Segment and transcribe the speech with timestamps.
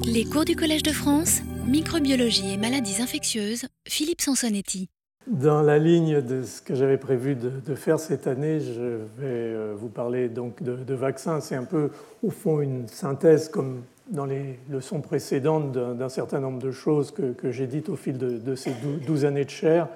[0.00, 4.88] Les cours du Collège de France, microbiologie et maladies infectieuses, Philippe Sansonetti.
[5.26, 8.82] Dans la ligne de ce que j'avais prévu de, faire cette année, je
[9.18, 11.40] vais euh, vous parler donc de, vaccins.
[11.40, 11.90] C'est un peu,
[12.22, 17.50] au fond, une synthèse, comme dans les leçons précédentes, d'un certain nombre de choses que,
[17.50, 18.72] j'ai dites au fil de, ces
[19.06, 19.88] douze années de chair,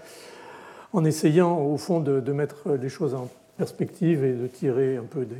[0.92, 5.24] en essayant, au fond, de, mettre les choses en perspective et de tirer un peu
[5.24, 5.36] des,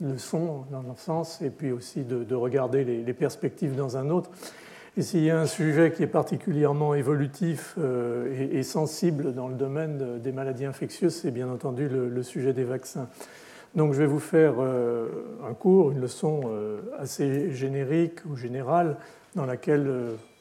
[0.00, 4.30] leçons dans un sens, et puis aussi de, regarder les, perspectives dans un autre.
[4.98, 9.54] Et s'il y a un sujet qui est particulièrement évolutif euh, et, sensible dans le
[9.54, 13.08] domaine des maladies infectieuses, c'est bien entendu le, sujet des vaccins.
[13.74, 15.08] Donc je vais vous faire euh,
[15.46, 18.96] un cours, une leçon euh, assez générique ou générale,
[19.34, 19.86] dans laquelle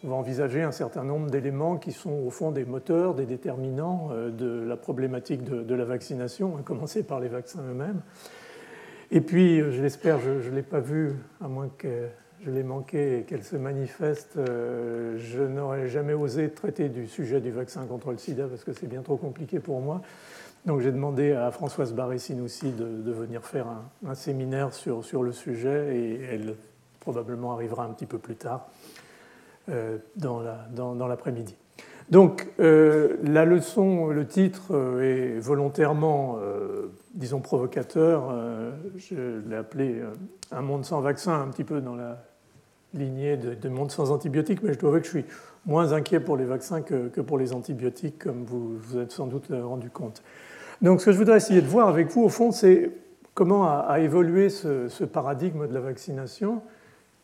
[0.06, 4.10] on va envisager un certain nombre d'éléments qui sont au fond des moteurs, des déterminants
[4.30, 8.02] de la problématique de, de la vaccination, à commencer par les vaccins eux-mêmes.
[9.12, 12.08] Et puis, je l'espère, je ne l'ai pas vue, à moins que
[12.46, 17.42] je l'ai manqué et qu'elle se manifeste, euh, je n'aurais jamais osé traiter du sujet
[17.42, 20.02] du vaccin contre le sida parce que c'est bien trop compliqué pour moi.
[20.66, 23.68] Donc j'ai demandé à Françoise Barré-Sinoussi de, venir faire
[24.06, 26.56] un, séminaire sur, sur, le sujet et elle
[27.00, 28.68] probablement arrivera un petit peu plus tard
[29.70, 31.56] euh, dans l'après-midi.
[32.10, 38.32] Donc euh, la leçon, le titre euh, est volontairement, euh, disons, provocateur.
[38.96, 40.02] je l'ai appelé
[40.52, 42.22] Un monde sans vaccin, un petit peu dans la
[42.94, 45.26] lignée de, monde sans antibiotiques, mais je dois avouer que je suis
[45.66, 49.48] moins inquiet pour les vaccins que, pour les antibiotiques, comme vous vous êtes sans doute
[49.50, 50.22] rendu compte.
[50.82, 52.92] Donc ce que je voudrais essayer de voir avec vous, au fond, c'est
[53.34, 56.62] comment a, évolué ce, paradigme de la vaccination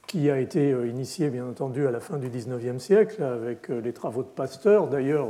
[0.08, 3.82] qui a été euh, initié bien entendu à la fin du XIXe siècle avec euh,
[3.82, 5.28] les travaux de Pasteur, d'ailleurs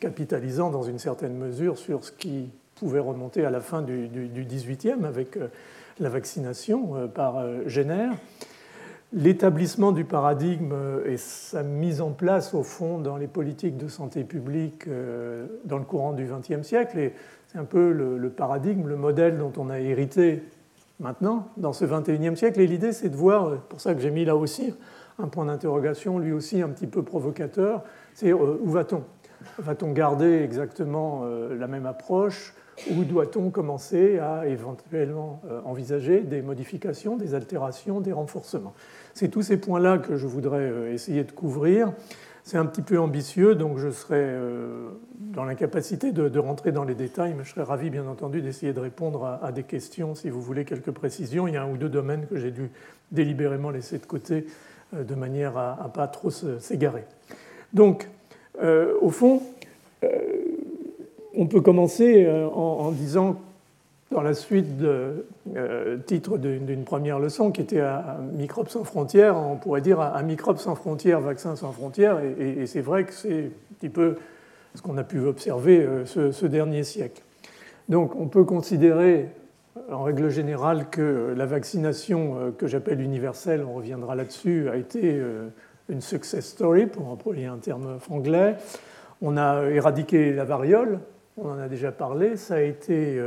[0.00, 5.04] capitalisant dans une certaine mesure sur ce qui pouvait remonter à la fin du XVIIIe
[5.04, 5.48] avec euh,
[6.00, 8.08] la vaccination par Jenner.
[9.12, 14.24] L'établissement du paradigme et sa mise en place au fond dans les politiques de santé
[14.24, 14.88] publique
[15.66, 17.12] dans le courant du XXe siècle, et
[17.48, 20.42] c'est un peu le paradigme, le modèle dont on a hérité
[21.02, 22.60] maintenant, dans ce 21e siècle.
[22.60, 24.72] Et l'idée, c'est de voir, pour ça que j'ai mis là aussi
[25.18, 27.82] un point d'interrogation, lui aussi un petit peu provocateur,
[28.14, 29.02] c'est euh, où va-t-on?
[29.58, 32.54] Va-t-on garder exactement euh, la même approche?
[32.90, 38.72] Ou doit-on commencer à éventuellement euh, envisager des modifications, des altérations, des renforcements?
[39.12, 41.92] C'est tous ces points-là que je voudrais essayer de couvrir.
[42.44, 46.96] C'est un petit peu ambitieux, donc je serai euh, dans l'incapacité de, rentrer dans les
[46.96, 50.42] détails, mais je serais ravi, bien entendu, d'essayer de répondre à, des questions si vous
[50.42, 51.46] voulez quelques précisions.
[51.46, 52.70] Il y a un ou deux domaines que j'ai dû
[53.12, 54.46] délibérément laisser de côté
[54.94, 57.04] euh, de manière à ne pas trop s'égarer.
[57.72, 58.08] Donc,
[58.60, 59.40] euh, au fond,
[61.34, 63.40] on peut commencer en disant
[64.12, 69.36] dans la suite de euh, titre d'une première leçon qui était à, Microbes sans frontières,
[69.36, 73.44] on pourrait dire à, Microbes sans frontières, vaccins sans frontières, et, c'est vrai que c'est
[73.46, 74.16] un petit peu
[74.74, 77.22] ce qu'on a pu observer euh, ce, dernier siècle.
[77.88, 79.28] Donc on peut considérer
[79.90, 85.20] en règle générale que la vaccination euh, que j'appelle universelle, on reviendra là-dessus, a été
[85.88, 88.56] une success story, pour employer un terme anglais.
[89.22, 91.00] On a éradiqué la variole,
[91.36, 93.18] on en a déjà parlé, ça a été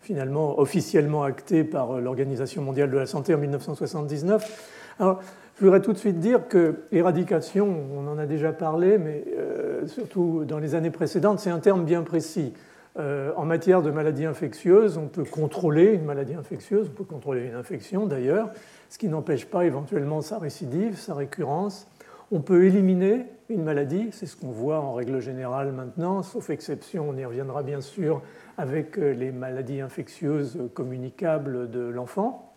[0.00, 4.96] finalement officiellement acté par euh, l'Organisation mondiale de la santé en 1979.
[4.98, 5.20] Alors,
[5.58, 9.86] je voudrais tout de suite dire que éradication, on en a déjà parlé, mais euh,
[9.86, 12.54] surtout dans les années précédentes, c'est un terme bien précis.
[12.98, 17.46] Euh, en matière de maladies infectieuses, on peut contrôler une maladie infectieuse, on peut contrôler
[17.46, 18.48] une infection d'ailleurs,
[18.88, 21.86] ce qui n'empêche pas éventuellement sa récidive, sa récurrence.
[22.32, 27.08] On peut éliminer une maladie, c'est ce qu'on voit en règle générale maintenant, sauf exception,
[27.08, 28.22] on y reviendra bien sûr
[28.56, 32.52] avec euh, les maladies infectieuses communicables de l'enfant,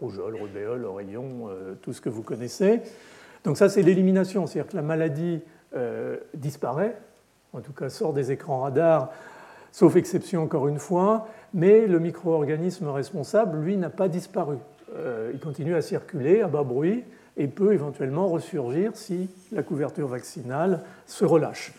[0.00, 2.80] rougeole, rubéole, oreillon, euh, tout ce que vous connaissez.
[3.44, 5.42] Donc ça, c'est l'élimination, c'est-à-dire que la maladie
[5.76, 6.96] euh, disparaît,
[7.52, 9.12] en tout cas sort des écrans radars,
[9.72, 14.56] sauf exception encore une fois, mais le micro-organisme responsable, lui, n'a pas disparu.
[15.34, 17.04] il continue à circuler à bas bruit
[17.38, 21.72] et peut éventuellement ressurgir si la couverture vaccinale se relâche.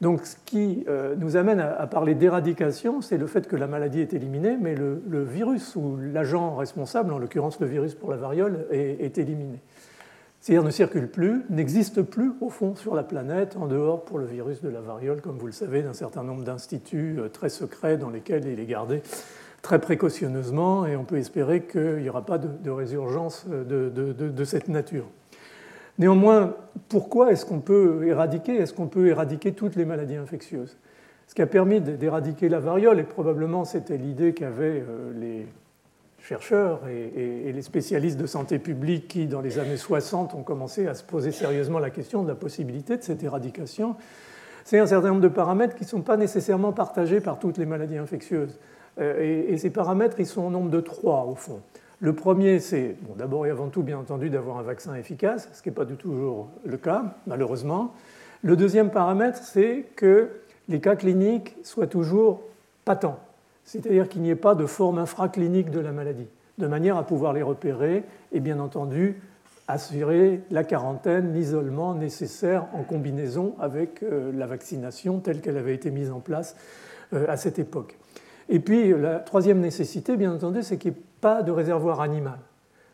[0.00, 4.00] Donc ce qui euh, nous amène à parler d'éradication, c'est le fait que la maladie
[4.00, 8.66] est éliminée, mais le, virus ou l'agent responsable, en l'occurrence le virus pour la variole,
[8.70, 9.60] est, éliminé.
[10.40, 14.26] C'est-à-dire ne circule plus, n'existe plus au fond sur la planète, en dehors pour le
[14.26, 17.96] virus de la variole, comme vous le savez, d'un certain nombre d'instituts euh, très secrets
[17.96, 19.00] dans lesquels il est gardé
[19.64, 24.68] très précautionneusement, et on peut espérer qu'il n'y aura pas de, résurgence euh, de cette
[24.68, 25.06] nature.
[25.98, 26.54] Néanmoins,
[26.88, 30.76] pourquoi est-ce qu'on peut éradiquer Est-ce qu'on peut éradiquer toutes les maladies infectieuses?
[31.28, 35.46] Ce qui a permis d'éradiquer la variole, et probablement c'était l'idée qu'avaient euh, les
[36.20, 40.94] chercheurs et, les spécialistes de santé publique qui, dans les années 60, ont commencé à
[40.94, 43.96] se poser sérieusement la question de la possibilité de cette éradication,
[44.64, 47.66] c'est un certain nombre de paramètres qui ne sont pas nécessairement partagés par toutes les
[47.66, 48.58] maladies infectieuses.
[49.00, 51.60] Euh, et, ces paramètres, ils sont au nombre de trois, au fond.
[52.00, 55.68] Le premier, c'est d'abord et avant tout, bien entendu, d'avoir un vaccin efficace, ce qui
[55.68, 57.94] n'est pas du tout toujours le cas, malheureusement.
[58.42, 60.28] Le deuxième paramètre, c'est que
[60.68, 62.42] les cas cliniques soient toujours
[62.84, 63.18] patents,
[63.64, 66.26] c'est-à-dire qu'il n'y ait pas de forme infraclinique de la maladie,
[66.58, 69.20] de manière à pouvoir les repérer et bien entendu
[69.66, 75.90] assurer la quarantaine, l'isolement nécessaire en combinaison avec euh, la vaccination telle qu'elle avait été
[75.90, 76.54] mise en place
[77.14, 77.96] euh, à cette époque.
[78.48, 82.38] Et puis la troisième nécessité, bien entendu, c'est qu'il n'y ait pas de réservoir animal.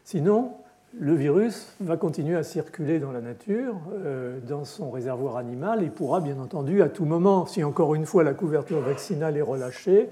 [0.04, 0.52] Sinon,
[0.98, 5.88] le virus va continuer à circuler dans la nature, euh, dans son réservoir animal, et
[5.88, 10.08] pourra bien entendu à tout moment, si encore une fois la couverture vaccinale est relâchée,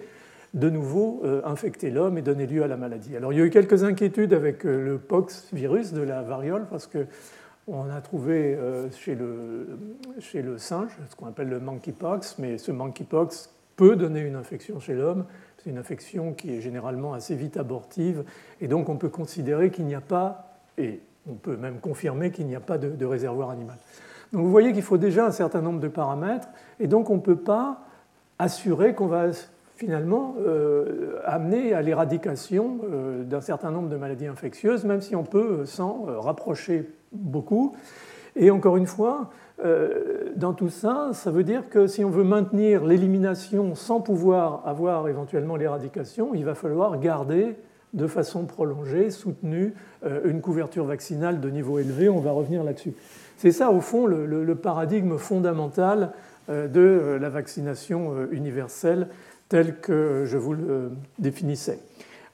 [0.55, 3.17] de nouveau euh, infecter l'homme et donner lieu à la maladie.
[3.17, 6.67] Alors il y a eu quelques inquiétudes avec euh, le pox virus de la variole,
[6.71, 7.07] parce que
[7.67, 8.57] on a trouvé
[8.97, 9.79] chez le,
[10.21, 14.81] chez le singe ce qu'on appelle le monkeypox, mais ce monkeypox peut donner une infection
[14.81, 15.25] chez l'homme.
[15.57, 18.25] C'est une infection qui est généralement assez vite abortive,
[18.61, 22.47] et donc on peut considérer qu'il n'y a pas et on peut même confirmer qu'il
[22.47, 23.77] n'y a pas de, réservoir animal.
[24.33, 26.49] Donc vous voyez qu'il faut déjà un certain nombre de paramètres,
[26.81, 27.81] et donc on ne peut pas
[28.39, 29.27] assurer qu'on va
[29.77, 35.25] finalement euh, amener à l'éradication euh, d'un certain nombre de maladies infectieuses, même si on
[35.25, 37.77] peut s'en euh, rapprocher beaucoup.
[38.35, 39.31] Et encore une fois,
[40.37, 45.09] dans tout ça, ça veut dire que si on veut maintenir l'élimination sans pouvoir avoir
[45.09, 47.57] éventuellement l'éradication, il va falloir garder
[47.95, 49.75] de façon prolongée, soutenue,
[50.05, 52.09] euh, une couverture vaccinale de niveau élevé.
[52.09, 52.93] On va revenir là-dessus.
[53.37, 56.13] C'est ça, au fond, le, paradigme fondamental
[56.49, 59.09] euh, de euh, la vaccination universelle
[59.49, 61.79] tel que je vous le définissais.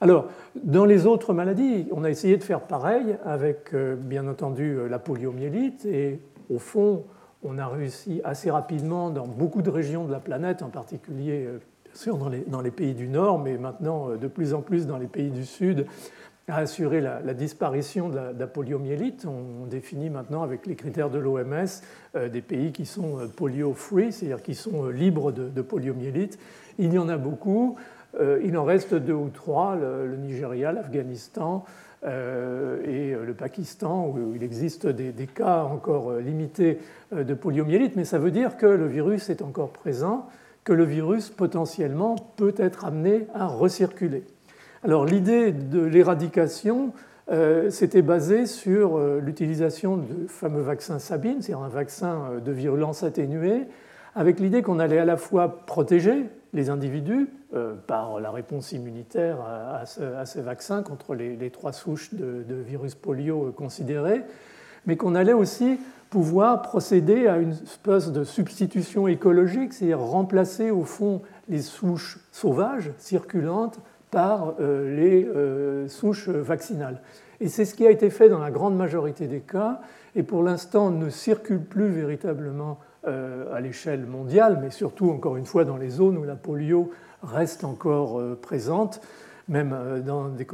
[0.01, 0.27] Alors,
[0.61, 5.85] dans les autres maladies, on a essayé de faire pareil avec, bien entendu, la poliomyélite.
[5.85, 6.19] Et
[6.53, 7.05] au fond,
[7.45, 11.47] on a réussi assez rapidement dans beaucoup de régions de la planète, en particulier
[11.95, 14.85] sûr dans les, dans les, pays du Nord, mais maintenant euh, de plus en plus
[14.87, 15.85] dans les pays du Sud,
[16.47, 19.25] à assurer la, disparition de la, poliomyélite.
[19.25, 21.65] On, définit maintenant avec les critères de l'OMS
[22.15, 26.37] euh, des pays qui sont euh, polio-free, c'est-à-dire qui sont libres de, poliomyélite.
[26.77, 27.77] Il y en a beaucoup.
[28.43, 31.65] il en reste deux ou trois, le, Nigeria, l'Afghanistan
[32.05, 36.79] et le Pakistan, où il existe des, cas encore limités
[37.11, 40.27] de poliomyélite, mais ça veut dire que le virus est encore présent
[40.65, 44.23] que le virus potentiellement peut être amené à recirculer.
[44.83, 46.91] Alors l'idée de l'éradication
[47.31, 47.71] euh,
[48.03, 53.63] basée sur euh, l'utilisation du fameux vaccin Sabine, c'est-à-dire un vaccin euh, de virulence atténuée,
[54.15, 56.25] avec l'idée qu'on allait à la fois protéger
[56.55, 57.29] les individus
[57.85, 64.23] par la réponse immunitaire à, ce, vaccin contre les, trois souches de, virus polio considérées,
[64.87, 65.79] mais qu'on allait aussi
[66.09, 72.91] pouvoir procéder à une espèce de substitution écologique, c'est-à-dire remplacer au fond les souches sauvages
[72.97, 73.79] circulantes
[74.11, 77.01] par euh, les euh, souches vaccinales.
[77.41, 79.81] Et c'est ce qui a été fait dans la grande majorité des cas,
[80.15, 85.45] et pour l'instant ne circule plus véritablement euh, à l'échelle mondiale, mais surtout, encore une
[85.45, 86.91] fois, dans les zones où la polio
[87.23, 89.01] reste encore présente,
[89.47, 89.75] même
[90.37, 90.45] des,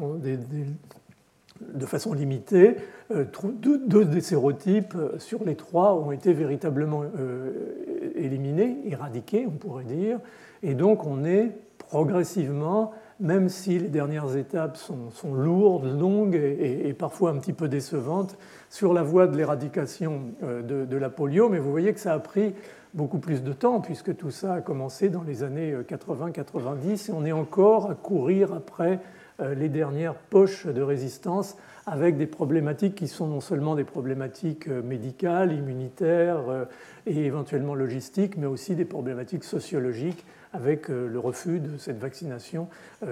[1.74, 2.78] de façon limitée,
[3.12, 3.26] euh,
[3.56, 9.84] deux, des sérotypes euh, sur les trois ont été véritablement euh, éliminés, éradiqués, on pourrait
[9.84, 10.20] dire.
[10.64, 17.32] Et donc on est progressivement, même si les dernières étapes sont, lourdes, longues et, parfois
[17.32, 18.38] un petit peu décevantes,
[18.70, 21.48] sur la voie de l'éradication de, de, la polio.
[21.48, 22.54] Mais vous voyez que ça a pris
[22.94, 27.24] beaucoup plus de temps, puisque tout ça a commencé dans les années 80-90, et on
[27.24, 29.00] est encore à courir après
[29.40, 34.82] les dernières poches de résistance avec des problématiques qui sont non seulement des problématiques euh,
[34.82, 36.66] médicales, immunitaires euh,
[37.06, 42.68] et éventuellement logistiques, mais aussi des problématiques sociologiques avec euh, le refus de cette vaccination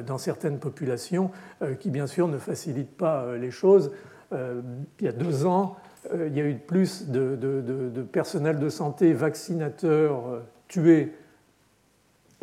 [0.05, 1.31] dans certaines populations,
[1.79, 3.91] qui bien sûr ne facilite pas les choses.
[4.31, 5.77] Il y a deux ans,
[6.13, 11.13] il y a eu plus de, de personnel de santé vaccinateurs tués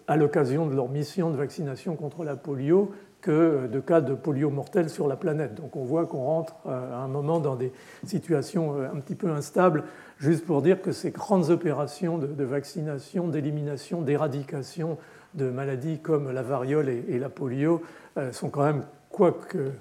[0.08, 2.92] à l'occasion de leur mission de vaccination contre la polio
[3.30, 5.54] de cas de polio mortel sur la planète.
[5.54, 7.73] Donc on voit qu'on rentre euh, à un moment dans des
[8.06, 9.85] situations euh, un petit peu instables,
[10.18, 14.99] juste pour dire que ces grandes opérations de, vaccination, d'élimination, d'éradication
[15.35, 17.83] de maladies comme la variole et, la polio
[18.16, 19.73] euh, sont quand même, quoique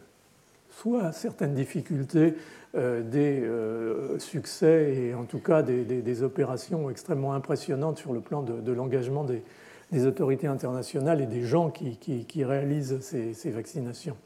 [0.70, 2.36] soit certaines difficultés,
[2.76, 3.50] des
[4.18, 9.44] succès et en tout cas des, opérations extrêmement impressionnantes sur le plan de l'engagement des,
[9.92, 14.18] des autorités internationales et des gens qui, réalisent ces, vaccinations.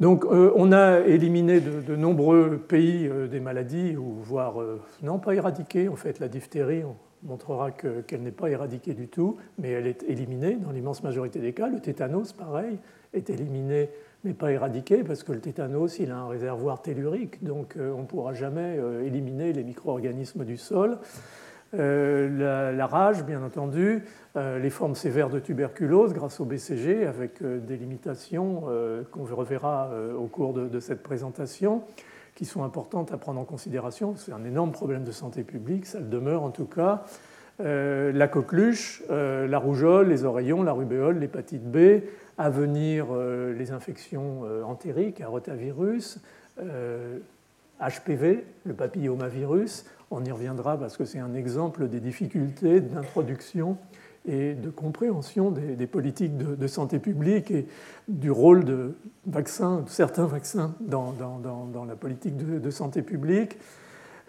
[0.00, 4.54] Donc on a éliminé de, nombreux pays des maladies, ou voire
[5.02, 6.82] non pas éradiqué en fait la diphtérie.
[6.84, 11.38] On montrera qu'elle n'est pas éradiquée du tout, mais elle est éliminée dans l'immense majorité
[11.38, 11.68] des cas.
[11.68, 12.78] Le tétanos, pareil,
[13.12, 13.90] est éliminé
[14.24, 18.06] mais pas éradiqué parce que le tétanos, il a un réservoir tellurique, donc on ne
[18.06, 20.98] pourra jamais éliminer les micro-organismes du sol.
[21.78, 24.02] Euh, la, rage, bien entendu,
[24.36, 28.64] euh, les formes sévères de tuberculose grâce au BCG, avec euh, des limitations
[29.12, 31.82] qu'on reverra au cours de, cette présentation,
[32.34, 34.14] qui sont importantes à prendre en considération.
[34.16, 37.04] C'est un énorme problème de santé publique, ça le demeure en tout cas.
[37.58, 42.02] la coqueluche, la rougeole, les oreillons, la rubéole, l'hépatite B,
[42.38, 46.18] à venir les infections entériques, à rotavirus,
[47.80, 53.78] HPV, le papillomavirus, on y reviendra parce que c'est un exemple des difficultés d'introduction
[54.28, 57.66] et de compréhension des, politiques de, santé publique et
[58.08, 58.94] du rôle de
[59.26, 61.14] vaccins, certains vaccins dans,
[61.88, 63.56] la politique de, santé publique.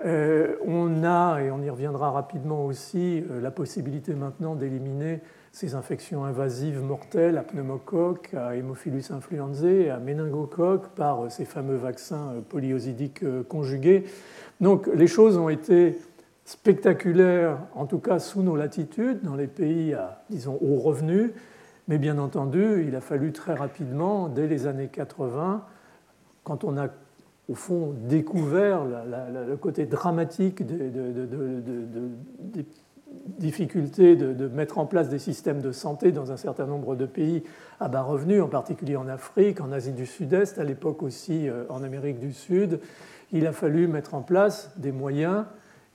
[0.06, 5.20] Euh, on a, et on y reviendra rapidement aussi, euh, la possibilité maintenant d'éliminer
[5.52, 11.76] ces infections invasives mortelles à pneumocoque, à Haemophilus influenzae, à méningocoque par euh, ces fameux
[11.76, 14.06] vaccins polyosidiques conjugués.
[14.62, 15.98] Donc les choses ont été
[16.46, 21.34] spectaculaires, en tout cas sous nos latitudes, dans les pays à, disons, haut revenu,
[21.88, 25.66] mais bien entendu, il a fallu très rapidement, dès les années 80,
[26.44, 26.88] quand on a
[27.50, 30.80] au fond découvert le côté dramatique des,
[33.40, 37.44] difficultés de, mettre en place des systèmes de santé dans un certain nombre de pays
[37.80, 41.64] à bas revenus, en particulier en Afrique, en Asie du Sud-Est, à l'époque aussi euh,
[41.70, 42.80] en Amérique du Sud,
[43.32, 45.46] il a fallu mettre en place des moyens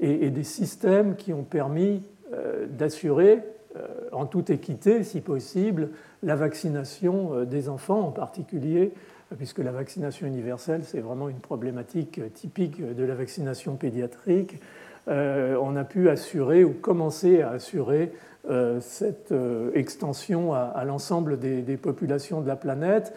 [0.01, 2.03] et, des systèmes qui ont permis
[2.33, 3.43] euh, d'assurer,
[3.77, 5.91] euh, en toute équité, si possible,
[6.23, 8.93] la vaccination euh, des enfants en particulier,
[9.37, 14.61] puisque la vaccination universelle, c'est vraiment une problématique typique de la vaccination pédiatrique.
[15.09, 18.13] on a pu assurer ou commencer à assurer
[18.79, 19.35] cette
[19.75, 23.15] extension à, l'ensemble des, des, populations de la planète,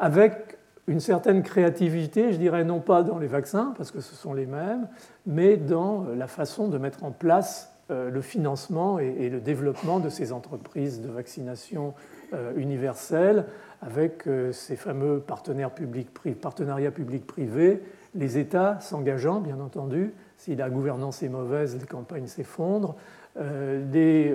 [0.00, 4.34] avec une certaine créativité, je dirais non pas dans les vaccins, parce que ce sont
[4.34, 4.88] les mêmes,
[5.26, 10.08] mais dans la façon de mettre en place euh, le financement et le développement de
[10.08, 11.94] ces entreprises de vaccination
[12.32, 13.44] euh, universelle,
[13.82, 16.08] avec euh, ces fameux partenaires publics,
[16.40, 17.82] partenariats publics-privés,
[18.14, 22.96] les États s'engageant, bien entendu, si la gouvernance est mauvaise, les campagnes s'effondrent,
[23.36, 24.32] des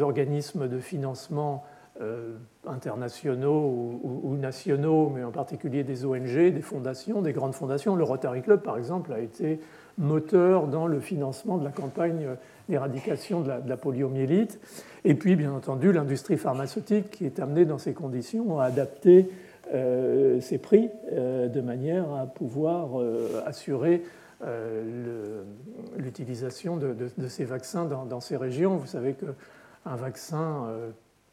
[0.00, 1.64] organismes de financement
[2.66, 7.96] internationaux ou, nationaux, mais en particulier des ONG, des fondations, des grandes fondations.
[7.96, 9.58] Le Rotary Club, par exemple, a été
[9.98, 12.28] moteur dans le financement de la campagne
[12.68, 14.60] d'éradication de, la, poliomyélite.
[15.04, 19.28] Et puis, bien entendu, l'industrie pharmaceutique qui est amenée dans ces conditions à adapter
[19.74, 22.90] euh, ses prix euh, de manière à pouvoir
[23.44, 24.02] assurer
[25.98, 28.76] l'utilisation de, ces vaccins dans, dans, ces régions.
[28.76, 30.66] Vous savez qu'un vaccin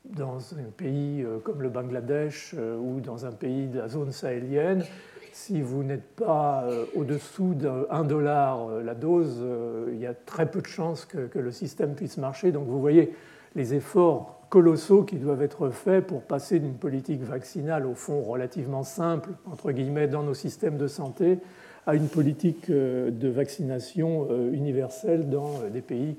[0.06, 4.12] dans un pays euh, comme le Bangladesh euh, ou dans un pays de la zone
[4.12, 4.84] sahélienne,
[5.32, 9.46] si vous n'êtes pas euh, au-dessous d'un dollar la dose,
[9.92, 12.52] il y a très peu de chances que, le système puisse marcher.
[12.52, 13.14] Donc vous voyez
[13.56, 18.84] les efforts colossaux qui doivent être faits pour passer d'une politique vaccinale au fond relativement
[18.84, 21.40] simple, entre guillemets, dans nos systèmes de santé,
[21.86, 26.18] à une politique de vaccination universelle dans des pays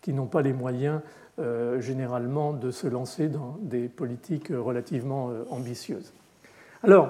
[0.00, 1.00] qui n'ont pas les moyens
[1.38, 6.12] euh, généralement de se lancer dans des politiques relativement euh, ambitieuses.
[6.82, 7.08] Alors,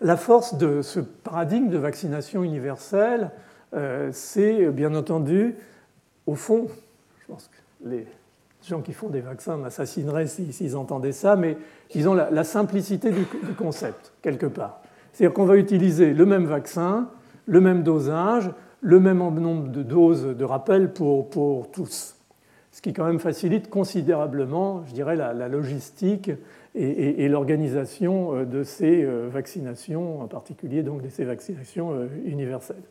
[0.00, 3.32] la force de ce paradigme de vaccination universelle,
[3.74, 5.56] euh, c'est bien entendu,
[6.28, 6.68] au fond,
[7.18, 8.06] je pense que les
[8.62, 11.58] gens qui font des vaccins m'assassineraient s'ils entendaient ça, mais
[11.90, 13.26] disons la, la simplicité du,
[13.58, 14.82] concept, quelque part.
[15.12, 17.08] C'est-à-dire qu'on va utiliser le même vaccin,
[17.46, 18.52] le même dosage,
[18.82, 22.15] le même nombre de doses de rappel pour, pour tous
[22.76, 26.30] ce qui quand même facilite considérablement, je dirais, la, logistique
[26.74, 32.82] et, l'organisation euh, de ces euh, vaccinations, en particulier donc de ces vaccinations euh, universelles.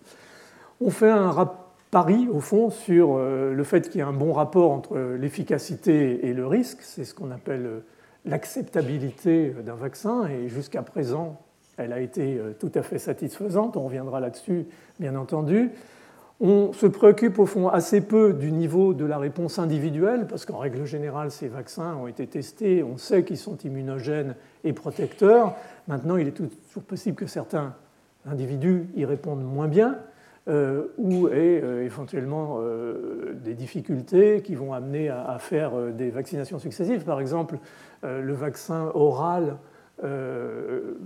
[0.81, 1.51] On fait un
[1.91, 6.33] pari, au fond, sur le fait qu'il y a un bon rapport entre l'efficacité et
[6.33, 7.83] le risque, c'est ce qu'on appelle
[8.25, 11.39] l'acceptabilité d'un vaccin, et jusqu'à présent,
[11.77, 14.65] elle a été tout à fait satisfaisante, on reviendra là-dessus,
[14.99, 15.71] bien entendu.
[16.41, 20.57] On se préoccupe au fond assez peu du niveau de la réponse individuelle, parce qu'en
[20.57, 25.55] règle générale, ces vaccins ont été testés, on sait qu'ils sont immunogènes et protecteurs.
[25.87, 27.73] Maintenant, il est toujours possible que certains
[28.25, 29.97] individus y répondent moins bien,
[30.47, 36.59] euh, ou aient euh, éventuellement euh, des difficultés qui vont amener à, faire des vaccinations
[36.59, 37.03] successives.
[37.03, 37.57] Par exemple,
[38.03, 39.57] le vaccin oral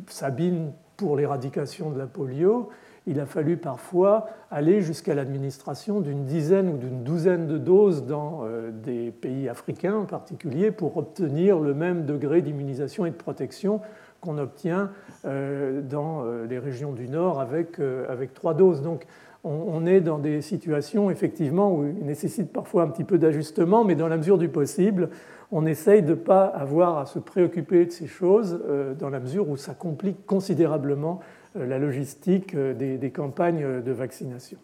[0.07, 2.69] Sabine pour l'éradication de la polio,
[3.09, 8.41] il a fallu parfois aller jusqu'à l'administration d'une dizaine ou d'une douzaine de doses dans
[8.43, 13.81] euh, des pays africains en particulier pour obtenir le même degré d'immunisation et de protection
[14.21, 14.91] qu'on obtient
[15.25, 18.83] euh, dans euh, les régions du Nord avec, avec trois doses.
[18.83, 19.07] Donc
[19.43, 23.95] on, est dans des situations effectivement où il nécessite parfois un petit peu d'ajustement, mais
[23.95, 25.09] dans la mesure du possible,
[25.51, 28.59] on essaye de ne pas avoir à se préoccuper de ces choses
[28.99, 31.21] dans la mesure où ça complique considérablement
[31.55, 34.57] la logistique euh, des, campagnes de vaccination.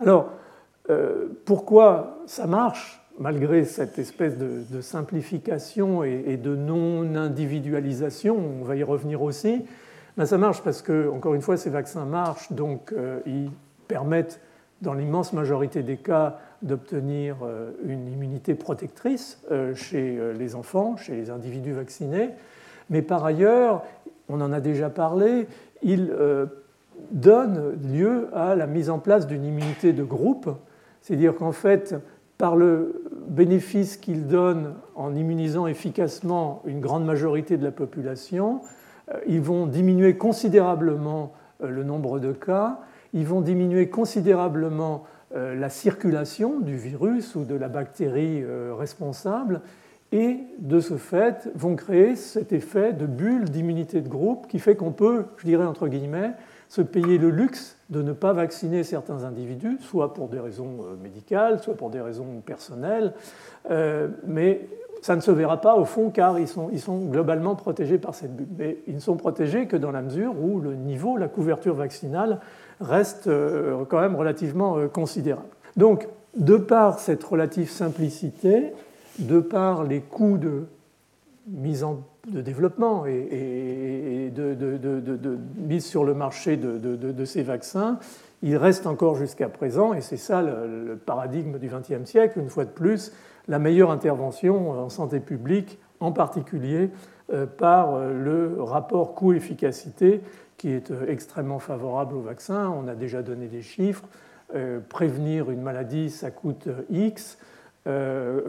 [0.00, 0.30] Alors,
[0.90, 8.82] euh, pourquoi ça marche malgré cette espèce de, simplification et, de non-individualisation On va y
[8.82, 9.64] revenir aussi.
[10.16, 12.92] Ben, ça marche parce que, encore une fois, ces vaccins marchent, donc
[13.26, 13.50] ils
[13.86, 14.40] permettent,
[14.80, 17.36] dans l'immense majorité des cas, d'obtenir
[17.84, 19.42] une immunité protectrice
[19.74, 22.30] chez les enfants, chez les individus vaccinés.
[22.88, 23.84] Mais par ailleurs,
[24.28, 25.46] on en a déjà parlé,
[25.82, 26.46] il euh,
[27.10, 30.48] donne lieu à la mise en place d'une immunité de groupe,
[31.00, 31.94] c'est-à-dire qu'en fait,
[32.38, 38.60] par le bénéfice qu'il donne en immunisant efficacement une grande majorité de la population,
[39.10, 42.80] euh, ils vont diminuer considérablement euh, le nombre de cas,
[43.12, 48.44] ils vont diminuer considérablement la circulation du virus ou de la bactérie
[48.78, 49.62] responsable,
[50.12, 54.76] et de ce fait vont créer cet effet de bulle d'immunité de groupe qui fait
[54.76, 56.32] qu'on peut, je dirais entre guillemets,
[56.68, 60.96] se payer le luxe de ne pas vacciner certains individus, soit pour des raisons euh,
[61.02, 63.12] médicales, soit pour des raisons personnelles,
[63.70, 64.68] euh, mais
[65.02, 66.70] ça ne se verra pas au fond car ils sont,
[67.10, 68.46] globalement protégés par cette bulle.
[68.56, 72.38] Mais ils ne sont protégés que dans la mesure où le niveau, la couverture vaccinale
[72.80, 75.48] reste euh, quand même relativement considérable.
[75.76, 78.72] Donc, de par cette relative simplicité,
[79.18, 80.66] de par les coûts de
[81.46, 87.98] mise en développement et, de, mise sur le marché de, ces vaccins,
[88.42, 92.64] il reste encore jusqu'à présent, et c'est ça le, paradigme du XXe siècle, une fois
[92.64, 93.12] de plus,
[93.48, 96.90] la meilleure intervention en santé publique, en particulier
[97.32, 100.20] euh, par euh, le rapport coût-efficacité
[100.58, 102.68] qui est euh, extrêmement favorable au vaccin.
[102.70, 104.04] On a déjà donné des chiffres.
[104.90, 107.38] Prévenir une maladie, ça coûte X.
[107.88, 108.42] Euh,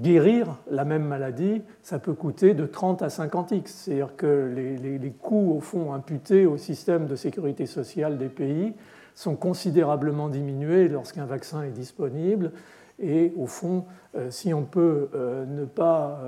[0.00, 3.62] guérir la même maladie, ça peut coûter de 30 à 50x.
[3.66, 8.74] C'est-à-dire que les, coûts, au fond, imputés au système de sécurité sociale des pays
[9.16, 12.52] sont considérablement diminués lorsqu'un vaccin est disponible.
[13.00, 16.20] Et au fond, euh, si on peut euh, ne pas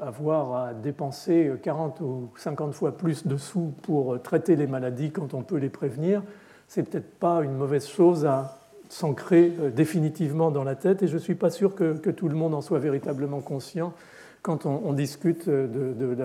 [0.00, 5.34] avoir à dépenser 40 ou 50 fois plus de sous pour traiter les maladies quand
[5.34, 6.22] on peut les prévenir,
[6.68, 8.59] c'est peut-être pas une mauvaise chose à,
[8.90, 12.34] s'ancrer euh, définitivement dans la tête et je ne suis pas sûr que, tout le
[12.34, 13.94] monde en soit véritablement conscient
[14.42, 16.16] quand on, discute de,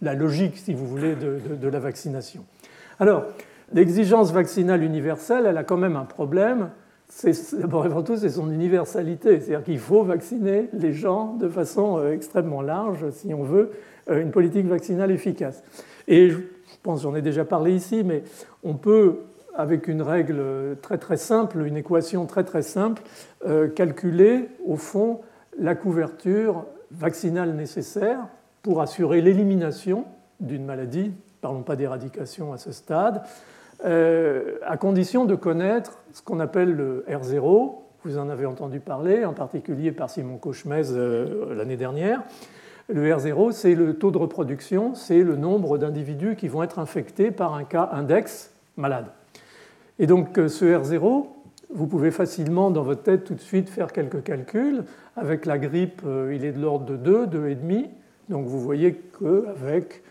[0.00, 2.44] la, logique, si vous voulez, de, la vaccination.
[3.00, 3.24] Alors,
[3.72, 6.70] l'exigence vaccinale universelle, elle a quand même un problème.
[7.54, 9.40] D'abord et avant tout, c'est son universalité.
[9.40, 13.72] C'est-à-dire qu'il faut vacciner les gens de façon euh, extrêmement large si on veut
[14.08, 15.62] euh, une politique vaccinale efficace.
[16.06, 16.38] Et je
[16.84, 18.22] pense, j'en ai déjà parlé ici, mais
[18.62, 19.16] on peut
[19.54, 20.42] avec une règle
[20.80, 23.02] très très simple, une équation très très simple,
[23.46, 25.20] euh, calculer au fond
[25.58, 28.20] la couverture vaccinale nécessaire
[28.62, 30.04] pour assurer l'élimination
[30.40, 33.22] d'une maladie, parlons pas d'éradication à ce stade,
[33.84, 39.24] euh, à condition de connaître ce qu'on appelle le R0, vous en avez entendu parler,
[39.24, 42.22] en particulier par Simon Cauchemez euh, l'année dernière.
[42.88, 47.30] Le R0, c'est le taux de reproduction, c'est le nombre d'individus qui vont être infectés
[47.30, 49.06] par un cas index malade.
[49.98, 51.26] Et donc euh, ce R0,
[51.74, 54.84] vous pouvez facilement dans votre tête tout de suite faire quelques calculs.
[55.16, 57.88] Avec la grippe, euh, il est de l'ordre de 2, 2,5.
[58.28, 60.02] Donc vous voyez qu'avec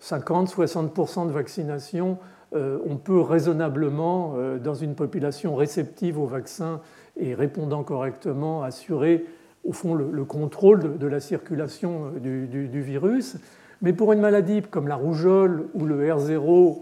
[0.00, 2.18] 50-60% de vaccination,
[2.54, 6.80] euh, on peut raisonnablement, dans une population réceptive au vaccin
[7.16, 9.24] et répondant correctement, assurer
[9.64, 13.36] au fond le, contrôle de, la circulation du, virus.
[13.80, 16.78] Mais pour une maladie comme la rougeole où le R0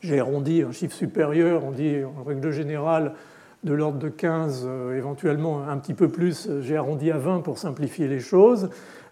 [0.00, 3.14] j'ai arrondi un chiffre supérieur, on dit en règle générale
[3.64, 7.58] de l'ordre de 15, euh, éventuellement un petit peu plus, j'ai arrondi à 20 pour
[7.58, 8.70] simplifier les choses.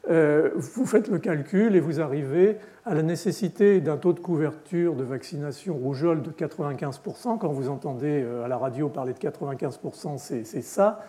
[0.08, 4.94] Euh, vous faites le calcul et vous arrivez à la nécessité d'un taux de couverture
[4.94, 7.38] de vaccination rougeole de 95%.
[7.38, 11.00] Quand vous entendez euh, à la radio parler de 95%, c'est ça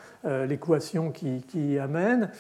[0.47, 2.31] l'équation qui, qui y amène.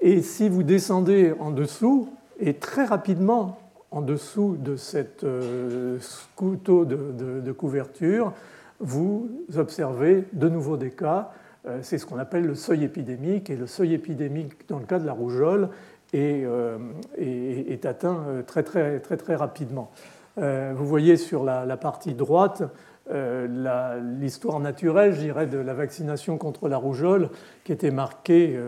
[0.00, 3.58] Et si vous descendez en dessous, et très rapidement,
[3.92, 5.98] en dessous de cette euh,
[6.34, 8.32] couteau de, couverture,
[8.80, 11.30] vous observez de nouveau des cas.
[11.66, 13.50] Euh, c'est ce qu'on appelle le seuil épidémique.
[13.50, 15.68] Et le seuil épidémique, dans le cas de la rougeole,
[16.14, 16.44] est,
[17.16, 19.90] est, atteint très très, très, très rapidement.
[20.36, 22.62] Vous voyez sur la, partie droite
[23.10, 27.30] l'histoire naturelle, je de la vaccination contre la rougeole,
[27.64, 28.60] qui était marquée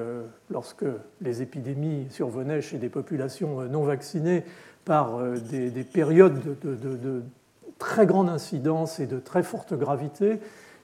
[0.50, 0.86] lorsque
[1.20, 4.44] les épidémies survenaient chez des populations non vaccinées
[4.84, 5.18] par
[5.50, 7.22] des, des périodes de,
[7.78, 10.38] très grande incidence et de très forte gravité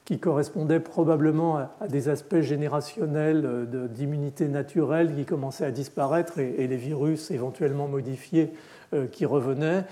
[0.04, 6.66] qui correspondaient probablement à des aspects générationnels euh, d'immunité naturelle qui commençaient à disparaître et,
[6.66, 8.52] les virus éventuellement modifiés
[8.92, 9.84] euh, qui revenaient.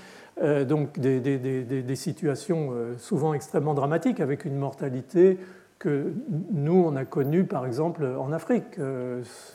[0.42, 5.38] Euh, donc des, des, situations souvent extrêmement dramatiques avec une mortalité
[5.78, 6.12] que
[6.52, 8.78] nous, on a connue par exemple en Afrique.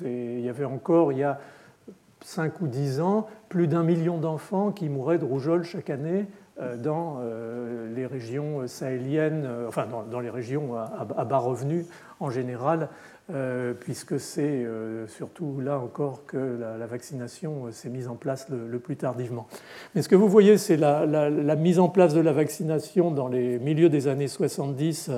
[0.03, 1.39] Il y avait encore, il y a
[2.23, 6.25] 5 ou 10 ans, plus d'un million d'enfants qui mouraient de rougeole chaque année
[6.61, 11.85] euh, dans euh, les régions sahéliennes, euh, enfin dans, les régions à, bas revenus
[12.19, 12.89] en général,
[13.79, 14.65] puisque c'est
[15.07, 19.47] surtout là encore que la, vaccination s'est mise en place le, plus tardivement.
[19.95, 23.29] Mais ce que vous voyez, c'est la, la, mise en place de la vaccination dans
[23.29, 25.11] les milieux des années 70.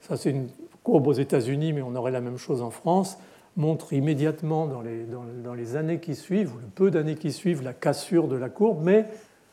[0.00, 0.48] Ça, c'est une
[0.82, 3.18] courbe aux États-Unis, mais on aurait la même chose en France
[3.56, 7.62] montre immédiatement dans les, dans, les années qui suivent, ou le peu d'années qui suivent,
[7.62, 9.06] la cassure de la courbe, mais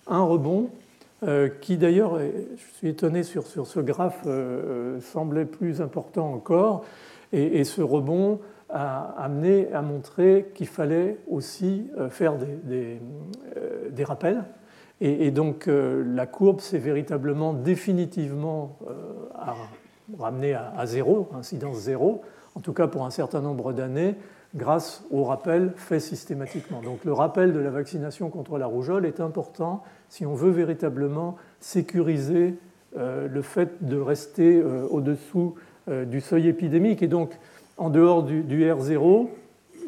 [0.07, 0.69] un rebond
[1.23, 6.33] euh, qui d'ailleurs, je suis étonné sur, sur ce graphe, euh, euh, semblait plus important
[6.33, 6.83] encore,
[7.31, 12.99] et, ce rebond a amené à montrer qu'il fallait aussi faire des,
[13.89, 14.43] des, rappels.
[15.01, 18.77] Et, donc la courbe s'est véritablement définitivement
[20.15, 22.21] ramenée à, à, zéro, incidence zéro,
[22.55, 24.15] en tout cas pour un certain nombre d'années,
[24.55, 26.81] grâce au rappel fait systématiquement.
[26.81, 31.37] Donc le rappel de la vaccination contre la rougeole est important si on veut véritablement
[31.59, 32.55] sécuriser
[32.95, 35.55] euh, le fait de rester euh, au-dessous
[35.89, 37.01] euh, du seuil épidémique.
[37.01, 37.31] Et donc,
[37.77, 39.29] en dehors du, R0,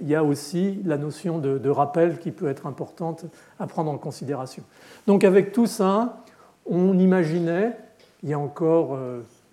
[0.02, 3.26] il y a aussi la notion de, rappel qui peut être importante
[3.60, 4.64] à prendre en considération.
[5.06, 6.24] Donc, avec tout ça,
[6.66, 7.78] on imaginait,
[8.24, 8.98] il y a encore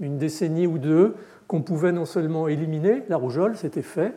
[0.01, 1.15] une décennie ou deux,
[1.53, 4.15] qu'on pouvait non seulement éliminer la rougeole, c'était fait,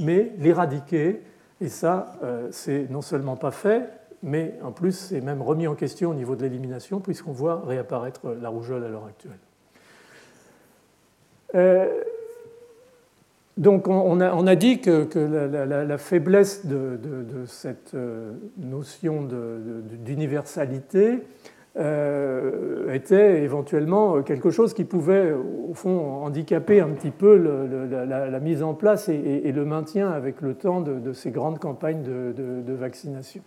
[0.00, 1.20] mais l'éradiquer.
[1.60, 2.14] Et ça,
[2.50, 3.90] c'est non seulement pas fait,
[4.22, 8.34] mais en plus, c'est même remis en question au niveau de l'élimination, puisqu'on voit réapparaître
[8.40, 9.38] la rougeole à l'heure actuelle.
[11.54, 12.02] Euh,
[13.58, 16.98] donc, on a, dit que, la, faiblesse de,
[17.46, 19.28] cette euh, notion
[20.04, 21.18] d'universalité
[21.78, 28.62] euh, était éventuellement quelque chose qui pouvait, au fond, handicaper un petit peu la, mise
[28.62, 33.42] en place et, le maintien avec le temps de, ces grandes campagnes de vaccination.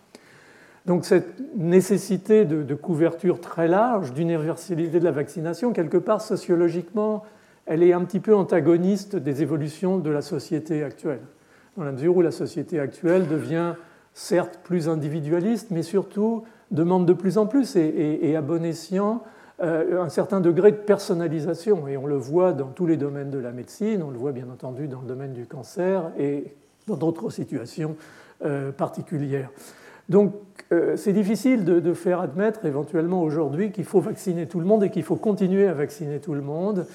[0.86, 7.22] Donc cette nécessité de, couverture très large, d'universalité de la vaccination, quelque part sociologiquement,
[7.66, 11.20] elle est un petit peu antagoniste des évolutions de la société actuelle,
[11.76, 13.74] dans la mesure où la société actuelle devient
[14.12, 16.42] certes plus individualiste, mais surtout
[16.72, 19.22] demande de plus en plus et, à bon escient
[19.62, 21.86] euh, un certain degré de personnalisation.
[21.86, 24.48] Et on le voit dans tous les domaines de la médecine, on le voit bien
[24.52, 26.54] entendu dans le domaine du cancer et
[26.88, 27.94] dans d'autres situations
[28.44, 29.50] euh, particulières.
[30.08, 30.32] Donc
[30.72, 34.90] euh, c'est difficile de, faire admettre éventuellement aujourd'hui qu'il faut vacciner tout le monde et
[34.90, 36.86] qu'il faut continuer à vacciner tout le monde,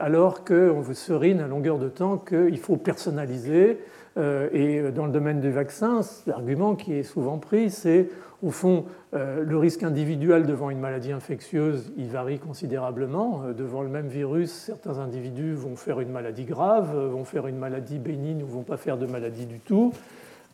[0.00, 3.78] alors qu'on vous serine à longueur de temps qu'il faut personnaliser.
[4.16, 8.08] Et dans le domaine des vaccins, l'argument qui est souvent pris, c'est
[8.42, 13.42] au fond le risque individuel devant une maladie infectieuse, il varie considérablement.
[13.56, 17.98] devant le même virus, certains individus vont faire une maladie grave, vont faire une maladie
[17.98, 19.92] bénigne ou vont pas faire de maladie du tout.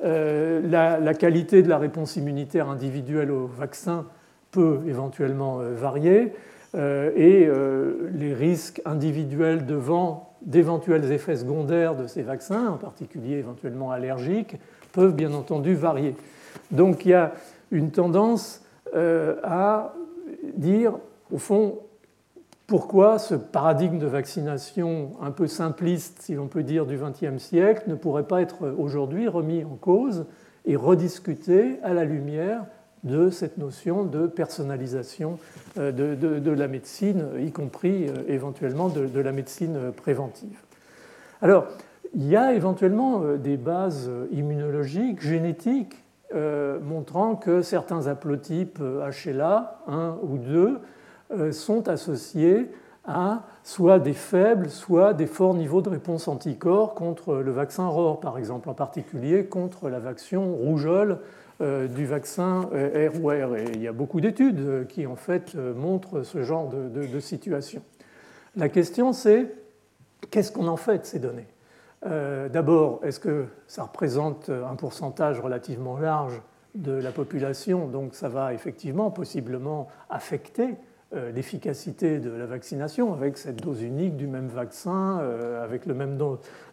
[0.02, 4.06] Euh, la, qualité de la réponse immunitaire individuelle au vaccin
[4.50, 6.32] peut éventuellement euh, varier
[6.74, 7.48] euh, et
[8.12, 14.56] les risques individuels devant d'éventuels effets secondaires de ces vaccins, en particulier éventuellement allergiques,
[14.92, 16.14] peuvent bien entendu varier.
[16.70, 17.32] Donc il y a
[17.74, 18.62] une tendance
[18.94, 19.92] à
[20.56, 20.94] dire,
[21.32, 21.80] au fond,
[22.66, 27.84] pourquoi ce paradigme de vaccination un peu simpliste, si l'on peut dire, du XXe siècle
[27.88, 30.24] ne pourrait pas être aujourd'hui remis en cause
[30.64, 32.64] et rediscuté à la lumière
[33.02, 35.38] de cette notion de personnalisation
[35.76, 40.58] euh, de, la médecine, y compris euh, éventuellement de, la médecine préventive.
[41.42, 41.66] Alors,
[42.14, 46.02] il y a éventuellement euh, des bases immunologiques, génétiques,
[46.34, 50.80] montrant que certains haplotypes HLA, 1 ou 2,
[51.32, 52.70] euh, sont associés
[53.06, 58.20] à soit des faibles, soit des forts niveaux de réponse anticorps contre le vaccin ROR,
[58.20, 61.18] par exemple, en particulier contre la vaccination rougeole
[61.60, 63.56] euh, du vaccin euh, ROR.
[63.56, 67.82] Et il y a beaucoup d'études qui, en fait, montrent ce genre de, situation.
[68.54, 69.50] La question, c'est
[70.30, 71.48] qu'est-ce qu'on en fait de ces données?
[72.04, 76.42] D'abord, est-ce que ça représente un pourcentage relativement large
[76.74, 77.88] de la population?
[77.88, 80.74] Donc ça va effectivement possiblement affecter
[81.12, 85.18] l'efficacité de la vaccination avec cette dose unique du même vaccin,
[85.62, 86.18] avec le même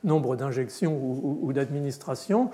[0.04, 2.52] nombre d'injections ou d'administrations.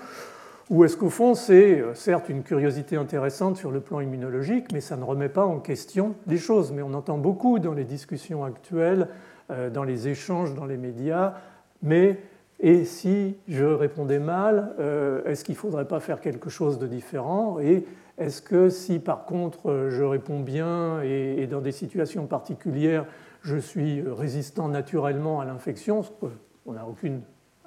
[0.70, 4.82] Ou est-ce qu'au fond, c'est euh, certes une curiosité intéressante sur le plan immunologique, mais
[4.82, 6.72] ça ne remet pas en question les choses.
[6.72, 9.08] Mais on entend beaucoup dans les discussions actuelles,
[9.50, 11.34] euh, dans les échanges dans les médias,
[11.82, 12.18] mais
[12.60, 16.86] et si je répondais mal, euh, est-ce qu'il ne faudrait pas faire quelque chose de
[16.86, 17.84] différent Et
[18.18, 23.06] est-ce que si par contre je réponds bien et dans des situations particulières,
[23.42, 26.02] je suis résistant naturellement à l'infection,
[26.66, 27.20] on n'a aucune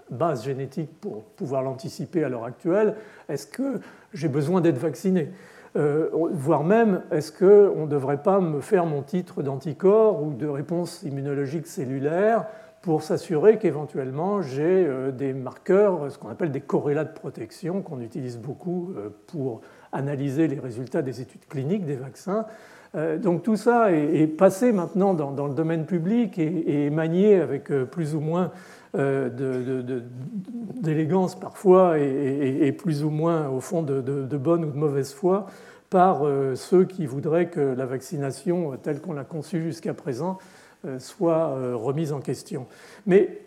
[0.09, 2.95] base génétique pour pouvoir l'anticiper à l'heure actuelle,
[3.29, 3.79] est-ce que
[4.13, 5.31] j'ai besoin d'être vacciné?
[5.77, 10.47] Euh, Voire même, est-ce qu'on ne devrait pas me faire mon titre d'anticorps ou de
[10.47, 12.45] réponse immunologique cellulaire
[12.81, 18.01] pour s'assurer qu'éventuellement j'ai euh, des marqueurs, ce qu'on appelle des corrélats de protection, qu'on
[18.01, 22.45] utilise beaucoup euh, pour analyser les résultats des études cliniques des vaccins.
[23.21, 28.19] Donc tout ça est passé maintenant dans le domaine public et manié avec plus ou
[28.19, 28.51] moins
[28.93, 29.29] euh,
[30.81, 34.01] d'élégance parfois et, plus ou moins au fond de,
[34.37, 35.45] bonne ou de mauvaise foi
[35.89, 40.60] par euh, ceux qui voudraient que la vaccination telle qu'on l'a conçue jusqu'à présent euh,
[40.99, 42.65] soit remise en question.
[43.05, 43.39] Mais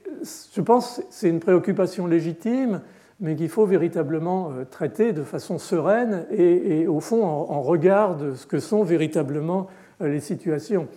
[0.55, 2.81] je pense que c'est une préoccupation légitime,
[3.21, 8.47] mais qu'il faut véritablement traiter de façon sereine et, au fond en, regard de ce
[8.47, 9.69] que sont véritablement
[10.01, 10.89] les situations.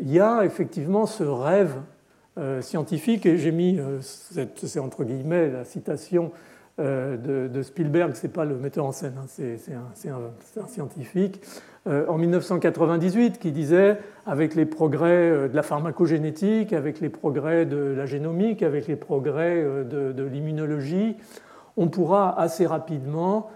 [0.00, 1.74] Il y a effectivement ce rêve
[2.38, 6.30] euh, scientifique, et j'ai mis, euh, c'est entre guillemets la citation
[6.78, 11.42] euh, de, Spielberg, ce n'est pas le metteur en scène, hein, c'est un, scientifique,
[11.86, 18.04] en 1998 qui disait, avec les progrès de la pharmacogénétique, avec les progrès de la
[18.04, 21.16] génomique, avec les progrès de, de l'immunologie,
[21.78, 23.50] on pourra assez rapidement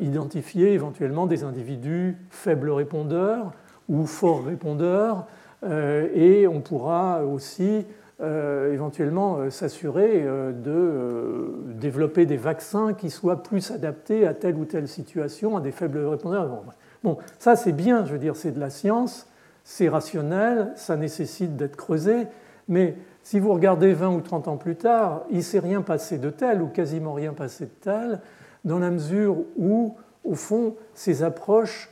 [0.00, 3.52] identifier éventuellement des individus faibles répondeurs
[3.90, 5.26] ou forts répondeurs,
[5.64, 7.84] et on pourra aussi
[8.22, 14.56] euh, éventuellement euh, s'assurer euh, de développer des vaccins qui soient plus adaptés à telle
[14.56, 16.62] ou telle situation, à des faibles répondeurs.
[17.02, 19.26] Bon, ça c'est bien, je veux dire, c'est de la science,
[19.64, 22.26] c'est rationnel, ça nécessite d'être creusé,
[22.68, 26.18] mais si vous regardez 20 ou 30 ans plus tard, il ne s'est rien passé
[26.18, 28.20] de tel ou quasiment rien passé de tel,
[28.66, 31.88] dans la mesure où, au fond, ces approches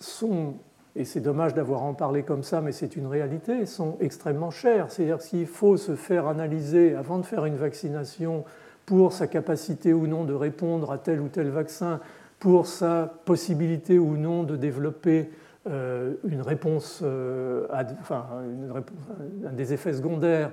[0.00, 0.54] sont
[0.96, 4.90] et c'est dommage d'avoir en parlé comme ça, mais c'est une réalité, sont extrêmement chers.
[4.90, 8.44] C'est-à-dire qu'il faut se faire analyser avant de faire une vaccination
[8.86, 12.00] pour sa capacité ou non de répondre à tel ou tel vaccin,
[12.40, 15.30] pour sa possibilité ou non de développer
[15.68, 17.66] euh, une réponse, euh,
[18.00, 20.50] enfin, une des effets secondaires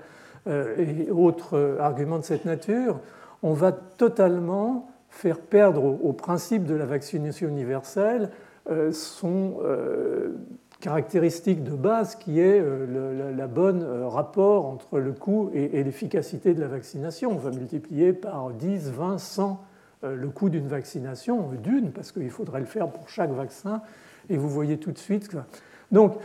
[0.48, 3.00] euh, et autres arguments de cette nature,
[3.42, 8.30] on va totalement faire perdre au principe de la vaccination universelle
[8.92, 10.36] son euh,
[10.80, 16.54] caractéristique de base qui est euh, le la bonne rapport entre le coût et, l'efficacité
[16.54, 17.32] de la vaccination.
[17.32, 19.64] On va multiplier par 10, 20, 100
[20.04, 23.82] le coût d'une vaccination, d'une, parce qu'il faudrait le faire pour chaque vaccin,
[24.30, 25.30] et vous voyez tout de suite.
[25.92, 26.18] Donc,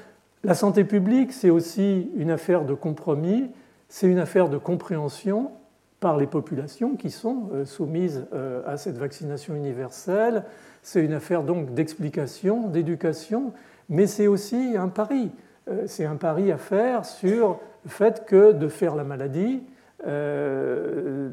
[0.44, 3.50] la santé publique, c'est aussi une affaire de compromis,
[3.88, 5.52] c'est une affaire de compréhension
[6.00, 8.26] par les populations qui sont soumises
[8.66, 10.44] à cette vaccination universelle.
[10.82, 13.52] C'est une affaire donc d'explication, d'éducation,
[13.88, 15.30] mais c'est aussi un pari.
[15.70, 19.62] Euh, c'est un pari à faire sur le fait que de faire la maladie,
[20.06, 21.30] euh,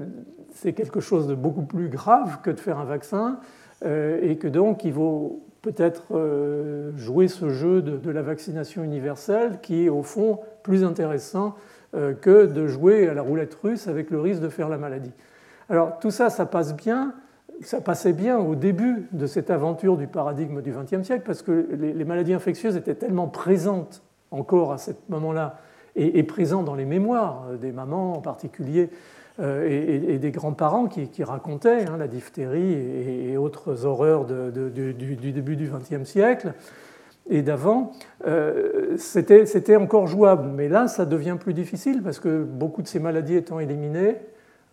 [0.54, 3.40] c'est quelque chose de beaucoup plus grave que de faire un vaccin,
[3.84, 9.86] euh, et que donc il vaut peut-être jouer ce jeu de, la vaccination universelle qui
[9.86, 11.56] est au fond plus intéressant
[11.92, 15.12] que de jouer à la roulette russe avec le risque de faire la maladie.
[15.68, 17.14] Alors tout ça, ça passe bien
[17.62, 21.68] ça passait bien au début de cette aventure du paradigme du XXe siècle, parce que
[21.78, 25.58] les, maladies infectieuses étaient tellement présentes encore à ce moment-là,
[25.96, 28.90] et, présentes dans les mémoires des mamans en particulier,
[29.40, 35.70] euh, et, des grands-parents qui, racontaient hein, la diphtérie et, autres horreurs du, début du
[35.70, 36.54] XXe siècle
[37.30, 37.92] et d'avant,
[38.26, 40.50] euh, c'était encore jouable.
[40.54, 44.16] Mais là, ça devient plus difficile parce que beaucoup de ces maladies étant éliminées,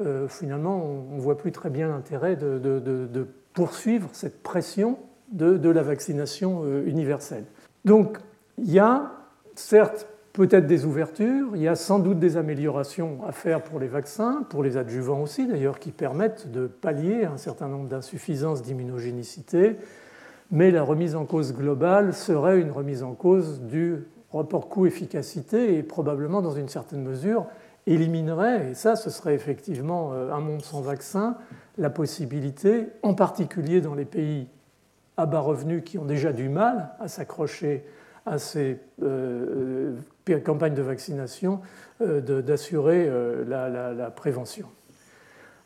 [0.01, 4.99] euh, finalement, on ne voit plus très bien l'intérêt de, poursuivre cette pression
[5.33, 7.45] de, la vaccination euh, universelle.
[7.85, 8.19] Donc,
[8.59, 9.13] il y a
[9.55, 13.87] certes peut-être des ouvertures, il y a sans doute des améliorations à faire pour les
[13.87, 19.77] vaccins, pour les adjuvants aussi d'ailleurs, qui permettent de pallier un certain nombre d'insuffisances d'immunogénicité,
[20.51, 25.83] mais la remise en cause globale serait une remise en cause du rapport coût-efficacité et
[25.83, 27.47] probablement dans une certaine mesure
[27.87, 31.37] éliminerait, et ça ce serait effectivement un monde sans vaccin,
[31.79, 34.49] la possibilité, en particulier dans les pays
[35.16, 37.85] à bas revenus qui ont déjà du mal à s'accrocher
[38.27, 39.94] à ces euh,
[40.29, 41.61] euh, campagnes de vaccination,
[42.03, 43.09] euh, d'assurer
[43.46, 44.66] la, prévention.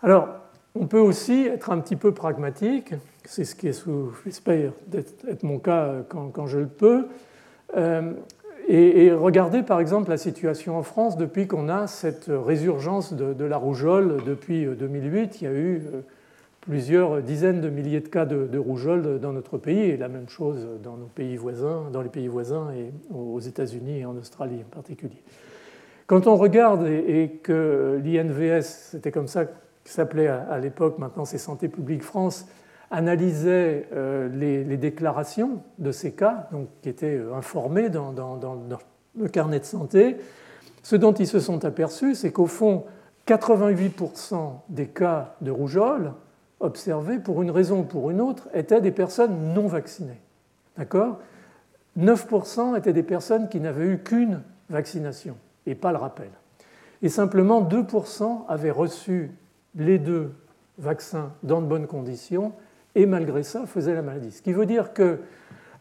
[0.03, 0.29] Alors,
[0.75, 4.73] on peut aussi être un petit peu pragmatique, c'est ce qui est sous, j'espère
[5.27, 7.09] être mon cas quand, je le peux,
[8.71, 13.57] et, regarder par exemple la situation en France depuis qu'on a cette résurgence de, la
[13.57, 15.41] rougeole depuis 2008.
[15.41, 15.83] Il y a eu
[16.61, 20.69] plusieurs dizaines de milliers de cas de, rougeole dans notre pays, et la même chose
[20.83, 24.75] dans nos pays voisins, dans les pays voisins et aux États-Unis et en Australie en
[24.75, 25.23] particulier.
[26.07, 29.53] Quand on regarde et, que l'INVS, c'était comme ça que
[29.85, 32.47] s'appelait à, l'époque, maintenant c'est Santé publique France,
[32.91, 38.79] analysait euh, les, déclarations de ces cas, donc qui étaient euh, informés dans, dans
[39.17, 40.17] le carnet de santé,
[40.83, 42.85] ce dont ils se sont aperçus, c'est qu'au fond,
[43.27, 46.13] 88% des cas de rougeole
[46.59, 50.21] observés, pour une raison ou pour une autre, étaient des personnes non vaccinées.
[50.77, 51.19] D'accord?
[51.99, 56.31] 9% étaient des personnes qui n'avaient eu qu'une vaccination et pas le rappel.
[57.03, 59.31] Et simplement 2% avaient reçu
[59.75, 60.33] les deux
[60.79, 62.53] vaccins dans de bonnes conditions
[62.95, 64.31] et malgré ça faisaient la maladie.
[64.33, 65.19] Ce qui veut dire que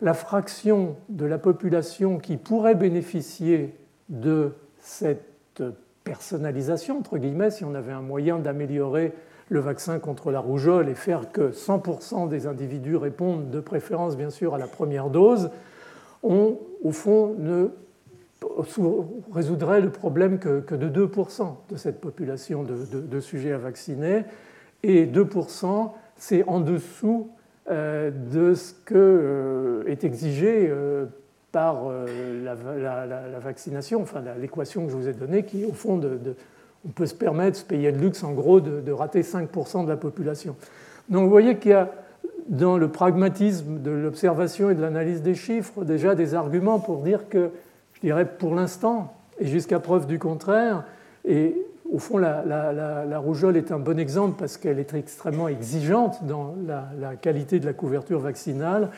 [0.01, 3.75] la fraction de la population qui pourrait bénéficier
[4.09, 5.63] de cette
[6.03, 9.13] personnalisation, entre guillemets, si on avait un moyen d'améliorer
[9.49, 14.29] le vaccin contre la rougeole et faire que 100% des individus répondent de préférence bien
[14.29, 15.49] sûr à la première dose,
[16.23, 17.69] on au fond ne
[19.33, 24.23] résoudrait le problème que, de 2% de cette population de, sujets à vacciner.
[24.81, 27.29] Et 2%, c'est en dessous
[27.71, 31.05] euh, de ce que euh, est exigé euh,
[31.51, 31.89] par
[32.43, 32.53] la,
[33.39, 36.19] vaccination, enfin l'équation que je vous ai donnée, qui au fond de,
[36.85, 39.97] on peut se permettre, ce payer de luxe, en gros, de, rater 5% de la
[39.97, 40.55] population.
[41.09, 41.91] Donc vous voyez qu'il y a
[42.49, 47.29] dans le pragmatisme de l'observation et de l'analyse des chiffres déjà des arguments pour dire
[47.29, 47.49] que,
[47.93, 50.83] je dirais pour l'instant, et jusqu'à preuve du contraire,
[51.25, 51.55] et
[51.91, 57.15] au fond la, rougeole est un bon exemple parce qu'elle est extrêmement exigeante dans la,
[57.15, 58.89] qualité de la couverture vaccinale,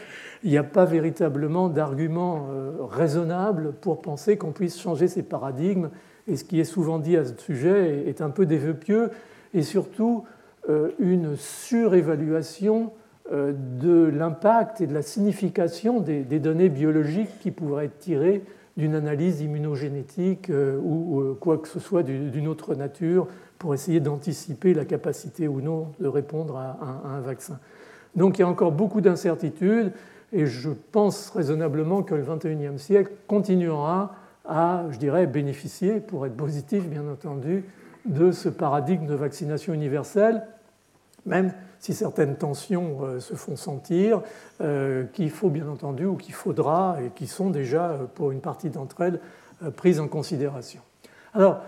[0.43, 5.89] il n'y a pas véritablement d'argument euh, raisonnable pour penser qu'on puisse changer ces paradigmes.
[6.27, 9.09] Et ce qui est souvent dit à ce sujet est un peu des vœux pieux
[9.53, 10.25] et surtout
[10.69, 12.91] euh, une surévaluation
[13.31, 18.43] euh, de l'impact et de la signification des données biologiques qui pourraient être tirées
[18.77, 23.27] d'une analyse immunogénétique euh, ou quoi que ce soit d'une autre nature
[23.59, 27.59] pour essayer d'anticiper la capacité ou non de répondre à un vaccin.
[28.15, 29.91] Donc il y a encore beaucoup d'incertitudes
[30.33, 36.35] et je pense raisonnablement que le XXIe siècle continuera à, je dirais, bénéficier, pour être
[36.35, 37.65] positif bien entendu,
[38.05, 40.43] de ce paradigme de vaccination universelle,
[41.25, 44.21] même si certaines tensions euh, se font sentir,
[44.61, 48.41] euh, qu'il faut bien entendu, ou qu'il faudra, et qui sont déjà, euh, pour une
[48.41, 49.19] partie d'entre elles,
[49.75, 50.81] prises en considération.
[51.35, 51.59] Alors,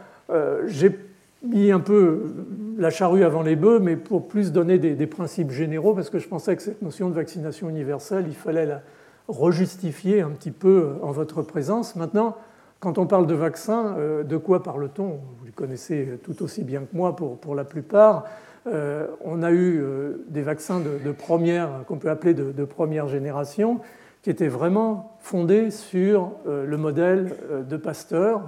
[0.66, 0.98] j'ai
[1.44, 2.34] mis un peu
[2.76, 6.28] la charrue avant les bœufs, mais pour plus donner des, principes généraux, parce que je
[6.28, 8.82] pensais que cette notion de vaccination universelle, il fallait la
[9.28, 11.96] rejustifier un petit peu en votre présence.
[11.96, 12.36] Maintenant,
[12.84, 15.20] quand on parle de vaccins, euh, de quoi parle-t-on?
[15.40, 18.26] Vous le connaissez tout aussi bien que moi pour, pour la plupart.
[18.68, 23.80] Euh, on a eu euh, des vaccins de, première, qu'on peut appeler de, première génération,
[24.22, 27.36] qui étaient vraiment fondés sur le modèle
[27.70, 28.44] de Pasteur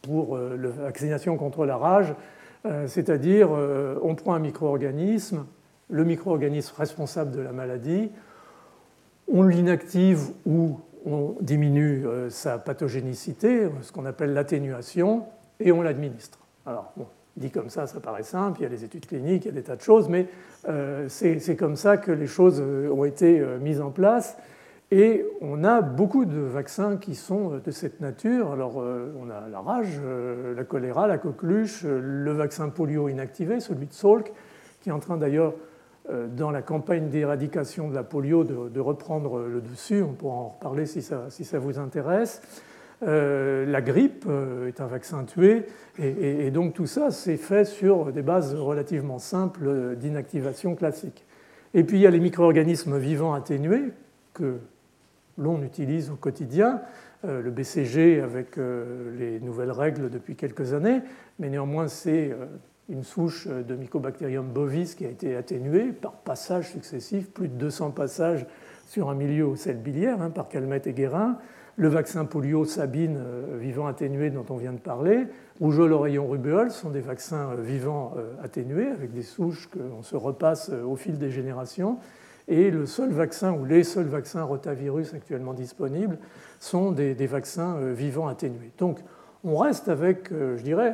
[0.00, 2.14] pour la vaccination contre la rage,
[2.86, 3.50] c'est-à-dire
[4.02, 5.44] on prend un micro-organisme,
[5.90, 8.10] le micro-organisme responsable de la maladie,
[9.30, 15.24] on l'inactive ou on diminue euh, sa pathogénicité, ce qu'on appelle l'atténuation,
[15.58, 16.38] et on l'administre.
[17.40, 19.54] Dit comme ça, ça paraît simple, il y a les études cliniques, il y a
[19.54, 20.26] des tas de choses, mais
[20.68, 24.36] euh, c'est comme ça que les choses euh, ont été mises en place.
[24.92, 28.50] Et on a beaucoup de vaccins qui sont de cette nature.
[28.50, 30.00] Alors, on a la rage,
[30.56, 34.32] la choléra, la coqueluche, le vaccin polio inactivé, celui de Salk,
[34.80, 35.54] qui est en train d'ailleurs
[36.10, 40.02] euh, dans la campagne d'éradication de la polio de, reprendre le dessus.
[40.02, 42.40] On pourra en reparler si ça, si ça vous intéresse.
[43.02, 45.64] Euh, la grippe euh, est un vaccin tué,
[45.98, 51.24] et, donc tout ça c'est fait sur des bases relativement simples d'inactivation classique.
[51.72, 53.92] Et puis il y a les micro-organismes vivants atténués
[54.34, 54.58] que
[55.38, 56.82] l'on utilise au quotidien,
[57.24, 61.00] le BCG avec les nouvelles règles depuis quelques années,
[61.38, 62.34] mais néanmoins c'est
[62.88, 67.92] une souche de Mycobacterium bovis qui a été atténuée par passages successifs, plus de 200
[67.92, 68.46] passages
[68.86, 71.38] sur un milieu aux selles biliaires, hein, par Calmette et Guérin.
[71.80, 73.18] Le vaccin polio Sabine
[73.58, 75.26] vivant atténué dont on vient de parler,
[75.60, 78.14] rougeole, oreillon, rubéole sont des vaccins vivants
[78.44, 81.96] atténués avec des souches qu'on se repasse au fil des générations.
[82.48, 86.18] Et le seul vaccin ou les seuls vaccins rotavirus actuellement disponibles
[86.58, 88.72] sont des, vaccins vivants atténués.
[88.76, 89.00] Donc,
[89.42, 90.92] on reste avec, euh, je dirais,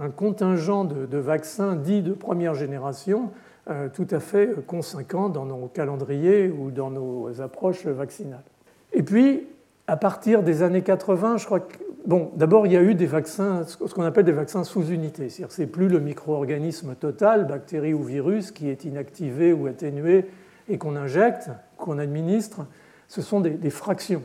[0.00, 3.30] un, contingent de, vaccins dits de première génération
[3.70, 8.44] euh, tout à fait conséquent dans nos calendriers ou dans nos approches vaccinales.
[8.92, 9.46] Et puis,
[9.86, 11.76] à partir des années 80, je crois que.
[12.06, 15.28] Bon, d'abord, il y a eu des vaccins, ce qu'on appelle des vaccins sous-unités.
[15.28, 20.26] C'est-à-dire c'est plus le micro-organisme total, bactérie ou virus, qui est inactivé ou atténué
[20.68, 22.64] et qu'on injecte, qu'on administre.
[23.08, 24.22] Ce sont des fractions.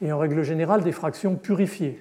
[0.00, 2.00] Et en règle générale, des fractions purifiées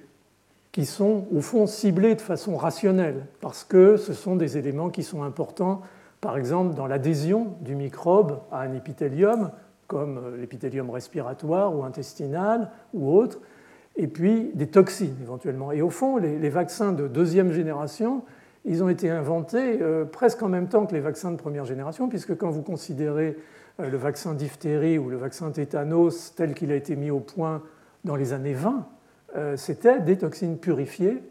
[0.77, 5.01] qui sont au fond ciblés de façon rationnelle, parce que ce sont des éléments qui
[5.01, 5.81] sont importants,
[6.21, 9.49] par exemple dans l'adhésion du microbe à un épithélium,
[9.87, 13.39] comme euh, l'épithélium respiratoire ou intestinal ou autre,
[13.97, 15.71] et puis des toxines éventuellement.
[15.71, 18.23] Et au fond, les, vaccins de deuxième génération,
[18.63, 22.07] ils ont été inventés euh, presque en même temps que les vaccins de première génération,
[22.07, 23.35] puisque quand vous considérez
[23.79, 27.63] euh, le vaccin diphtérie ou le vaccin tétanos tel qu'il a été mis au point
[28.05, 28.87] dans les années 20,
[29.35, 31.21] euh, c'était des toxines purifiées,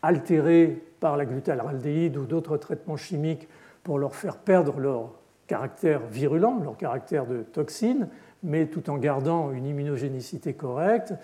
[0.00, 3.48] altérées par la glutaraldéhyde ou d'autres traitements chimiques
[3.82, 5.10] pour leur faire perdre leur
[5.46, 8.08] caractère virulent, leur caractère de toxine,
[8.42, 11.14] mais tout en gardant une immunogénicité correcte,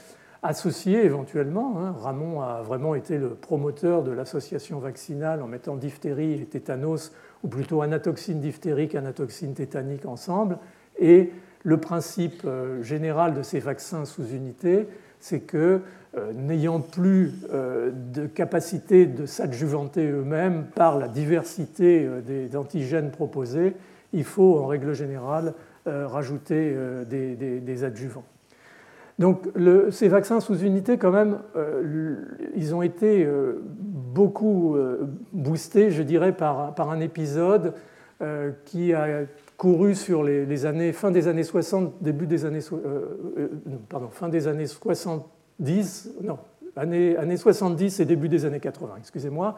[0.42, 1.78] associée éventuellement.
[1.78, 7.12] Hein, Ramon a vraiment été le promoteur de l'association vaccinale en mettant diphtérie et tétanos,
[7.44, 10.58] ou plutôt anatoxine diphtérique, anatoxine tétanique ensemble.
[10.98, 11.30] Et
[11.62, 14.88] le principe euh, général de ces vaccins sous unité,
[15.20, 15.80] c'est que
[16.16, 23.74] euh, n'ayant plus euh, de capacité de s'adjuvanter eux-mêmes par la diversité des antigènes proposés,
[24.12, 25.54] il faut en règle générale
[25.86, 26.76] rajouter
[27.08, 28.24] des, adjuvants.
[29.18, 29.48] Donc
[29.90, 31.38] ces vaccins sous unité, quand même,
[32.54, 33.28] ils ont été
[33.64, 34.76] beaucoup
[35.32, 37.74] boostés, je dirais, par, un épisode
[38.64, 39.24] qui a
[39.62, 43.06] couru sur les, années, fin des années 60, début des années, euh,
[43.38, 43.48] euh,
[43.88, 46.36] pardon, fin des années 70, non,
[46.74, 49.56] années, années 70 et début des années 80, excusez-moi,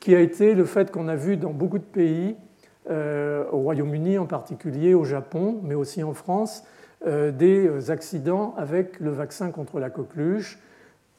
[0.00, 2.47] qui a été le fait qu'on a vu dans beaucoup de pays, euh,
[2.88, 6.64] au Royaume-Uni en particulier, au Japon, mais aussi en France,
[7.06, 10.58] des accidents avec le vaccin contre la coqueluche,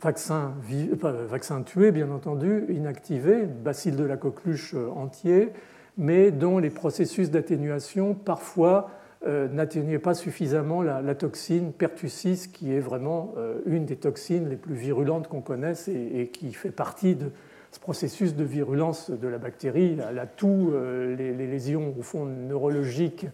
[0.01, 5.49] vaccin, tué bien entendu, inactivé, bacille de la coqueluche entier,
[5.97, 8.89] mais dont les processus d'atténuation parfois
[9.27, 14.55] euh, n'atténuaient pas suffisamment la, toxine pertussis, qui est vraiment euh, une des toxines les
[14.55, 17.29] plus virulentes qu'on connaisse et, qui fait partie de
[17.71, 19.97] ce processus de virulence de la bactérie.
[20.13, 23.27] La, toux, euh, les, lésions au fond neurologiques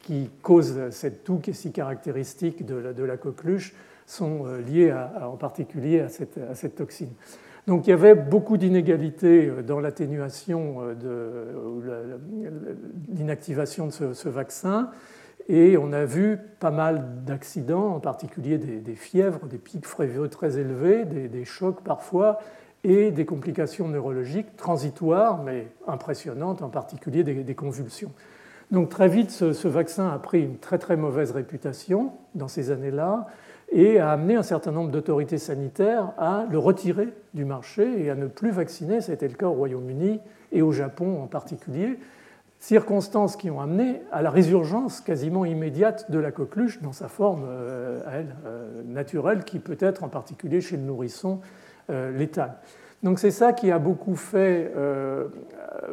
[0.00, 3.74] qui causent cette toux qui est si caractéristique de la, coqueluche
[4.06, 7.08] sont liées en particulier à cette toxine.
[7.66, 12.20] Donc il y avait beaucoup d'inégalités euh, dans l'atténuation euh, de
[13.08, 14.90] l'inactivation de ce, vaccin.
[15.48, 20.58] Et on a vu pas mal d'accidents, en particulier des, fièvres, des pics fréveux très
[20.58, 22.38] élevés, des, chocs parfois,
[22.84, 28.12] et des complications neurologiques transitoires, mais impressionnantes, en particulier des, convulsions.
[28.70, 33.26] Donc très vite, ce, vaccin a pris une très très mauvaise réputation dans ces années-là
[33.72, 38.14] et a amené un certain nombre d'autorités sanitaires à le retirer du marché et à
[38.14, 39.00] ne plus vacciner.
[39.00, 40.20] C'était le cas au Royaume-Uni
[40.52, 41.98] et au Japon en particulier.
[42.58, 47.44] Circonstances qui ont amené à la résurgence quasiment immédiate de la coqueluche dans sa forme,
[47.46, 51.40] euh, elle, euh, naturelle, qui peut être en particulier chez le nourrisson
[51.88, 52.54] létale.
[53.02, 54.72] Donc c'est ça qui a beaucoup fait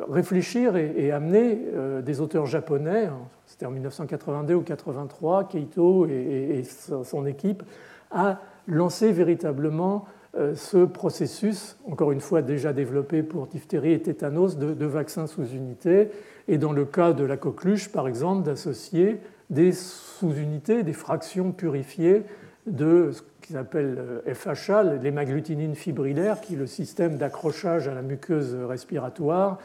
[0.10, 1.60] réfléchir et, amener
[2.02, 3.10] des auteurs japonais,
[3.46, 6.64] c'était en 1982 ou 83, Keito et,
[7.04, 7.64] son équipe,
[8.12, 10.06] a lancé véritablement
[10.38, 15.46] euh, ce processus, encore une fois déjà développé pour diphtérie et tétanos, de, vaccins sous
[15.46, 16.10] unité,
[16.48, 19.20] et dans le cas de la coqueluche, par exemple, d'associer
[19.50, 22.24] des sous-unités, des fractions purifiées
[22.66, 23.12] de
[23.52, 29.60] qu'ils euh, FHA, l'hémagglutinine fibrillaire, qui est le système d'accrochage à la muqueuse respiratoire,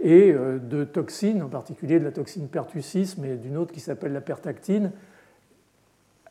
[0.00, 4.12] et euh, de toxines, en particulier de la toxine pertussis, mais d'une autre qui s'appelle
[4.12, 4.92] la pertactine,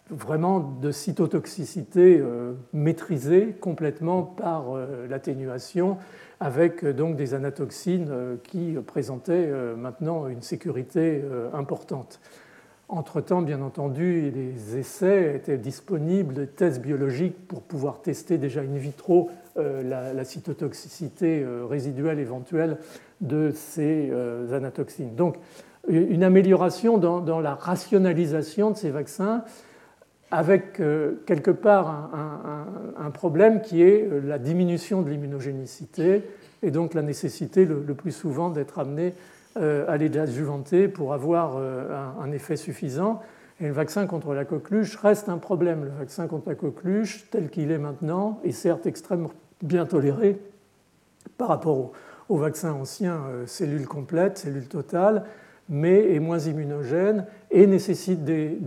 [0.10, 4.76] vraiment de cytotoxicité euh, maîtrisée complètement par
[5.10, 5.98] l'atténuation,
[6.40, 12.20] avec donc des anatoxines qui présentaient maintenant une sécurité importante.
[12.90, 18.78] Entre-temps, bien entendu, les essais étaient disponibles, des tests biologiques pour pouvoir tester déjà in
[18.78, 22.78] vitro la, cytotoxicité résiduelle éventuelle
[23.22, 25.16] de ces euh, anatoxines.
[25.16, 25.38] Donc,
[25.90, 29.44] une amélioration dans, la rationalisation de ces vaccins
[30.32, 32.12] avec quelque part
[32.98, 36.24] un, problème qui est la diminution de l'immunogénicité
[36.62, 39.14] et donc la nécessité le, plus souvent d'être amené
[39.58, 43.22] à les adjuvanter pour avoir un, effet suffisant.
[43.60, 45.84] Et le vaccin contre la coqueluche reste un problème.
[45.86, 49.32] Le vaccin contre la coqueluche, tel qu'il est maintenant, est certes extrêmement
[49.62, 50.40] bien toléré
[51.38, 51.92] par rapport
[52.30, 55.24] au, vaccin ancien euh, cellules complètes, cellules totales,
[55.70, 58.58] mais est moins immunogène et nécessite des,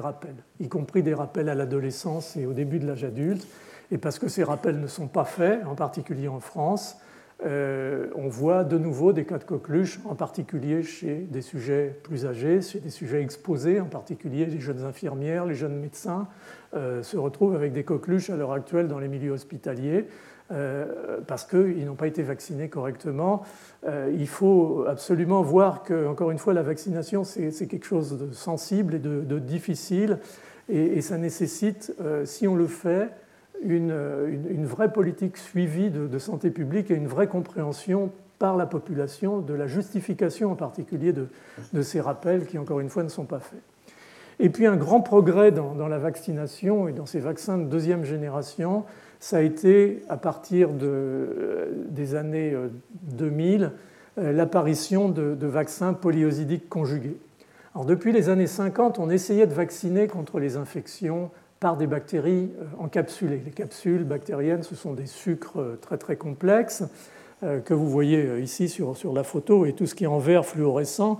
[0.00, 3.46] rappels, y compris des rappels à l'adolescence et au début de l'âge adulte.
[3.90, 6.98] Et parce que ces rappels ne sont pas faits, en particulier en France,
[7.46, 12.26] euh, on voit de nouveau des cas de coqueluche, en particulier chez des sujets plus
[12.26, 16.26] âgés, chez des sujets exposés, en particulier les jeunes infirmières, les jeunes médecins,
[16.74, 20.06] euh, se retrouvent avec des coqueluches à l'heure actuelle dans les milieux hospitaliers.
[20.50, 23.42] Euh, parce qu'ils n'ont pas été vaccinés correctement.
[23.86, 28.94] il faut absolument voir que, encore une fois, la vaccination, c'est quelque chose de sensible
[28.94, 30.20] et de, difficile,
[30.70, 33.10] et, et, ça nécessite, si on le fait,
[33.62, 39.54] une, vraie politique suivie de, santé publique et une vraie compréhension par la population de
[39.54, 43.62] la justification en particulier de, ces rappels qui, encore une fois, ne sont pas faits.
[44.40, 48.84] Et puis un grand progrès dans, la vaccination et dans ces vaccins de deuxième génération,
[49.18, 52.54] ça a été, à partir de, des années
[53.02, 53.68] 2000, euh,
[54.18, 57.16] euh, l'apparition de, de, vaccins polyosidiques conjugués.
[57.74, 61.30] Alors, depuis les années 50, on essayait de vacciner contre les infections
[61.60, 63.42] par des bactéries euh, encapsulées.
[63.44, 66.84] Les capsules bactériennes, ce sont des sucres euh, très très complexes
[67.42, 70.18] euh, que vous voyez ici sur, sur la photo, et tout ce qui est en
[70.18, 71.18] vert fluorescent,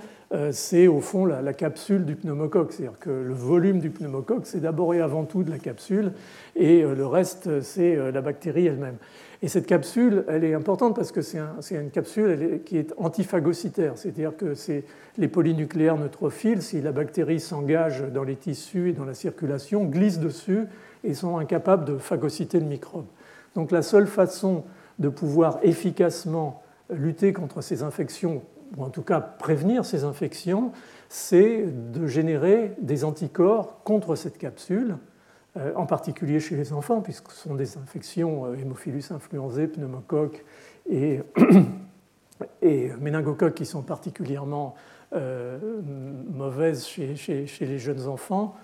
[0.50, 2.74] c'est au fond la, capsule du pneumocoque.
[2.74, 6.12] C'est-à-dire que le volume du pneumocoque, c'est d'abord et avant tout de la capsule,
[6.54, 8.98] et le reste, c'est la bactérie elle-même.
[9.40, 11.38] Et cette capsule, elle est importante parce que c'est
[11.70, 14.82] une capsule qui est antiphagocitaire, c'est-à-dire que c'est
[15.16, 20.18] les polynucléaires neutrophiles, si la bactérie s'engage dans les tissus et dans la circulation, glissent
[20.18, 20.66] dessus
[21.04, 23.06] et sont incapables de phagocyter le microbe.
[23.54, 24.64] Donc la seule façon
[24.98, 26.60] de pouvoir efficacement
[26.90, 28.42] lutter contre ces infections,
[28.76, 30.72] ou en tout cas prévenir ces infections,
[31.08, 34.96] c'est de générer des anticorps contre cette capsule
[35.74, 40.44] en particulier chez les enfants, puisque ce sont des infections euh, hémophilus influenzae, pneumocoques
[40.88, 41.20] et,
[42.62, 42.90] et
[43.54, 44.74] qui sont particulièrement
[45.14, 45.58] euh,
[46.30, 48.56] mauvaises chez, les jeunes enfants.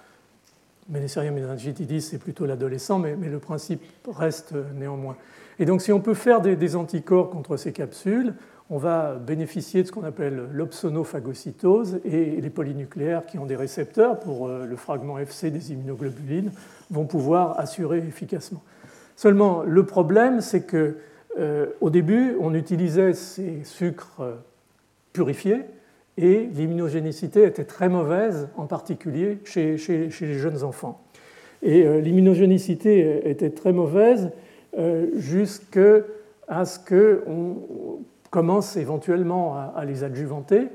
[0.89, 5.17] Ménécérien méningitidis, c'est plutôt l'adolescent, mais, le principe reste néanmoins.
[5.59, 8.35] Et donc, si on peut faire des anticorps contre ces capsules,
[8.71, 14.19] on va bénéficier de ce qu'on appelle l'opsonophagocytose et les polynucléaires qui ont des récepteurs
[14.19, 16.51] pour euh, le fragment FC des immunoglobulines
[16.91, 18.63] vont pouvoir assurer efficacement.
[19.17, 20.97] Seulement, le problème, c'est que
[21.39, 24.35] euh, au début, on utilisait ces sucres euh,
[25.13, 25.63] purifiés
[26.17, 31.03] et l'immunogénicité était très mauvaise, en particulier chez, les jeunes enfants.
[31.61, 34.31] Et l'immunogénicité était très mauvaise
[35.17, 36.05] jusqu'à
[36.65, 38.05] ce qu'on
[38.35, 40.69] commence éventuellement à, les adjuvanter.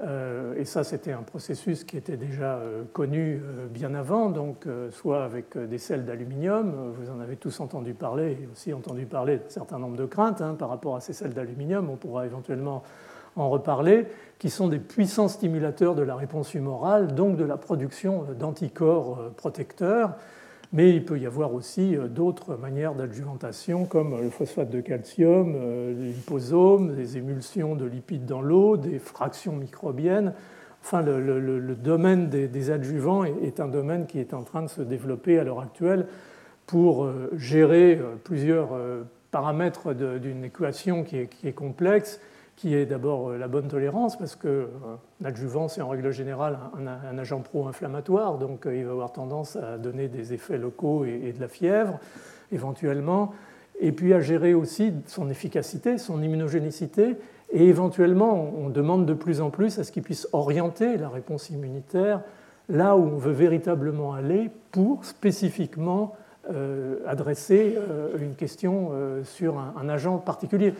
[0.00, 4.64] Euh, et ça, c'était un processus qui était déjà euh, connu euh, bien avant, donc
[4.90, 9.36] soit avec des sels d'aluminium, vous en avez tous entendu parler, et aussi entendu parler
[9.36, 12.82] d'un certain nombre de craintes hein, par rapport à ces sels d'aluminium, on pourra éventuellement
[13.36, 14.06] en reparler,
[14.38, 20.14] qui sont des puissants stimulateurs de la réponse humorale, donc de la production d'anticorps protecteurs.
[20.72, 25.54] Mais il peut y avoir aussi euh, d'autres manières d'adjuvantation, comme le phosphate de calcium,
[25.54, 30.32] euh, les liposomes, des émulsions de lipides dans l'eau, des fractions microbiennes.
[30.82, 35.38] Enfin, le, domaine des, adjuvants est, un domaine qui est en train de se développer
[35.38, 36.06] à l'heure actuelle
[36.66, 38.70] pour euh, gérer plusieurs
[39.30, 42.18] paramètres d'une équation qui est complexe
[42.62, 44.68] qui est d'abord euh, la bonne tolérance, parce que euh,
[45.20, 49.78] l'adjuvant, c'est en règle générale un, agent pro-inflammatoire, donc euh, il va avoir tendance à
[49.78, 51.98] donner des effets locaux et, de la fièvre,
[52.52, 53.32] éventuellement,
[53.80, 57.16] et puis à gérer aussi son efficacité, son immunogénicité,
[57.50, 61.50] et éventuellement, on demande de plus en plus à ce qu'il puisse orienter la réponse
[61.50, 62.20] immunitaire
[62.68, 66.14] là où on veut véritablement aller pour spécifiquement
[67.06, 67.76] adresser
[68.18, 68.90] une question
[69.22, 70.74] sur un agent particulier.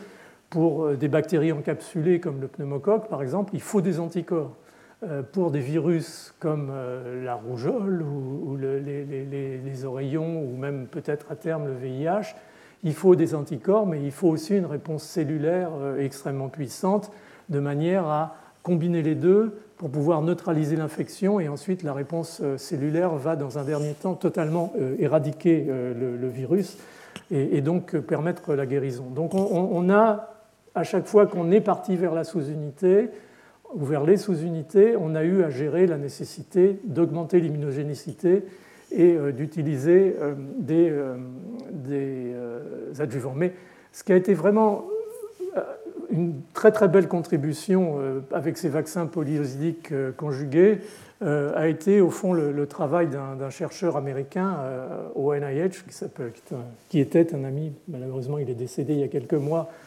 [0.53, 4.55] Pour euh, des bactéries encapsulées comme le pneumocoque, par exemple, il faut des anticorps.
[5.01, 11.35] Euh, pour des virus comme euh, la rougeole ou les oreillons, ou même peut-être à
[11.35, 12.35] terme le VIH,
[12.83, 17.11] il faut des anticorps, mais il faut aussi une réponse cellulaire extrêmement puissante,
[17.49, 23.15] de manière à combiner les deux pour pouvoir neutraliser l'infection et ensuite la réponse cellulaire
[23.15, 26.77] va dans un dernier temps totalement éradiquer le, virus
[27.31, 29.05] et, donc permettre la guérison.
[29.09, 30.32] Donc on a
[30.75, 33.09] à chaque fois qu'on est parti vers la sous-unité
[33.73, 38.43] ou vers les sous-unités, on a eu à gérer la nécessité d'augmenter l'immunogénicité
[38.91, 40.15] et d'utiliser
[40.59, 40.93] des,
[41.71, 42.35] des
[42.99, 43.33] adjuvants.
[43.35, 43.53] Mais
[43.91, 44.85] ce qui a été vraiment
[46.11, 47.97] une très très belle contribution
[48.31, 50.81] avec ces vaccins polyosidiques conjugués
[51.21, 54.57] a été au fond le, travail d'un chercheur américain
[55.15, 56.05] au NIH qui,
[56.89, 59.82] qui, était un ami, malheureusement il est décédé il y a quelques mois, euh,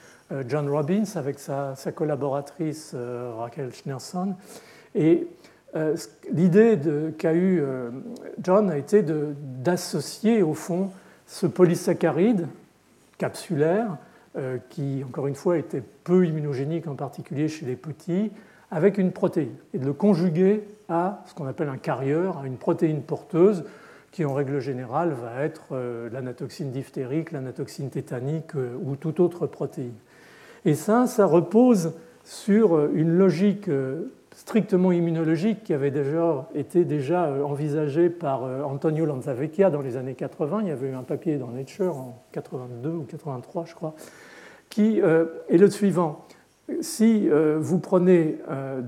[0.49, 4.35] John Robbins avec sa, collaboratrice euh, Rachel Schneerson.
[4.95, 5.29] Et
[5.74, 5.97] euh,
[6.33, 6.79] l'idée
[7.18, 7.62] qu'a eu
[8.43, 10.91] John a été d'associer au fond
[11.27, 12.47] ce polysaccharide
[13.18, 13.97] capsulaire,
[14.68, 18.31] qui encore une fois était peu immunogénique en particulier chez les petits,
[18.70, 22.59] avec une protéine, et de le conjuguer à ce qu'on appelle un carrière, à une
[22.59, 23.64] protéine porteuse,
[24.12, 25.77] qui en règle générale va être
[26.12, 29.95] l'anatoxine diphtérique, l'anatoxine tétanique ou toute autre protéine.
[30.67, 31.93] Et ça, ça repose
[32.25, 38.64] sur une logique euh, strictement immunologique qui avait déjà été déjà euh, envisagée par euh,
[38.64, 40.62] Antonio Lanzavecchia dans les années 80.
[40.62, 43.95] Il y avait eu un papier dans Nature en 82 ou 83, je crois,
[44.69, 46.27] qui est le suivant.
[46.81, 48.39] Si vous prenez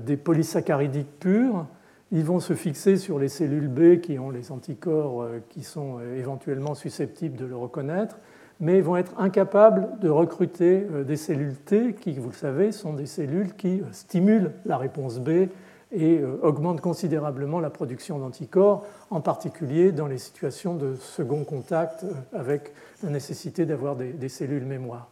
[0.05, 1.65] des polysaccharidiques purs,
[2.11, 6.75] ils vont se fixer sur les cellules B qui ont les anticorps qui sont éventuellement
[6.75, 8.19] susceptibles de le reconnaître
[8.59, 12.93] mais vont être incapables de recruter euh, des cellules T qui, vous le savez, sont
[12.93, 15.47] des cellules qui euh, stimulent la réponse B
[15.91, 22.05] et euh, augmentent considérablement la production d'anticorps, en particulier dans les situations de second contact
[22.33, 25.09] avec la nécessité d'avoir des, cellules mémoire.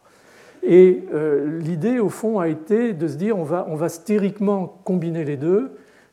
[0.62, 1.04] Et
[1.60, 5.36] l'idée, au fond, a été de se dire on va, on va stériquement combiner les
[5.36, 5.70] deux,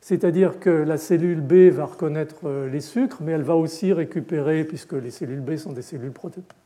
[0.08, 4.92] c'est-à-dire que la cellule B va reconnaître les sucres, mais elle va aussi récupérer, puisque
[4.92, 6.12] les cellules B sont des cellules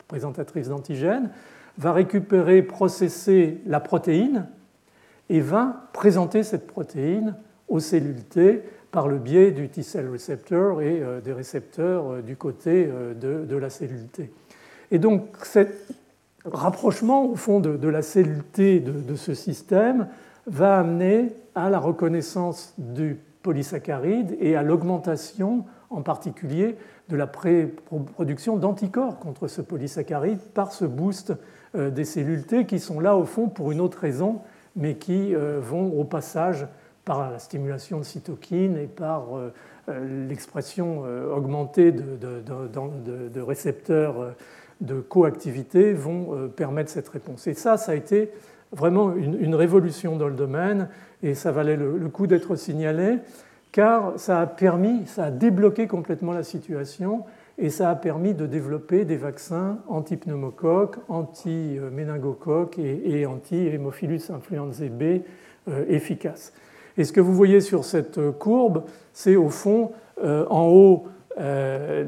[0.07, 1.31] présentatrice d'antigènes,
[1.79, 4.47] va récupérer, processer la protéine
[5.31, 7.35] et va présenter cette protéine
[7.69, 12.37] aux cellules T par le biais du T-cell receptor et euh, des récepteurs euh, du
[12.37, 14.31] côté euh, de, la cellule T.
[14.91, 15.73] Et donc, cet
[16.45, 20.09] rapprochement au fond de, la cellule T de, ce système
[20.47, 26.77] va amener à la reconnaissance du polysaccharide et à l'augmentation en particulier
[27.09, 31.33] de la production d'anticorps contre ce polysaccharide par ce boost
[31.75, 34.41] euh, des cellules T qui sont là au fond pour une autre raison,
[34.77, 36.67] mais qui euh, vont au passage
[37.05, 39.51] par la stimulation de cytokines et par euh,
[40.29, 41.03] l'expression
[41.35, 44.35] augmentée de, récepteurs
[44.81, 47.49] de coactivité vont permettre cette réponse.
[47.49, 48.31] Et ça, ça a été
[48.73, 50.89] vraiment une, révolution dans le domaine
[51.23, 53.19] et ça valait le coup d'être signalé
[53.73, 57.25] car ça a permis, ça a débloqué complètement la situation
[57.59, 65.03] et ça a permis de développer des vaccins anti-pneumocoque, anti-méningocoque et, anti-hémophilus influenzae B
[65.69, 66.53] euh, efficaces.
[66.97, 69.93] Et ce que vous voyez sur cette courbe, c'est au fond
[70.23, 71.05] euh, en haut
[71.39, 72.05] euh,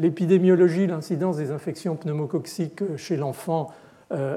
[0.00, 3.70] l'épidémiologie, l'incidence des infections pneumococciques chez l'enfant,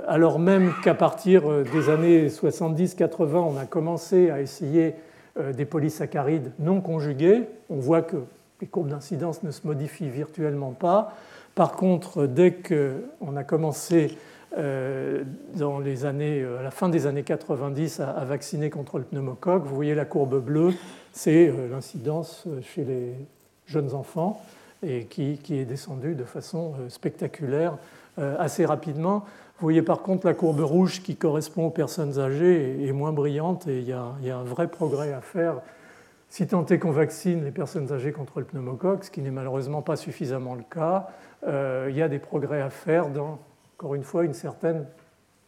[0.07, 4.95] alors même qu'à partir des années 70-80, on a commencé à essayer
[5.37, 7.43] euh, des polysaccharides non conjugués.
[7.69, 8.15] On voit que
[8.61, 11.13] les courbes d'incidence ne se modifient virtuellement pas.
[11.55, 14.17] Par contre, dès qu'on a commencé
[14.57, 19.03] euh, dans les années, euh, à la fin des années 90 à, vacciner contre le
[19.03, 20.73] pneumocoque, vous voyez la courbe bleue,
[21.11, 23.13] c'est l'incidence chez les
[23.65, 24.41] jeunes enfants
[24.83, 27.77] et qui, qui est descendue de façon spectaculaire
[28.17, 29.25] assez rapidement.
[29.57, 33.67] Vous voyez par contre la courbe rouge qui correspond aux personnes âgées est moins brillante
[33.67, 35.61] et il y a, un vrai progrès à faire.
[36.27, 39.81] Si tant est qu'on vaccine les personnes âgées contre le pneumocoque, ce qui n'est malheureusement
[39.81, 41.07] pas suffisamment le cas,
[41.47, 43.39] euh, il y a des progrès à faire dans,
[43.77, 44.87] encore une fois, une certaine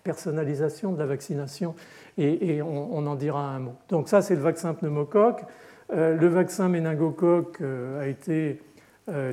[0.06, 1.76] personnalisation de la vaccination
[2.18, 3.76] et, on, en dira un mot.
[3.90, 5.44] Donc ça, c'est le vaccin pneumocoque.
[5.92, 8.62] Euh, le vaccin méningocoque euh, a été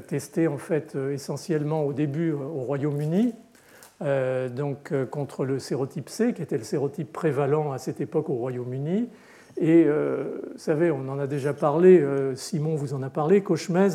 [0.07, 3.35] testé en fait essentiellement au début au Royaume-Uni
[4.05, 8.29] euh, donc, euh, contre le sérotype C, qui était le sérotype prévalent à cette époque
[8.29, 9.09] au Royaume-Uni.
[9.57, 13.89] Et euh, vous savez, on en a déjà parlé, Simon vous en a parlé, Cauchemez,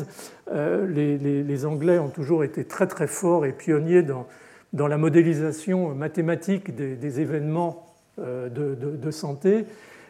[0.50, 4.26] les, Anglais ont toujours été très très forts et pionniers dans,
[4.72, 9.66] dans la modélisation mathématique des, événements de, santé.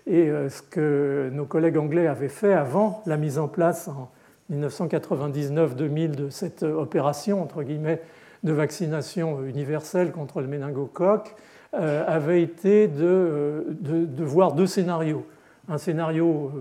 [0.06, 4.08] Et ce que nos collègues anglais avaient fait avant la mise en place en
[4.52, 8.00] 1999-2000 de cette opération, entre guillemets,
[8.42, 11.34] de vaccination universelle contre le méningocoque
[11.74, 15.24] euh, avait été de, de, voir deux scénarios.
[15.68, 16.60] Un scénario, euh,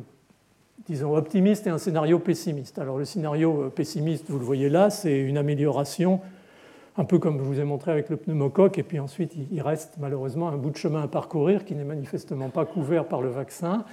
[0.87, 2.77] disons, optimiste et un scénario pessimiste.
[2.77, 6.19] Alors le scénario euh, pessimiste, vous le voyez là, c'est une amélioration,
[6.95, 9.95] un peu comme je vous ai montré avec le pneumocoque, et puis ensuite il reste
[9.99, 13.85] malheureusement un bout de chemin à parcourir qui n'est manifestement pas couvert par le vaccin.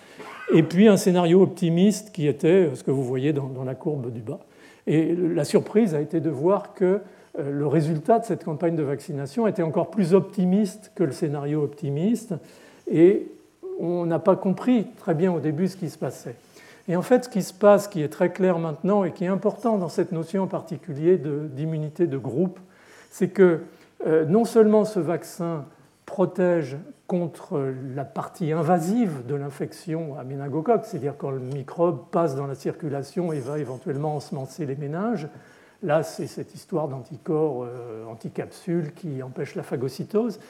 [0.53, 4.21] Et puis un scénario optimiste qui était ce que vous voyez dans, la courbe du
[4.21, 4.41] bas.
[4.87, 6.99] Et la surprise a été de voir que euh,
[7.39, 12.35] le résultat de cette campagne de vaccination était encore plus optimiste que le scénario optimiste,
[12.91, 13.29] et
[13.79, 16.37] on n'a pas compris très bien au début ce qui se passait.
[16.89, 19.29] Et en fait, ce qui se passe, qui est très clair maintenant et qui est
[19.29, 22.61] important dans cette notion en particulier d'immunité de, groupe,
[23.11, 23.63] c'est que
[24.07, 25.65] euh, non seulement ce vaccin
[26.05, 26.77] protège
[27.09, 32.55] contre la partie invasive de l'infection à méningocoque, c'est-à-dire quand le microbe passe dans la
[32.55, 35.29] circulation et va éventuellement ensemencer les méninges.
[35.87, 40.41] Là, c'est cette histoire d'anticorps euh, anticapsules qui empêche la phagocytose.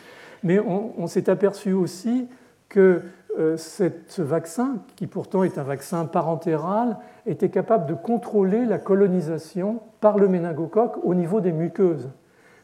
[0.43, 2.26] Mais on, s'est aperçu aussi
[2.70, 3.03] que
[3.39, 9.80] euh, ce vaccin, qui pourtant est un vaccin parentéral, était capable de contrôler la colonisation
[10.01, 12.09] par le méningocoque au niveau des muqueuses.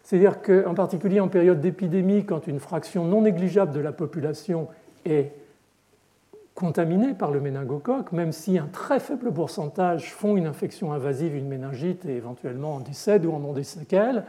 [0.03, 4.69] C'est-à-dire qu'en particulier en période d'épidémie, quand une fraction non négligeable de la population
[5.05, 5.33] est
[6.55, 11.49] contaminée par le méningocoque, même si un très faible pourcentage font une infection invasive, une
[11.49, 14.25] méningite et éventuellement en décèdent ou en ont des séquelles,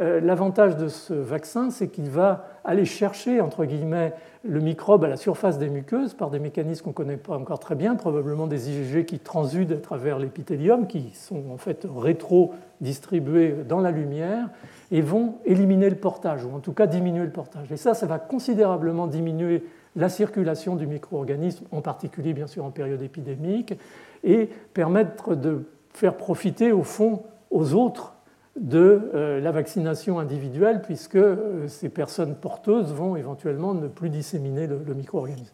[0.00, 4.12] euh, l'avantage de ce vaccin, c'est qu'il va aller chercher, entre guillemets,
[4.42, 7.60] le microbe à la surface des muqueuses par des mécanismes qu'on ne connaît pas encore
[7.60, 13.54] très bien, probablement des IgG qui transudent à travers l'épithélium, qui sont en fait rétro-distribués
[13.68, 14.48] dans la lumière
[14.90, 17.70] et vont éliminer le portage, ou en tout cas diminuer le portage.
[17.70, 19.62] Et ça, ça va considérablement diminuer
[19.96, 23.74] la circulation du micro-organisme, en particulier bien sûr en période épidémique,
[24.22, 28.14] et permettre de faire profiter au fond aux autres
[28.56, 34.66] de euh, la vaccination individuelle, puisque euh, ces personnes porteuses vont éventuellement ne plus disséminer
[34.66, 35.52] le, micro-organisme.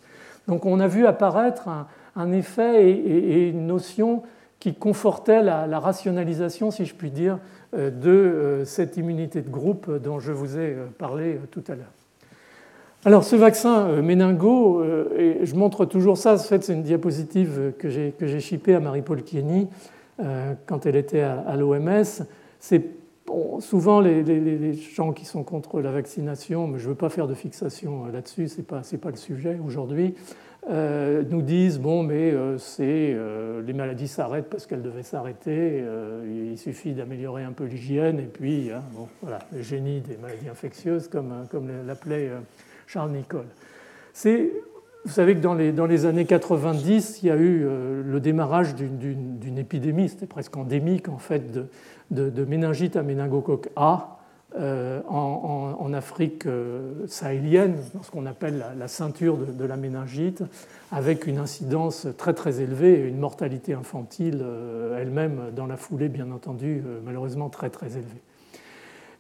[0.49, 1.69] Donc on a vu apparaître
[2.17, 4.23] un, effet et, une notion
[4.59, 7.39] qui confortait la, rationalisation, si je puis dire,
[7.75, 11.93] euh, de cette immunité de groupe dont je vous ai parlé tout à l'heure.
[13.05, 14.85] Alors ce vaccin méningo,
[15.17, 19.23] et je montre toujours ça, en fait c'est une diapositive que j'ai chippée à Marie-Paul
[19.23, 19.69] Kieny
[20.67, 22.05] quand elle était à l'OMS,
[22.59, 22.85] c'est
[23.61, 27.35] souvent les, gens qui sont contre la vaccination, mais je ne veux pas faire de
[27.35, 30.15] fixation euh, là-dessus, ce n'est pas, pas, le sujet aujourd'hui,
[30.69, 33.17] euh, nous disent bon, mais euh, c'est
[33.65, 35.83] les maladies s'arrêtent parce qu'elles devaient s'arrêter.
[36.27, 38.83] il suffit d'améliorer un peu l'hygiène et puis hein,
[39.23, 42.31] voilà, le génie des maladies infectieuses, comme, comme l'appelait
[42.91, 43.47] Charles Nicole.
[44.13, 44.51] C'est
[45.07, 47.65] vous savez que dans les, années 90, il y a eu
[48.05, 51.43] le démarrage d'une épidémie, c'était presque endémique en fait,
[52.11, 54.21] de, méningite à méningocoque A
[54.59, 60.43] euh, en, Afrique euh, sahélienne, dans ce qu'on appelle la, ceinture de, la méningite,
[60.93, 66.09] avec une incidence très très élevée et une mortalité infantile euh, elle-même dans la foulée,
[66.09, 68.23] bien entendu, malheureusement très très élevée.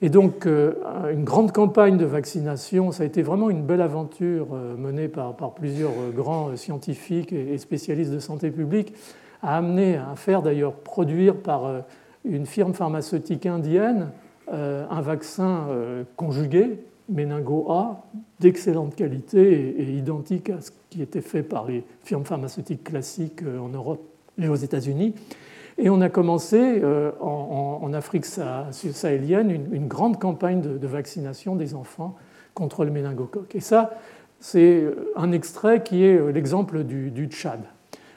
[0.02, 4.46] Et donc, une grande campagne de vaccination, ça a été vraiment une belle aventure
[4.78, 8.94] menée par, plusieurs grands scientifiques et spécialistes de santé publique,
[9.42, 11.82] a amené à faire d'ailleurs produire par
[12.24, 14.08] une firme pharmaceutique indienne
[14.52, 18.04] euh, un vaccin euh, conjugué, Meningo A,
[18.40, 23.60] d'excellente qualité et, identique à ce qui était fait par les firmes pharmaceutiques classiques euh,
[23.60, 24.02] en Europe
[24.42, 25.14] et aux États-Unis.
[25.82, 26.82] Et on a commencé
[27.20, 32.16] en, Afrique sahélienne une, grande campagne de, vaccination des enfants
[32.54, 33.54] contre le méningocoque.
[33.54, 33.94] Et ça,
[34.38, 34.84] c'est
[35.16, 37.60] un extrait qui est l'exemple du, Tchad.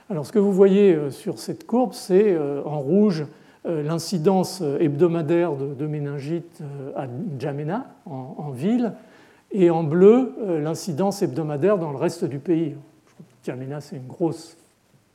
[0.09, 3.25] Alors ce que vous voyez sur cette courbe, c'est en rouge
[3.65, 8.91] euh, l'incidence hebdomadaire de, méningite euh, à N'Djamena, en, ville,
[9.51, 12.75] et en bleu, euh, l'incidence hebdomadaire dans le reste du pays.
[13.47, 14.57] N'Djamena, c'est une grosse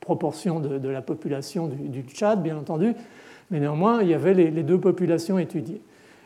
[0.09, 2.95] proportion de, la population du, Tchad, bien entendu,
[3.51, 5.81] mais néanmoins, il y avait les, deux populations étudiées.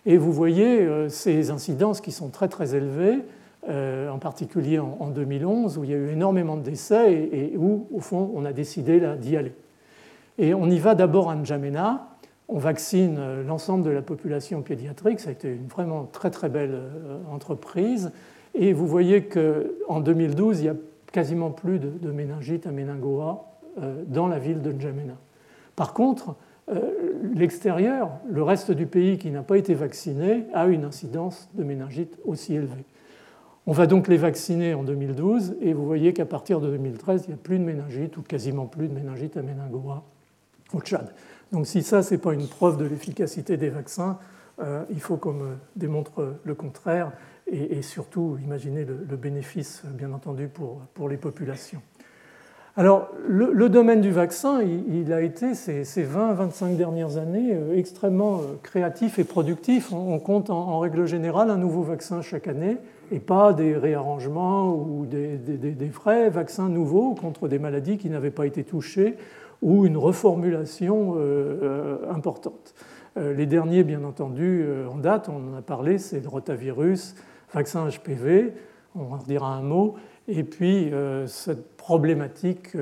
[0.05, 3.19] Et vous voyez ces incidences qui sont très très élevées,
[3.67, 7.99] en particulier en, 2011, où il y a eu énormément de décès et, où, au
[7.99, 9.53] fond, on a décidé d'y aller.
[10.37, 12.13] Et on y va d'abord à N'Djamena,
[12.47, 15.19] on vaccine euh, l'ensemble de la population pédiatrique.
[15.19, 18.11] Ça a été une vraiment très très belle euh, entreprise.
[18.53, 20.75] Et vous voyez qu'en 2012, il y a
[21.11, 23.52] quasiment plus de, méningite à méningoa euh,
[24.07, 25.17] dans la ville de N'Djamena.
[25.75, 26.35] Par contre,
[27.33, 32.17] l'extérieur, le reste du pays qui n'a pas été vacciné, a une incidence de méningite
[32.25, 32.85] aussi élevée.
[33.65, 37.29] On va donc les vacciner en 2012 et vous voyez qu'à partir de 2013, il
[37.29, 40.03] n'y a plus de méningite ou quasiment plus de méningite à méningoa
[40.73, 41.13] au Tchad.
[41.53, 44.19] Donc si ça, ce n'est pas une preuve de l'efficacité des vaccins,
[44.59, 45.37] euh, il faut qu'on
[45.77, 47.13] démontre le contraire
[47.47, 51.81] et, surtout imaginer le, bénéfice, bien entendu, pour, pour les populations.
[52.75, 58.55] Alors, le, domaine du vaccin, il, a été ces, 20-25 dernières années euh, extrêmement euh,
[58.63, 59.93] créatif et productif.
[59.93, 62.77] On, compte en, règle générale un nouveau vaccin chaque année
[63.11, 68.09] et pas des réarrangements ou des, des, des vrais vaccins nouveaux contre des maladies qui
[68.09, 69.17] n'avaient pas été touchées
[69.61, 71.15] ou une reformulation
[72.09, 72.73] importante.
[73.15, 77.15] Les derniers, bien entendu, en date, on en a parlé, c'est le rotavirus,
[77.53, 78.53] vaccin HPV,
[78.95, 79.95] on en dira un mot,
[80.27, 80.91] et puis
[81.27, 82.77] cette problématique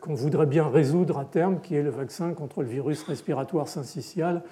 [0.00, 4.42] qu'on voudrait bien résoudre à terme, qui est le vaccin contre le virus respiratoire syncytial,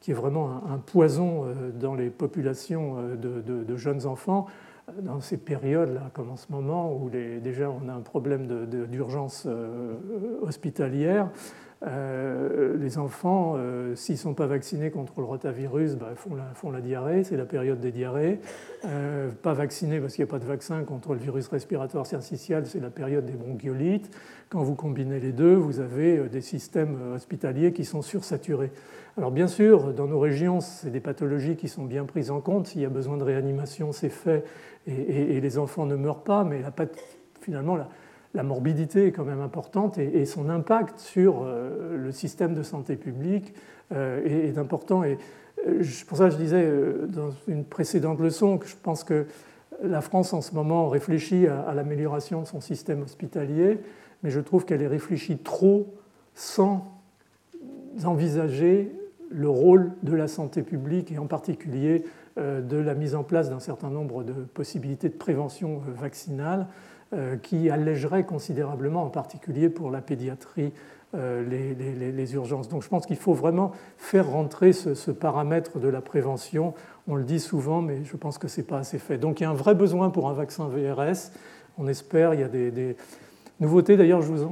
[0.00, 4.46] qui est vraiment un, poison euh, dans les populations euh, de, jeunes enfants,
[4.88, 9.46] euh, dans ces périodes-là, comme en ce moment, où déjà on a un problème d'urgence
[10.42, 11.28] hospitalière.
[11.82, 13.56] Les enfants,
[13.94, 17.44] s'ils ne sont pas vaccinés contre le rotavirus, bah, font, la, la, diarrhée, c'est la
[17.44, 18.40] période des diarrhées.
[19.42, 22.80] pas vaccinés parce qu'il n'y a pas de vaccin contre le virus respiratoire syncytial, c'est
[22.80, 24.10] la période des bronchiolites.
[24.48, 28.72] Quand vous combinez les deux, vous avez des systèmes hospitaliers qui sont sursaturés.
[29.16, 32.68] Alors bien sûr, dans nos régions, c'est des pathologies qui sont bien prises en compte.
[32.68, 34.44] S'il y a besoin de réanimation, c'est fait
[34.86, 36.62] et, les enfants ne meurent pas, mais
[37.40, 37.88] finalement, la,
[38.42, 43.54] morbidité est quand même importante et, son impact sur euh, le système de santé publique
[43.92, 45.04] euh, est, important.
[45.04, 45.18] Et
[45.66, 46.70] euh, pour ça, je disais
[47.08, 49.26] dans une précédente leçon que je pense que
[49.82, 53.78] la France en ce moment réfléchit à, l'amélioration de son système hospitalier,
[54.22, 55.94] mais je trouve qu'elle est réfléchie trop
[56.34, 56.84] sans
[58.04, 58.92] envisager
[59.30, 62.04] le rôle de la santé publique et en particulier
[62.36, 66.66] de la mise en place d'un certain nombre de possibilités de prévention vaccinale
[67.42, 70.72] qui allégeraient considérablement, en particulier pour la pédiatrie,
[71.14, 72.68] les, urgences.
[72.68, 76.74] Donc je pense qu'il faut vraiment faire rentrer ce, paramètre de la prévention.
[77.06, 79.16] On le dit souvent, mais je pense que ce n'est pas assez fait.
[79.16, 81.32] Donc il y a un vrai besoin pour un vaccin VRS.
[81.78, 82.96] On espère, il y a des
[83.60, 84.44] Nouveautés, d'ailleurs, je vous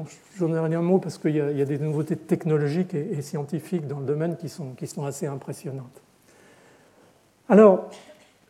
[0.44, 4.04] en, ai un mot parce qu'il y, a des nouveautés technologiques et, scientifiques dans le
[4.04, 6.02] domaine qui sont, qui sont assez impressionnantes.
[7.48, 7.88] Alors,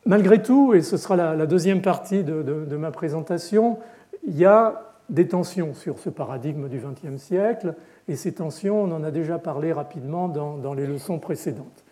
[0.07, 3.79] malgré tout, et ce sera la, deuxième partie de, ma présentation,
[4.27, 7.75] il y a des tensions sur ce paradigme du XXe siècle,
[8.09, 11.85] et ces tensions, on en a déjà parlé rapidement dans, les leçons précédentes.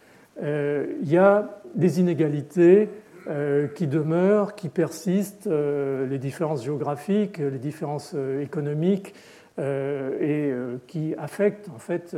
[0.42, 2.88] Euh, il y a des inégalités
[3.28, 9.14] euh, qui demeurent, qui persistent, euh, les différences géographiques, les différences économiques,
[9.56, 10.52] et
[10.88, 12.16] qui affectent en fait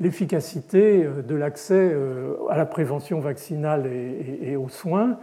[0.00, 1.96] l'efficacité de l'accès
[2.50, 5.16] à la prévention vaccinale et, aux soins.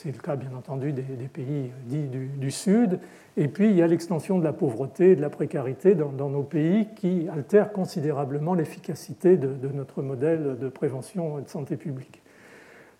[0.00, 3.00] C'est le cas bien entendu des, pays dits du, Sud.
[3.36, 6.44] Et puis il y a l'extension de la pauvreté et de la précarité dans, nos
[6.44, 12.22] pays qui altèrent considérablement l'efficacité de, notre modèle de prévention et de santé publique.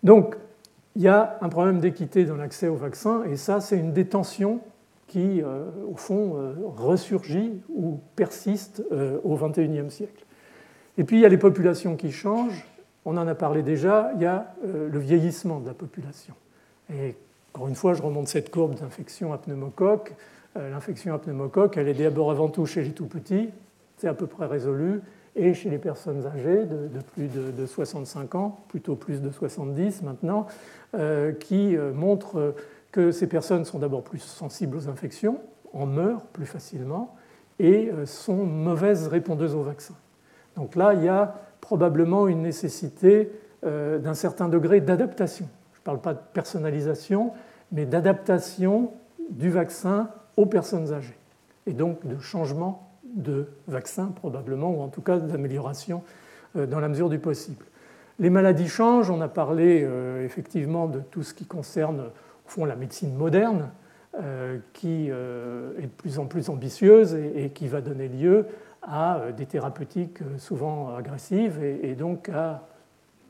[0.03, 0.35] Donc
[0.97, 4.61] il y a un problème d'équité dans l'accès au vaccin, et ça, c'est une détention
[5.07, 10.25] qui, euh, au fond, euh, ressurgit ou persiste euh, au XXIe siècle.
[10.97, 12.67] Et puis, il y a les populations qui changent.
[13.05, 16.35] On en a parlé déjà, il y a le vieillissement de la population.
[16.93, 17.15] Et
[17.55, 20.15] encore une fois, je remonte cette courbe d'infection à pneumocoque.
[20.55, 23.51] L'infection à pneumocoque, elle est d'abord avant tout chez les tout-petits,
[23.97, 25.03] c'est à peu près résolu,
[25.39, 30.47] et chez les personnes âgées de, plus de, 65 ans, plutôt plus de 70 maintenant,
[30.95, 32.55] euh, qui euh, montrent
[32.91, 35.39] que ces personnes sont d'abord plus sensibles aux infections,
[35.73, 37.15] en meurent plus facilement
[37.59, 39.97] et euh, sont mauvaises répondeuses aux vaccins.
[40.57, 43.31] Donc là, il y a probablement une nécessité
[43.63, 45.49] d'un certain degré d'adaptation.
[45.89, 47.33] Parle pas de personnalisation,
[47.73, 48.93] mais d'adaptation
[49.31, 51.17] du vaccin aux personnes âgées,
[51.67, 56.03] et donc de changement de vaccins probablement, ou en tout cas d'amélioration
[56.57, 57.65] euh, dans la mesure du possible.
[58.19, 62.67] Les maladies changent, on a parlé euh, effectivement de tout ce qui concerne au fond
[62.67, 63.71] la médecine moderne,
[64.21, 68.45] euh, qui est de plus en plus ambitieuse et, qui va donner lieu
[68.83, 72.67] à des thérapeutiques souvent agressives et, donc à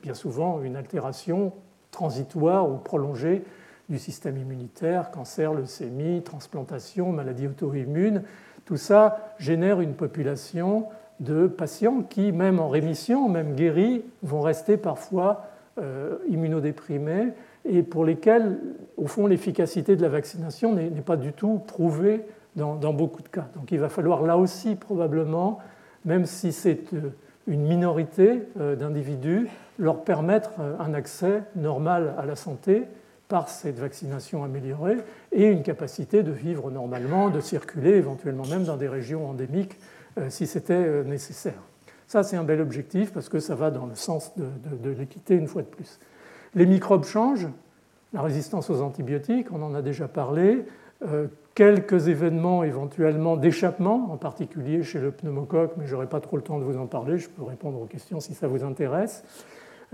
[0.03, 1.53] bien souvent une altération
[1.91, 3.45] transitoire ou prolongée
[3.89, 8.22] du système immunitaire, cancer, leucémie, transplantation, maladie auto-immune,
[8.64, 10.86] tout ça génère une population
[11.20, 15.47] de patients qui, même en rémission, même guéris, vont rester parfois
[15.78, 17.32] euh, immunodéprimés
[17.64, 18.59] et pour lesquels,
[18.97, 22.24] au fond, l'efficacité de la vaccination n'est pas du tout prouvée
[22.57, 23.49] dans, beaucoup de cas.
[23.55, 25.59] Donc il va falloir là aussi probablement,
[26.05, 27.11] même si c'est euh,
[27.47, 29.49] une minorité euh, d'individus,
[29.79, 32.85] leur permettre un accès normal à la santé
[33.29, 34.97] par cette vaccination améliorée
[35.33, 39.76] et une capacité de vivre normalement, de circuler éventuellement même dans des régions endémiques
[40.18, 41.61] euh, si c'était euh, nécessaire.
[42.07, 45.47] Ça, c'est un bel objectif parce que ça va dans le sens de, l'équité une
[45.47, 46.01] fois de plus.
[46.55, 47.49] Les microbes changent,
[48.14, 50.64] la résistance aux antibiotiques, on en a déjà parlé,
[51.07, 56.37] euh, quelques événements éventuellement d'échappement, en particulier chez le pneumocoque, mais je n'aurai pas trop
[56.37, 59.22] le temps de vous en parler, je peux répondre aux questions si ça vous intéresse.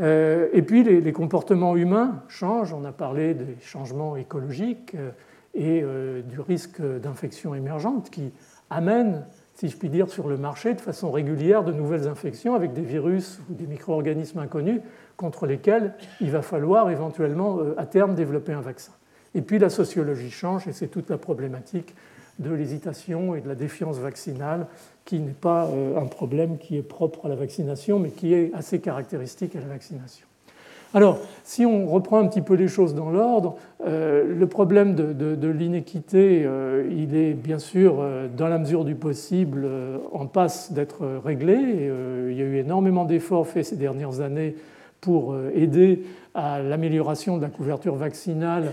[0.00, 2.72] Euh, et puis les, comportements humains changent.
[2.72, 5.10] On a parlé des changements écologiques euh,
[5.54, 8.32] et euh, du risque d'infection émergente qui
[8.70, 9.24] amène
[9.56, 12.82] si je puis dire, sur le marché de façon régulière de nouvelles infections avec des
[12.82, 14.80] virus ou des micro-organismes inconnus
[15.16, 18.90] contre lesquels il va falloir éventuellement à terme développer un vaccin.
[19.32, 21.94] Et puis la sociologie change et c'est toute la problématique
[22.40, 24.66] de l'hésitation et de la défiance vaccinale
[25.04, 28.80] qui n'est pas un problème qui est propre à la vaccination mais qui est assez
[28.80, 30.26] caractéristique à la vaccination.
[30.94, 35.48] Alors, si on reprend un petit peu les choses dans l'ordre, euh, le problème de,
[35.48, 39.68] l'inéquité, euh, il est bien sûr, euh, dans la mesure du possible,
[40.12, 41.56] en passe d'être réglé.
[42.30, 44.54] il y a eu énormément d'efforts faits ces dernières années
[45.00, 48.72] pour aider à l'amélioration de la couverture vaccinale.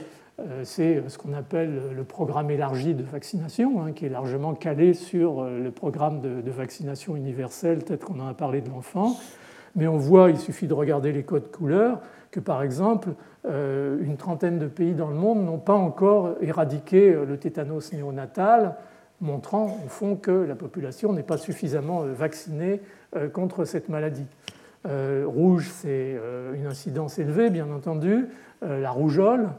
[0.64, 5.44] C'est ce qu'on appelle le programme élargi de vaccination, hein, qui est largement calé sur
[5.44, 9.18] le programme de, vaccination universelle, tel qu'on en a parlé de l'enfant.
[9.76, 12.00] Mais on voit, il suffit de regarder les codes couleurs,
[12.32, 13.10] que par exemple,
[13.48, 18.76] euh, une trentaine de pays dans le monde n'ont pas encore éradiqué le tétanos néonatal,
[19.20, 22.82] montrant au fond que la population n'est pas suffisamment euh, vaccinée
[23.16, 24.28] euh, contre cette maladie.
[24.86, 26.18] rouge, c'est
[26.56, 28.26] une incidence élevée, bien entendu.
[28.64, 29.50] la rougeole,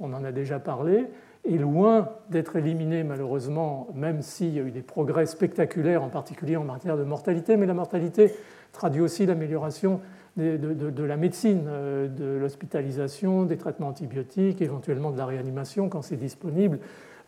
[0.00, 1.06] on en a déjà parlé,
[1.44, 6.56] est loin d'être éliminée malheureusement, même s'il y a eu des progrès spectaculaires, en particulier
[6.56, 8.32] en matière de mortalité, mais la mortalité
[8.72, 10.00] traduit aussi l'amélioration
[10.36, 16.16] de, la médecine, euh, de l'hospitalisation, des traitements antibiotiques, éventuellement de la réanimation quand c'est
[16.16, 16.80] disponible.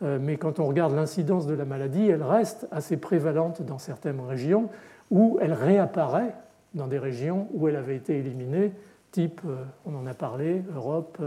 [0.03, 4.21] Euh, mais quand on regarde l'incidence de la maladie, elle reste assez prévalente dans certaines
[4.21, 4.69] régions
[5.11, 6.35] où elle réapparaît
[6.75, 8.73] dans des régions où elle avait été éliminée,
[9.19, 11.19] euh, on en a parlé, Europe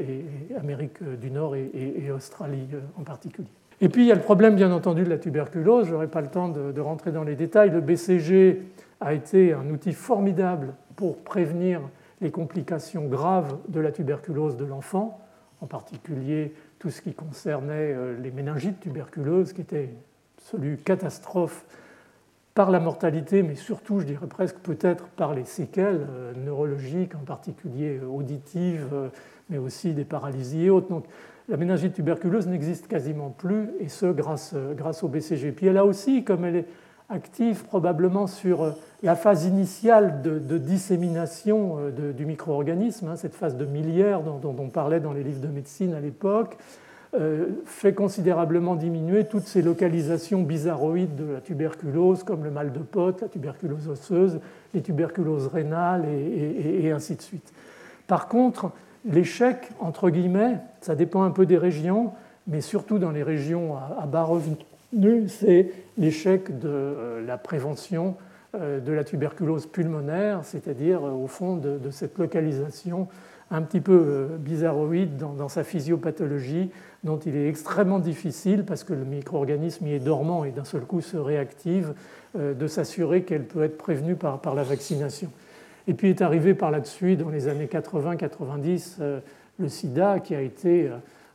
[0.00, 2.68] et Amérique du Nord et Australie
[2.98, 3.48] en particulier.
[3.80, 6.20] Et puis il y a le problème bien entendu de la tuberculose, je n'aurai pas
[6.20, 7.70] le temps de rentrer dans les détails.
[7.70, 8.62] Le BCG
[9.00, 11.80] a été un outil formidable pour prévenir
[12.20, 15.20] les complications graves de la tuberculose de l'enfant,
[15.60, 19.90] en particulier tout ce qui concernait euh, les méningites tuberculeuses, qui était
[20.38, 21.64] celui catastrophe
[22.54, 27.24] par la mortalité, mais surtout, je dirais presque peut-être par les séquelles euh, neurologiques, en
[27.24, 28.86] particulier euh, auditives,
[29.50, 30.88] mais aussi des paralysies et autres.
[30.88, 31.04] Donc,
[31.48, 35.52] la méningite tuberculeuse n'existe quasiment plus, et ce grâce, grâce au BCG.
[35.52, 36.66] Puis elle a aussi, comme elle est
[37.08, 38.70] active probablement sur euh,
[39.02, 44.68] la phase initiale de, dissémination euh, du micro-organisme, hein, cette phase de millière dont, on
[44.68, 46.83] parlait dans les livres de médecine à l'époque, euh,
[47.64, 53.22] fait considérablement diminuer toutes ces localisations bizarroïdes de la tuberculose, comme le mal de pote,
[53.22, 54.40] la tuberculose osseuse,
[54.74, 57.52] les tuberculoses rénales et, ainsi de suite.
[58.08, 58.72] Par contre,
[59.04, 62.12] l'échec, entre guillemets, ça dépend un peu des régions,
[62.48, 64.58] mais surtout dans les régions à bas revenus
[65.28, 68.16] c'est l'échec de euh, la prévention
[68.54, 73.08] euh, de la tuberculose pulmonaire, c'est-à-dire euh, au fond de, cette localisation
[73.50, 76.70] un petit peu bizarroïde dans, sa physiopathologie,
[77.04, 80.82] dont il est extrêmement difficile, parce que le micro-organisme y est dormant et d'un seul
[80.82, 81.94] coup se réactive,
[82.34, 85.30] de s'assurer qu'elle peut être prévenue par, la vaccination.
[85.86, 89.20] Et puis est arrivé par là-dessus, dans les années 80-90,
[89.58, 90.90] le sida, qui a été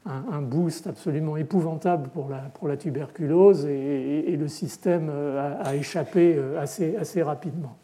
[0.06, 2.30] un, boost absolument épouvantable pour
[2.68, 7.78] la, tuberculose et, le système euh, a, échappé euh, assez rapidement.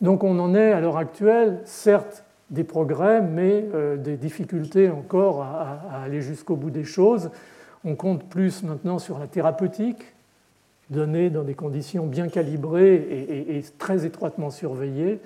[0.00, 5.42] Donc on en est à l'heure actuelle, certes, des progrès, mais euh, des difficultés encore
[5.42, 7.30] à, aller jusqu'au bout des choses.
[7.84, 10.14] On compte plus maintenant sur la thérapeutique,
[10.90, 15.20] donnée dans des conditions bien calibrées et très étroitement surveillées,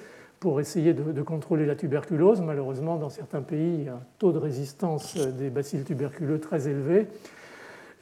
[0.45, 2.43] pour essayer de, contrôler la tuberculose.
[2.43, 6.69] Malheureusement, dans certains pays, il y a un taux de résistance des bacilles tuberculeux très
[6.69, 7.07] élevé.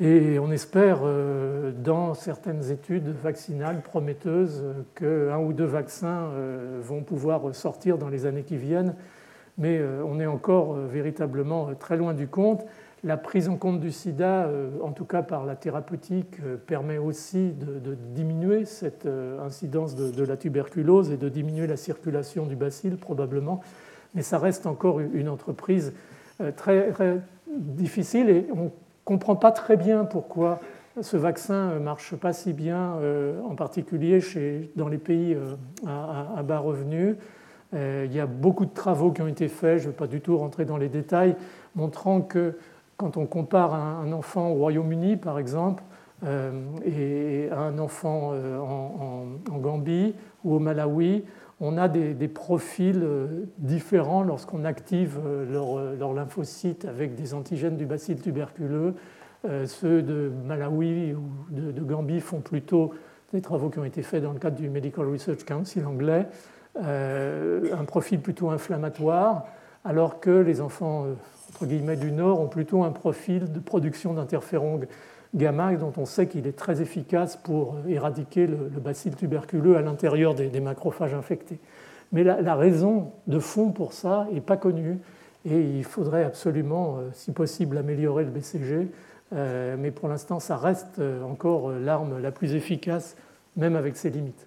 [0.05, 4.64] Et on espère, euh, dans certaines études vaccinales prometteuses,
[4.96, 8.96] qu'un ou deux vaccins euh, vont pouvoir sortir dans les années qui viennent.
[9.59, 12.66] Mais euh, on est encore véritablement très loin du compte.
[13.05, 14.48] La prise en compte du sida,
[14.80, 16.36] en tout cas par la thérapeutique,
[16.66, 19.09] permet aussi de, diminuer cette
[19.44, 23.61] incidence de, la tuberculose et de diminuer la circulation du bacille probablement,
[24.14, 25.94] mais ça reste encore une entreprise
[26.55, 26.92] très,
[27.59, 28.70] difficile et on
[29.05, 30.61] comprend pas très bien pourquoi
[31.00, 32.96] ce vaccin ne marche pas si bien,
[33.48, 35.36] en particulier chez, dans les pays
[35.86, 37.16] à, à bas revenus.
[37.72, 40.20] Il y a beaucoup de travaux qui ont été faits, je ne vais pas du
[40.20, 41.34] tout rentrer dans les détails,
[41.74, 42.59] montrant que
[42.98, 45.82] quand on compare un enfant au Royaume-Uni, par exemple,
[46.24, 46.53] euh,
[46.84, 51.24] et un enfant euh, en, Gambie ou au Malawi,
[51.62, 55.18] on a des, profils euh, différents lorsqu'on active
[55.50, 58.94] leurs lymphocytes avec des antigènes du bacille tuberculeux.
[59.66, 62.92] ceux de Malawi ou de, Gambie font plutôt
[63.32, 66.26] des travaux qui ont été faits dans le cadre du Medical Research Council anglais,
[66.76, 69.46] un profil plutôt inflammatoire,
[69.84, 71.06] alors que les enfants
[71.52, 74.80] entre guillemets, du Nord ont plutôt un profil de production d'interférons
[75.35, 80.35] gamma dont on sait qu'il est très efficace pour éradiquer le, bacille tuberculeux à l'intérieur
[80.35, 81.59] des, macrophages infectés.
[82.12, 84.99] Mais la, raison de fond pour ça n'est pas connue
[85.45, 88.89] et il faudrait absolument, euh, si possible, améliorer le BCG.
[89.33, 93.16] Euh, mais pour l'instant, ça reste euh, encore l'arme la plus efficace,
[93.57, 94.47] même avec ses limites.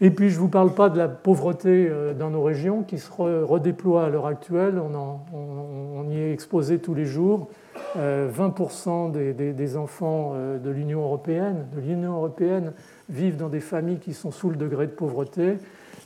[0.00, 3.10] Et puis, je ne vous parle pas de la pauvreté dans nos régions qui se
[3.10, 4.78] redéploie à l'heure actuelle.
[4.78, 7.48] On, y est exposé tous les jours.
[7.96, 12.72] 20% des, enfants de l'Union européenne, de l'Union européenne
[13.08, 15.58] vivent dans des familles qui sont sous le degré de pauvreté.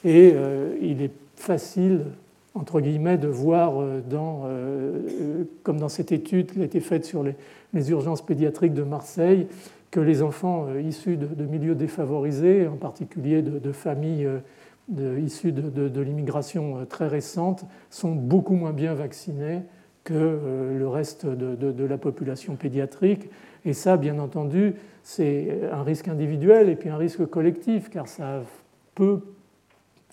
[0.05, 0.35] Et
[0.81, 2.03] il est facile
[2.55, 7.05] entre guillemets, de voir, euh, euh, euh, comme dans cette étude qui a été faite
[7.05, 7.35] sur les,
[7.91, 9.47] urgences pédiatriques de Marseille,
[9.91, 14.29] que les enfants issus de, milieux défavorisés, en particulier de, familles
[15.18, 19.61] issues de, l'immigration très récente, sont beaucoup moins bien vaccinés
[20.05, 23.31] que le reste de, la population pédiatrique.
[23.65, 28.43] Et ça, bien entendu, c'est un risque individuel et puis un risque collectif, car ça
[28.95, 29.21] peut,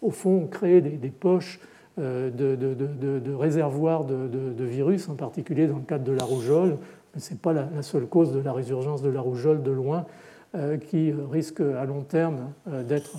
[0.01, 1.59] au fond, créer des poches
[1.99, 6.77] euh, de, réservoirs de, virus, en particulier dans le cadre de la rougeole.
[7.13, 10.05] Mais ce n'est pas la, seule cause de la résurgence de la rougeole de loin,
[10.55, 13.17] euh, qui risque à long terme euh, d'être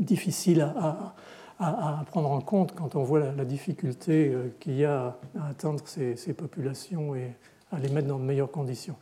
[0.00, 1.14] difficile à,
[2.06, 7.14] prendre en compte quand on voit la, difficulté qu'il y a à atteindre ces, populations
[7.14, 7.32] et
[7.72, 8.96] à les mettre dans de meilleures conditions.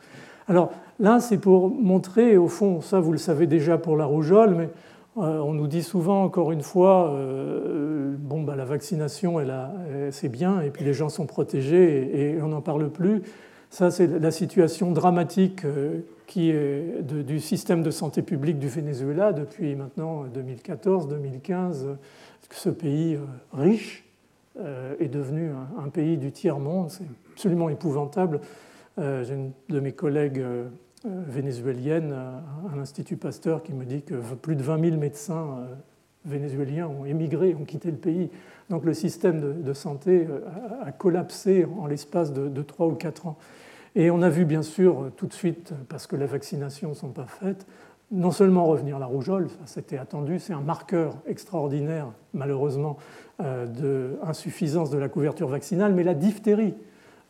[0.47, 4.55] Alors là, c'est pour montrer, au fond, ça vous le savez déjà pour la rougeole,
[4.55, 4.69] mais
[5.17, 9.37] euh, on nous dit souvent, encore une fois, euh, bon, bah, la vaccination,
[10.11, 13.21] c'est bien, et puis les gens sont protégés, et, on n'en parle plus.
[13.69, 16.51] Ça, c'est la situation dramatique euh, qui
[17.01, 20.23] du système de santé publique du Venezuela depuis maintenant
[22.51, 22.51] 2014-2015.
[22.51, 23.19] Ce pays
[23.53, 24.03] riche
[24.99, 25.51] est devenu
[25.83, 26.91] un, pays du tiers-monde.
[26.91, 28.39] C'est absolument épouvantable.
[28.97, 30.43] J'ai une de mes collègues
[31.05, 35.75] euh, vénézuélienne à l'Institut Pasteur qui me dit que plus de 20 000 médecins euh,
[36.23, 38.29] vénézuéliens ont émigré, ont quitté le pays.
[38.69, 40.39] Donc le système de, santé euh,
[40.81, 43.37] a collapsé en l'espace de, 3 ou 4 ans.
[43.95, 47.11] Et on a vu bien sûr tout de suite, parce que les vaccinations ne sont
[47.11, 47.67] pas faites,
[48.11, 52.97] non seulement revenir la rougeole, c'était attendu, c'est un marqueur extraordinaire malheureusement
[53.39, 56.75] d'insuffisance de la couverture vaccinale, mais la diphtérie,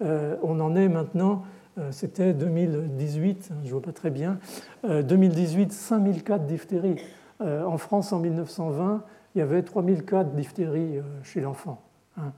[0.02, 1.44] on en est maintenant
[1.78, 4.38] euh, c'était 2018, je ne vois pas très bien,
[4.84, 6.98] 2018, 5000 cas de diphtérie.
[7.42, 9.04] Euh, en France, en 1920,
[9.36, 11.82] il y avait 3000 cas de diphtérie euh, chez l'enfant.
[12.18, 12.32] Hein.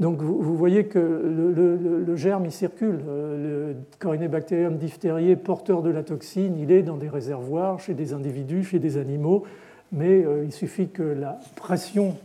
[0.00, 3.00] Donc vous, voyez que le, germe, il circule.
[3.06, 8.64] Le Corynebacterium diphtheriae, porteur de la toxine, il est dans des réservoirs chez des individus,
[8.64, 9.44] chez des animaux,
[9.92, 12.16] mais il suffit que la pression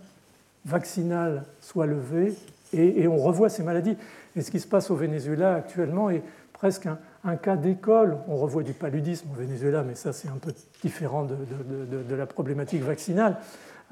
[0.66, 2.34] vaccinale soit levée
[2.74, 3.98] et, on revoit ces maladies.
[4.36, 6.24] Et ce qui se passe au Venezuela actuellement est
[6.54, 6.88] presque
[7.24, 8.18] un, cas d'école.
[8.28, 12.84] On revoit du paludisme au Venezuela, mais ça c'est un peu différent de, la problématique
[12.84, 13.38] vaccinale,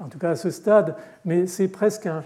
[0.00, 2.20] en tout cas à ce stade, mais c'est presque un, euh,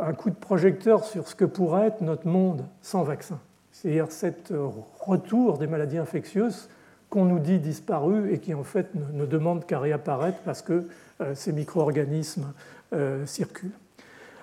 [0.00, 3.38] un, coup de projecteur sur ce que pourrait être notre monde sans vaccin.
[3.72, 4.52] C'est-à-dire cet
[5.00, 6.68] retour des maladies infectieuses
[7.10, 10.86] qu'on nous dit disparues et qui en fait ne, demandent qu'à réapparaître parce que
[11.20, 12.52] euh, ces micro-organismes
[12.92, 13.70] euh, circulent.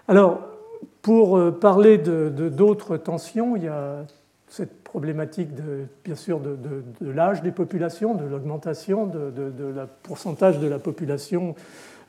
[0.08, 0.42] Alors,
[1.02, 4.04] pour parler d'autres tensions, il y a
[4.54, 6.58] cette problématique, de, bien sûr, de,
[7.02, 11.62] l'âge des populations, de l'augmentation de, la pourcentage de la population, euh,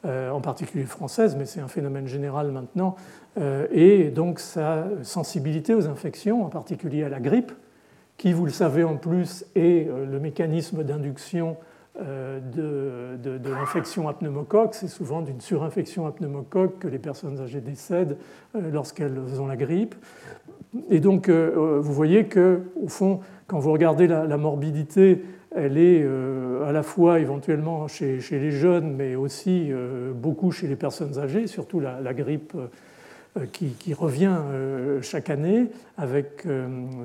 [0.05, 2.97] en particulier française, mais c'est un phénomène général maintenant,
[3.39, 7.53] euh, et donc sa sensibilité aux infections, en particulier à la grippe,
[8.17, 11.57] qui, vous le savez en plus, est euh, le mécanisme d'induction
[11.97, 14.75] de, l'infection à pneumocoque.
[14.75, 18.17] C'est souvent d'une surinfection à pneumocoque que les personnes âgées décèdent
[18.53, 19.95] lorsqu'elles ont la grippe.
[20.91, 25.23] Et donc, euh, vous voyez que, au fond, quand vous regardez la, morbidité,
[25.55, 30.67] elle est euh, à la fois éventuellement chez, les jeunes, mais aussi euh, beaucoup chez
[30.67, 32.57] les personnes âgées, surtout la, grippe
[33.53, 34.39] qui, revient
[35.03, 35.67] chaque année
[35.99, 36.47] avec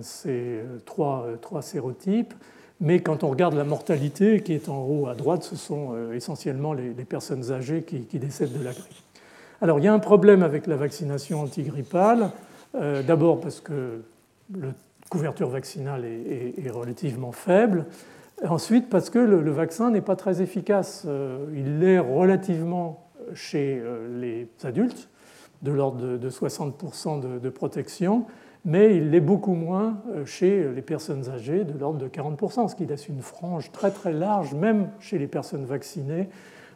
[0.02, 2.36] ces trois, trois, sérotypes.
[2.82, 6.74] Mais quand on regarde la mortalité qui est en haut à droite, ce sont essentiellement
[6.74, 8.94] les, personnes âgées qui, décèdent de la grippe.
[9.62, 12.30] Alors, il y a un problème avec la vaccination antigrippale
[12.76, 14.02] euh, d'abord parce que
[14.56, 14.70] la
[15.10, 17.86] couverture vaccinale est, relativement faible.
[18.48, 21.03] Ensuite, parce que le, vaccin n'est pas très efficace.
[21.07, 25.10] Euh, il l'est relativement chez euh, les adultes,
[25.61, 28.26] de l'ordre de 60% de, protection,
[28.64, 32.86] mais il l'est beaucoup moins chez les personnes âgées, de l'ordre de 40%, ce qui
[32.86, 36.30] laisse une frange très très large, même chez les personnes vaccinées,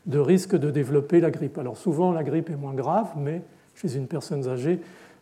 [0.06, 1.58] de risque de développer la grippe.
[1.58, 3.42] Alors souvent, la grippe est moins grave, mais
[3.76, 4.82] chez une personne âgée,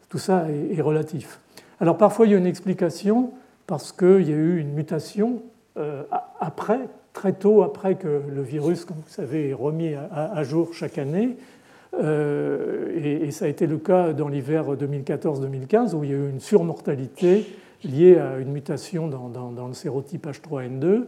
[0.10, 1.40] tout ça est, relatif.
[1.80, 3.32] Alors parfois il y a une explication
[3.68, 5.42] parce qu'il y a eu une mutation
[6.40, 6.80] après,
[7.14, 11.38] très tôt après que le virus, comme vous savez, est remis à, jour chaque année.
[11.94, 16.40] et, ça a été le cas dans l'hiver 2014-2015 où il y a eu une
[16.40, 17.46] surmortalité
[17.84, 21.06] liée à une mutation dans, le sérotype H3N2.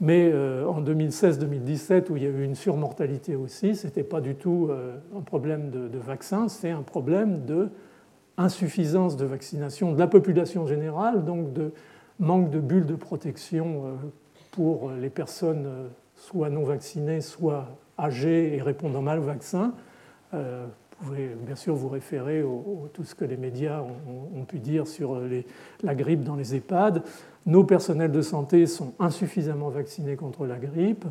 [0.00, 4.20] Mais euh, en 2016-2017, où il y a eu une surmortalité aussi, ce n'était pas
[4.20, 7.68] du tout euh, un problème de, vaccin, c'est un problème de
[8.36, 11.70] de vaccination de la population générale, donc de
[12.18, 13.90] manque de bulles de protection euh,
[14.50, 15.68] pour les personnes
[16.16, 17.66] soit non vaccinées, soit
[17.98, 19.74] âgées et répondant mal au vaccin.
[20.32, 20.38] Vous
[21.08, 25.20] pouvez bien sûr vous référer à tout ce que les médias ont, pu dire sur
[25.82, 27.02] la grippe dans les EHPAD
[27.46, 31.04] nos personnels de santé sont insuffisamment vaccinés contre la grippe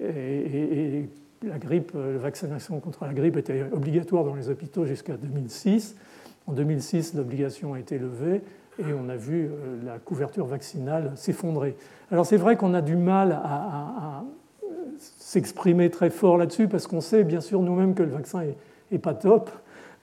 [0.00, 1.08] et,
[1.42, 5.96] la grippe, la vaccination contre la grippe était obligatoire dans les hôpitaux jusqu'à 2006.
[6.46, 8.40] En 2006, l'obligation a été levée
[8.78, 11.76] et on a vu euh, la couverture vaccinale s'effondrer.
[12.10, 14.24] Alors c'est vrai qu'on a du mal à,
[14.98, 18.44] s'exprimer très fort là-dessus parce qu'on sait bien sûr nous-mêmes que le vaccin
[18.90, 19.50] n'est pas top,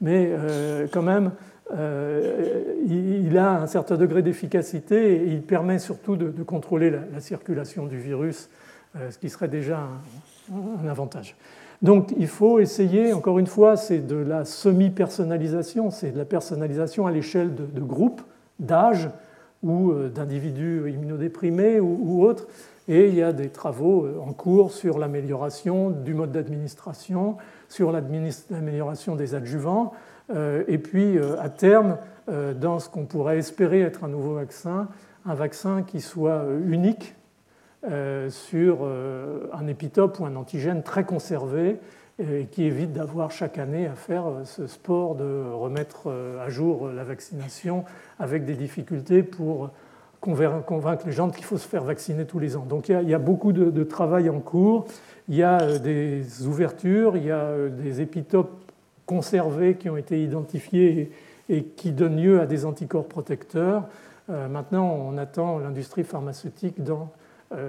[0.01, 1.31] mais euh, quand même
[1.71, 7.85] euh, il a un certain degré d'efficacité et il permet surtout de, contrôler la, circulation
[7.85, 8.49] du virus,
[8.95, 9.87] euh, ce qui serait déjà
[10.51, 11.35] un, avantage.
[11.81, 17.07] Donc il faut essayer, encore une fois, c'est de la semi-personnalisation, c'est de la personnalisation
[17.07, 18.21] à l'échelle de, groupes,
[18.63, 19.09] d'âge
[19.61, 22.47] ou euh, d'individus immunodéprimés ou, autres.
[22.87, 27.37] Et il y a des travaux en cours sur l'amélioration du mode d'administration,
[27.69, 29.93] sur l'amélioration des adjuvants,
[30.33, 31.97] euh, et puis euh, à terme,
[32.29, 34.87] euh, dans ce qu'on pourrait espérer être un nouveau vaccin,
[35.25, 37.15] un vaccin qui soit unique
[38.29, 41.81] sur un épitope ou un antigène très conservé
[42.19, 47.03] et qui évite d'avoir chaque année à faire ce sport de remettre à jour la
[47.03, 47.85] vaccination
[48.19, 49.71] avec des difficultés pour
[50.23, 52.65] convaincre les gens qu'il faut se faire vacciner tous les ans.
[52.67, 54.85] Donc il y a, beaucoup de, travail en cours,
[55.27, 58.71] il y a des ouvertures, il y a des épitopes
[59.05, 61.11] conservés qui ont été identifiés
[61.49, 63.83] et qui donnent lieu à des anticorps protecteurs.
[64.29, 67.22] Euh, maintenant, on attend l'industrie pharmaceutique dans euh,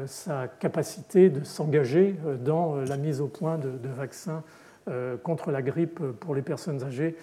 [0.06, 4.42] sa capacité de s'engager euh, dans la mise au point de, vaccins
[5.22, 7.16] contre la grippe pour les personnes âgées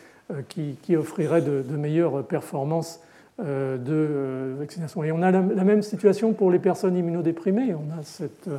[0.49, 3.01] qui, qui offriraient de, meilleures performances
[3.37, 5.03] de vaccination.
[5.03, 7.75] Et on a la, même situation pour les personnes immunodéprimées.
[7.75, 8.49] On a cette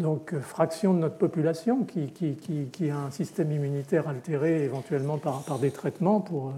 [0.00, 5.70] donc euh, fraction de notre population qui, a un système immunitaire altéré éventuellement par, des
[5.70, 6.52] traitements pour euh,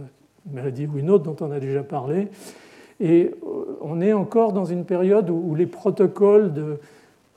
[0.46, 2.28] une maladie ou une autre dont on a déjà parlé.
[3.02, 6.78] Et euh, on est encore dans une période où, les protocoles de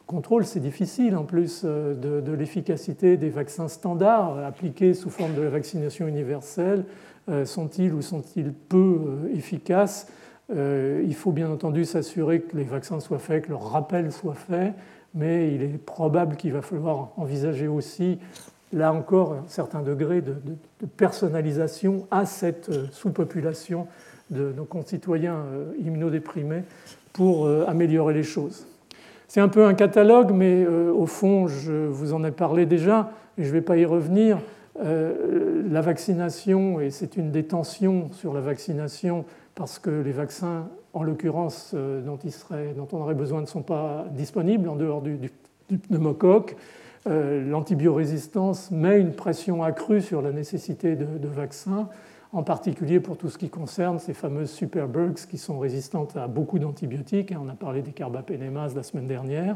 [0.08, 6.08] contrôle, c'est difficile en plus de, l'efficacité des vaccins standards appliqués sous forme de vaccination
[6.08, 6.86] universelle.
[7.44, 9.00] Sont-ils ou sont-ils peu
[9.34, 10.08] efficaces?
[10.52, 14.76] Il faut bien entendu s'assurer que les vaccins soient faits, que leur rappel soit fait
[15.16, 18.20] mais il est probable qu'il va falloir envisager aussi,
[18.74, 20.36] là encore, un certain degré de,
[20.98, 23.88] personnalisation à cette euh, sous-population
[24.30, 26.64] de nos concitoyens euh, immunodéprimés
[27.14, 28.68] pour euh, améliorer les choses.
[29.28, 33.44] C'est un peu un catalogue, mais au fond, je vous en ai parlé déjà, et
[33.44, 34.38] je ne vais pas y revenir.
[34.82, 39.26] La vaccination, et c'est une détention sur la vaccination,
[39.56, 44.68] parce que les vaccins en l'occurrence euh, dont, on aurait besoin ne sont pas disponibles
[44.70, 45.30] en dehors du,
[45.90, 46.56] pneumocoque.
[47.08, 51.90] Euh, l'antibiorésistance met une pression accrue sur la nécessité de, vaccins,
[52.36, 56.60] en particulier pour tout ce qui concerne ces fameuses superbugs qui sont résistantes à beaucoup
[56.60, 57.34] d'antibiotiques.
[57.42, 59.56] On a parlé des carbapénémases la semaine dernière.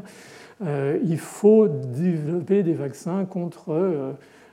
[0.64, 3.72] Euh, il faut développer des vaccins contre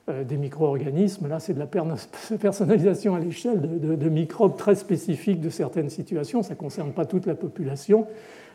[0.10, 1.30] euh, des micro-organismes.
[1.30, 1.68] Là, c'est de la
[2.40, 6.44] personnalisation à l'échelle de, microbes très spécifiques de certaines situations.
[6.44, 8.08] Ça ne concerne pas toute la population,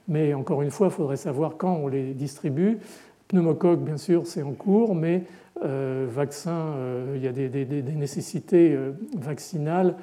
[0.07, 2.79] mais encore une fois, il faudrait savoir quand on les distribue.
[3.29, 5.25] Pneumocoque, bien sûr, c'est en cours, mais
[5.65, 8.77] euh, vaccin, euh, il y a des, nécessités
[9.17, 9.97] vaccinales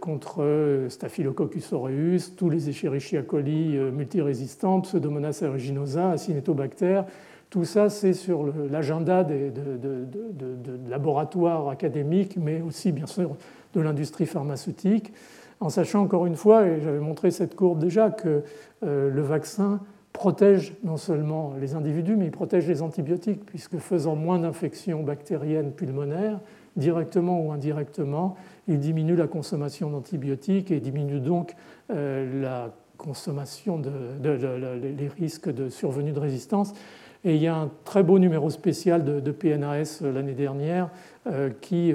[0.00, 7.02] contre Staphylococcus aureus, tous les Escherichia coli multirésistants, Pseudomonas aeruginosa, Acinetobacter,
[7.50, 9.52] tout ça, c'est sur l'agenda de,
[10.88, 13.36] laboratoires académiques, mais aussi, bien sûr,
[13.74, 15.12] de l'industrie pharmaceutique,
[15.60, 18.42] en sachant encore une fois, et j'avais montré cette courbe déjà, que
[18.82, 19.80] euh, le vaccin
[20.16, 25.72] protège non seulement les individus, mais il protège les antibiotiques, puisque faisant moins d'infections bactériennes
[25.72, 26.40] pulmonaires,
[26.76, 28.34] directement ou indirectement,
[28.66, 31.54] il diminue la consommation d'antibiotiques et diminue donc
[31.90, 33.90] euh, la consommation de,
[34.96, 36.72] les risques de survenue de résistance.
[37.24, 40.88] Et il y a un très beau numéro spécial de, PNAS euh, l'année dernière
[41.26, 41.92] euh, qui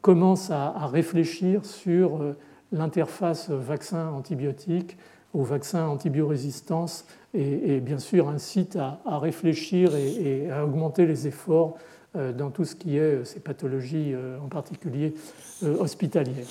[0.00, 2.34] commence à, réfléchir sur
[2.72, 4.96] l'interface vaccin-antibiotique
[5.32, 7.06] ou vaccin-antibiorésistance
[7.36, 11.76] et, bien sûr incite à, réfléchir et, à augmenter les efforts
[12.16, 15.14] euh, dans tout ce qui est ces pathologies en particulier
[15.62, 16.46] hospitalières.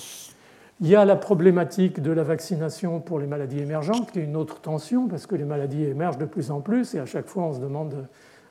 [0.82, 4.36] Il y a la problématique de la vaccination pour les maladies émergentes, qui est une
[4.36, 7.44] autre tension, parce que les maladies émergent de plus en plus, et à chaque fois
[7.44, 8.06] on se demande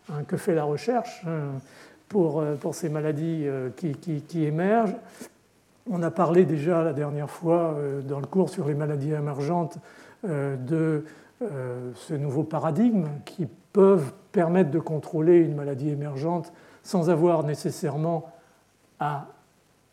[0.09, 1.59] hein, que fait la recherche hein,
[2.09, 4.95] pour, euh, pour, ces maladies euh, qui, qui, émergent.
[5.87, 9.77] On a parlé déjà la dernière fois euh, dans le cours sur les maladies émergentes
[10.23, 11.05] de
[11.41, 16.53] ce nouveau paradigme qui peuvent permettre de contrôler une maladie émergente
[16.83, 18.31] sans avoir nécessairement
[18.99, 19.27] à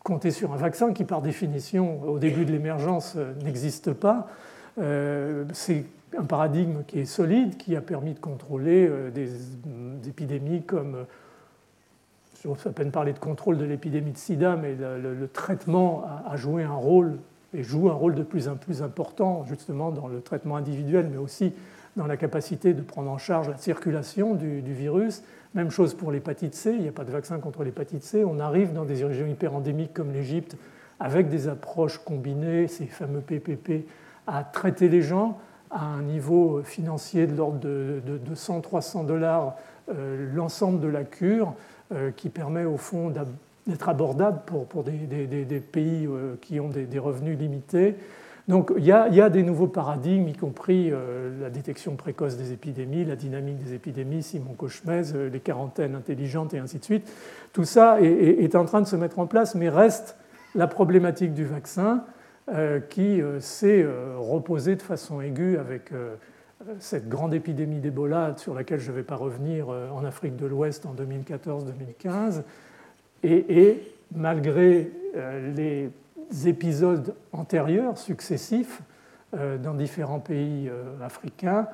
[0.03, 4.27] compter sur un vaccin qui, par définition, au début de l'émergence, euh, n'existe pas.
[4.79, 5.85] Euh, c'est
[6.17, 9.29] un paradigme qui est solide, qui a permis de contrôler euh, des,
[10.07, 11.05] épidémies comme,
[12.43, 16.63] je à peine parler de contrôle de l'épidémie de sida, mais le, traitement a, joué
[16.63, 17.17] un rôle
[17.53, 21.17] et joue un rôle de plus en plus important, justement, dans le traitement individuel, mais
[21.17, 21.53] aussi
[21.95, 25.23] dans la capacité de prendre en charge la circulation du virus
[25.53, 28.23] même chose pour l'hépatite C, il n'y a pas de vaccin contre l'hépatite C.
[28.25, 30.57] On arrive dans des régions hyperendémiques comme l'Égypte
[30.99, 33.85] avec des approches combinées, ces fameux PPP,
[34.25, 35.37] à traiter les gens
[35.69, 38.01] à un niveau financier de l'ordre de,
[38.33, 39.55] 200-300 dollars
[39.89, 41.53] euh, l'ensemble de la cure,
[41.93, 43.11] euh, qui permet au fond
[43.67, 47.95] d'être abordable pour, des, pays euh, qui ont des, revenus limités.
[48.49, 53.05] Donc il y, a, des nouveaux paradigmes, y compris euh, la détection précoce des épidémies,
[53.05, 57.09] la dynamique des épidémies, Simon Cauchemez, euh, les quarantaines intelligentes et ainsi de suite.
[57.53, 60.17] Tout ça est, en train de se mettre en place, mais reste
[60.55, 62.03] la problématique du vaccin
[62.89, 63.85] qui s'est
[64.17, 65.91] reposée de façon aiguë avec
[66.79, 70.85] cette grande épidémie d'Ebola sur laquelle je ne vais pas revenir en Afrique de l'Ouest
[70.85, 72.43] en 2014-2015.
[73.23, 73.81] Et,
[74.15, 74.91] malgré
[75.55, 75.89] les
[76.45, 78.81] épisodes antérieurs, successifs,
[79.35, 81.67] euh, dans différents pays euh, africains,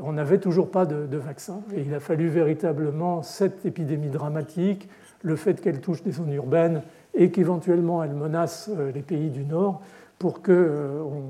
[0.00, 1.60] on n'avait toujours pas de, vaccin.
[1.74, 4.88] Et il a fallu véritablement cette épidémie dramatique,
[5.22, 6.82] le fait qu'elle touche des zones urbaines
[7.14, 9.82] et qu'éventuellement elle menace euh, les pays du Nord,
[10.20, 11.22] pour qu'on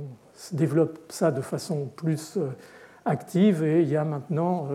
[0.53, 2.39] développe ça de façon plus
[3.07, 3.65] active.
[3.65, 4.69] Et il y a maintenant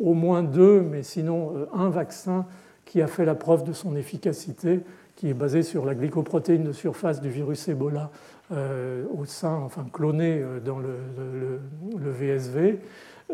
[0.00, 2.44] au moins deux, mais sinon un vaccin
[2.86, 4.80] qui a fait la preuve de son efficacité
[5.16, 8.10] qui est basé sur la glycoprotéine de surface du virus Ebola
[8.52, 11.58] euh, au sein, enfin cloné euh, dans le,
[11.98, 12.78] VSV.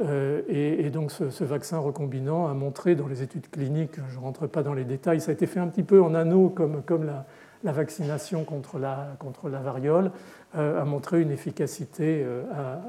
[0.01, 4.47] Euh, et, donc ce, vaccin recombinant a montré dans les études cliniques, je ne rentre
[4.47, 7.05] pas dans les détails, ça a été fait un petit peu en anneau comme, comme
[7.05, 7.27] la,
[7.73, 10.13] vaccination contre la, contre la variole,
[10.55, 12.25] a montré une efficacité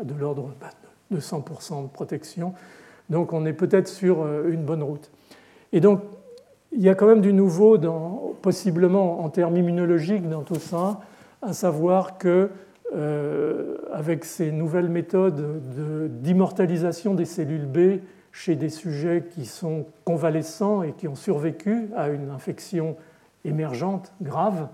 [0.03, 0.71] de l'ordre bah,
[1.11, 2.53] de 100% de protection.
[3.09, 5.11] Donc on est peut-être sur une bonne route.
[5.73, 6.01] Et donc
[6.75, 7.77] il y a quand même du nouveau,
[8.41, 10.99] possiblement en termes immunologiques, dans tout ça,
[11.41, 12.49] à savoir que
[12.95, 15.61] euh, avec ces nouvelles méthodes
[16.21, 18.01] d'immortalisation des cellules B
[18.31, 22.95] chez des sujets qui sont convalescents et qui ont survécu à une infection
[23.45, 24.67] émergente grave,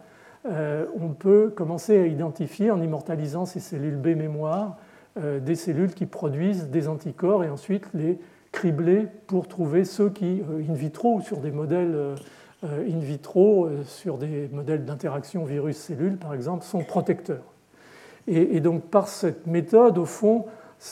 [0.46, 4.78] euh, on peut commencer à identifier en immortalisant ces cellules B mémoire
[5.18, 8.20] euh, des cellules qui produisent des anticorps et ensuite les
[8.52, 12.16] cribler pour trouver ceux qui, euh, in vitro, sur des modèles euh,
[12.64, 17.54] in vitro, euh, sur des modèles d'interaction virus-cellule, par exemple, sont protecteurs.
[18.28, 20.46] Et, donc, par cette méthode, au fond,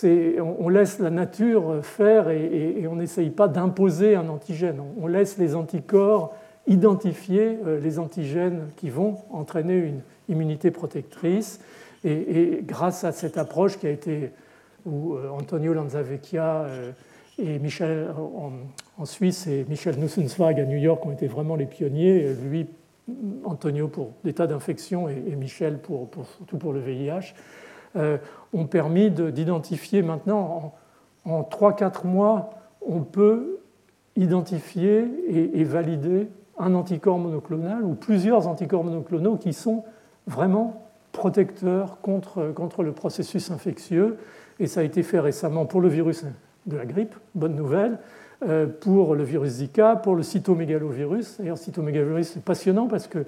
[0.04, 4.82] on laisse la nature faire et, on n'essaye pas d'imposer un antigène.
[5.00, 6.34] On laisse les anticorps
[6.66, 11.60] identifier les antigènes qui vont entraîner une immunité protectrice.
[12.04, 14.32] Et, grâce à cette approche qui a été,
[14.88, 16.66] où Antonio Lanzavecchia
[17.38, 18.10] et Michel
[18.98, 22.34] en, Suisse et Michel Nussenswag à New York ont été vraiment les pionniers.
[22.44, 22.68] Lui,
[23.46, 27.34] Antonio pour des tas d'infections et, Michel pour, surtout pour le VIH,
[27.96, 28.18] euh,
[28.54, 30.74] ont permis d'identifier maintenant
[31.26, 32.52] en, 3-4 mois,
[32.82, 33.60] on peut
[34.16, 39.84] identifier et, valider un anticorps monoclonal ou plusieurs anticorps monoclonaux qui sont
[40.26, 44.18] vraiment protecteurs contre, contre le processus infectieux.
[44.60, 46.24] Et ça a été fait récemment pour le virus
[46.68, 47.98] de la grippe, bonne nouvelle,
[48.48, 51.38] euh, pour le virus Zika, pour le cytomégalovirus.
[51.40, 53.26] D'ailleurs, cytomégalovirus, c'est passionnant parce que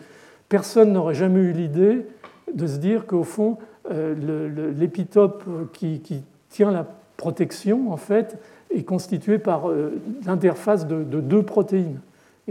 [0.50, 2.06] personne n'aurait jamais eu l'idée
[2.54, 3.58] de se dire qu'au fond,
[3.92, 5.44] euh, l'épitope
[5.74, 6.86] qui, tient la
[7.18, 8.38] protection, en fait,
[8.74, 12.00] est constitué par euh, l'interface de, deux protéines.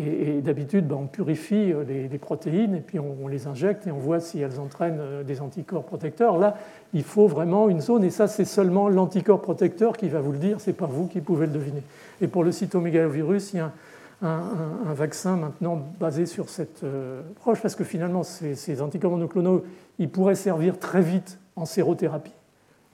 [0.01, 4.21] Et, d'habitude, ben, on purifie les, protéines et puis on, les injecte et on voit
[4.21, 6.39] si elles entraînent des anticorps protecteurs.
[6.39, 6.57] Là,
[6.95, 10.39] il faut vraiment une zone, et ça c'est seulement l'anticorps protecteur qui va vous le
[10.39, 11.83] dire, ce n'est pas vous qui pouvez le deviner.
[12.21, 13.73] Et pour le cytomégalovirus, il y a
[14.23, 16.85] un, vaccin maintenant basé sur cette
[17.37, 19.65] approche, parce que finalement, ces, ces anticorps monoclonaux,
[19.99, 22.33] ils pourraient servir très vite en sérothérapie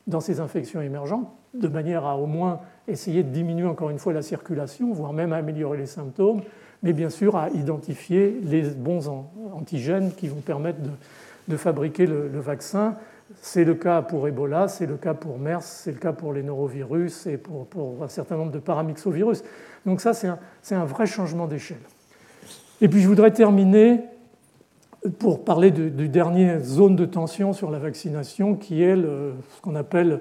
[0.06, 4.12] dans ces infections émergentes, de manière à au moins essayer de diminuer encore une fois
[4.12, 6.42] la circulation, voire même à améliorer les symptômes,
[6.84, 9.08] mais bien sûr à identifier les bons
[9.52, 10.78] antigènes qui vont permettre
[11.48, 12.96] de, fabriquer le, vaccin.
[13.40, 16.42] C'est le cas pour Ebola, c'est le cas pour MERS, c'est le cas pour les
[16.42, 17.66] norovirus et pour,
[18.02, 19.42] un certain nombre de paramyxovirus.
[19.86, 20.38] Donc ça, c'est un,
[20.70, 21.78] un, vrai changement d'échelle.
[22.82, 24.00] Et puis je voudrais terminer
[25.18, 30.20] pour parler du, dernier zone de tension sur la vaccination, qui est ce qu'on appelle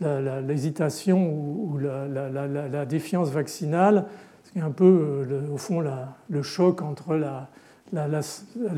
[0.00, 4.06] l'hésitation ou, la, défiance vaccinale,
[4.52, 5.82] c'est un peu, au fond,
[6.28, 7.16] le choc entre
[7.92, 8.22] la,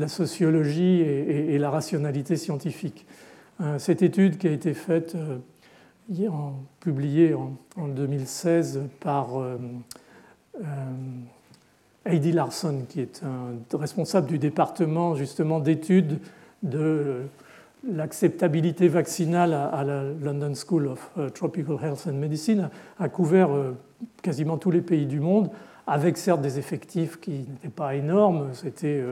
[0.07, 3.05] sociologie et, la rationalité scientifique.
[3.61, 5.37] Euh, cette étude qui a été faite, euh,
[6.79, 9.57] publiée en, 2016 par euh,
[12.05, 16.19] Heidi Larson, qui est un responsable du département justement d'études
[16.63, 17.23] de
[17.87, 22.69] l'acceptabilité vaccinale à la London School of euh, Tropical Health and Medicine,
[22.99, 23.73] a couvert euh,
[24.21, 25.49] quasiment tous les pays du monde,
[25.87, 29.03] avec certes des effectifs qui n'étaient pas énormes, c'était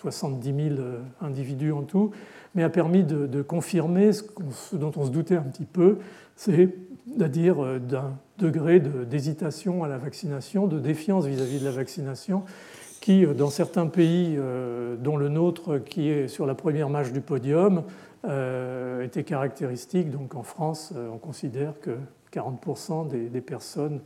[0.00, 0.80] 70 euh, 000
[1.20, 2.12] individus en tout,
[2.54, 4.24] mais a permis de, confirmer ce,
[4.72, 5.98] dont on se doutait un petit peu,
[6.36, 12.44] c'est-à-dire d'un degré d'hésitation à la vaccination, de défiance vis-à-vis de la vaccination,
[13.04, 17.20] qui, dans certains pays, euh, dont le nôtre, qui est sur la première marche du
[17.20, 17.82] podium,
[18.24, 20.10] euh, était caractéristique.
[20.10, 21.90] Donc en France, euh, on considère que
[22.32, 24.00] 40% des, personnes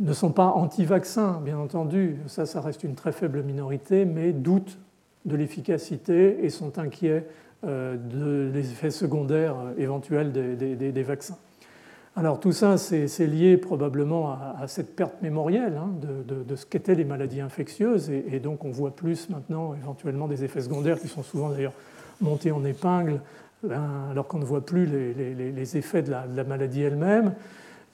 [0.00, 2.18] ne sont pas anti-vaccins, bien entendu.
[2.26, 4.78] Ça, ça reste une très faible minorité, mais doutent
[5.24, 7.26] de l'efficacité et sont inquiets
[7.64, 11.36] des effets secondaires éventuels des vaccins.
[12.18, 17.04] Alors tout ça, c'est lié probablement à, cette perte mémorielle hein, de, ce qu'étaient les
[17.04, 21.50] maladies infectieuses, et, donc on voit plus maintenant éventuellement des effets secondaires qui sont souvent
[21.50, 21.74] d'ailleurs
[22.20, 23.20] montés en épingle,
[23.70, 27.34] hein, alors qu'on ne voit plus les, effets de la, maladie elle-même.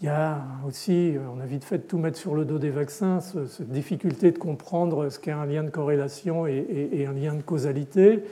[0.01, 2.71] Il y a aussi, on a vite fait de tout mettre sur le dos des
[2.71, 7.43] vaccins, cette difficulté de comprendre ce qu'est un lien de corrélation et, un lien de
[7.43, 8.25] causalité.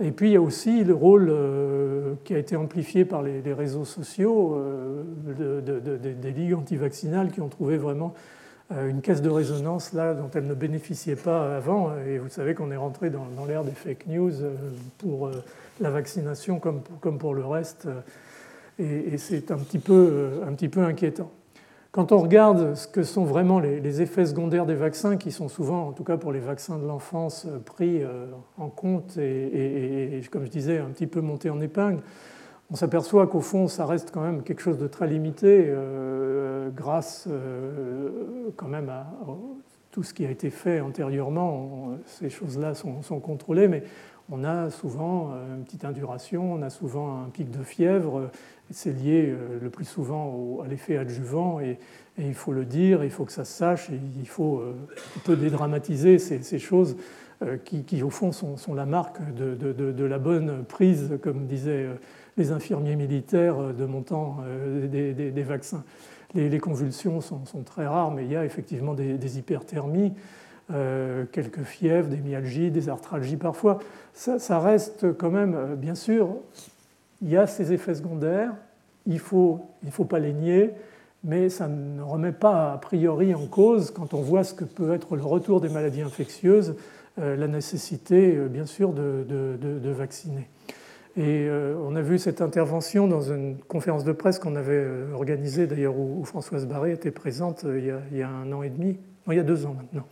[0.00, 3.52] Et puis il y a aussi le rôle euh, qui a été amplifié par les,
[3.52, 5.04] réseaux sociaux euh,
[6.20, 8.14] des ligues antivaccinales qui ont trouvé vraiment
[8.72, 11.92] euh, une caisse de résonance là dont elles ne bénéficiaient pas avant.
[12.06, 14.32] Et vous savez qu'on est rentré dans, l'ère des fake news
[14.98, 15.30] pour
[15.80, 17.86] la vaccination comme pour le reste.
[18.78, 21.30] Et, c'est un petit peu, un petit peu inquiétant.
[21.92, 25.88] Quand on regarde ce que sont vraiment les, effets secondaires des vaccins, qui sont souvent,
[25.88, 30.46] en tout cas pour les vaccins de l'enfance, euh, pris euh, en compte et, comme
[30.46, 32.00] je disais, un petit peu montés en épingle,
[32.70, 37.28] on s'aperçoit qu'au fond, ça reste quand même quelque chose de très limité, euh, grâce
[38.56, 39.06] quand même à
[39.92, 41.90] tout ce qui a été fait antérieurement.
[42.06, 43.84] ces choses-là sont, contrôlées, mais
[44.30, 48.30] on a souvent une petite induration, on a souvent un pic de fièvre,
[48.72, 51.78] c'est lié euh, le plus souvent à l'effet adjuvant et,
[52.18, 54.74] il faut le dire, il faut que ça se sache, et il faut euh,
[55.16, 56.98] un peu dédramatiser ces, choses
[57.42, 61.88] euh, qui, au fond, sont, la marque de, la bonne prise, comme disaient
[62.36, 64.40] les infirmiers militaires de mon temps,
[64.90, 65.84] des, vaccins.
[66.34, 70.12] Les, convulsions sont, très rares, mais il y a effectivement des, hyperthermies.
[71.32, 73.78] quelques fièvres, des myalgies, des arthralgies parfois.
[74.14, 76.36] ça, reste quand même, bien sûr,
[77.20, 78.54] il y a ces effets secondaires,
[79.06, 80.70] il ne faut, il faut pas les nier,
[81.24, 84.92] mais ça ne remet pas a priori en cause, quand on voit ce que peut
[84.92, 86.74] être le retour des maladies infectieuses,
[87.20, 90.48] euh, la nécessité, euh, bien sûr, de, vacciner.
[91.16, 95.66] Et euh, on a vu cette intervention dans une conférence de presse qu'on avait organisée,
[95.66, 98.70] d'ailleurs, où, Françoise Barré était présente il y, a, il, y a, un an et
[98.70, 100.06] demi, non, il y a deux ans maintenant,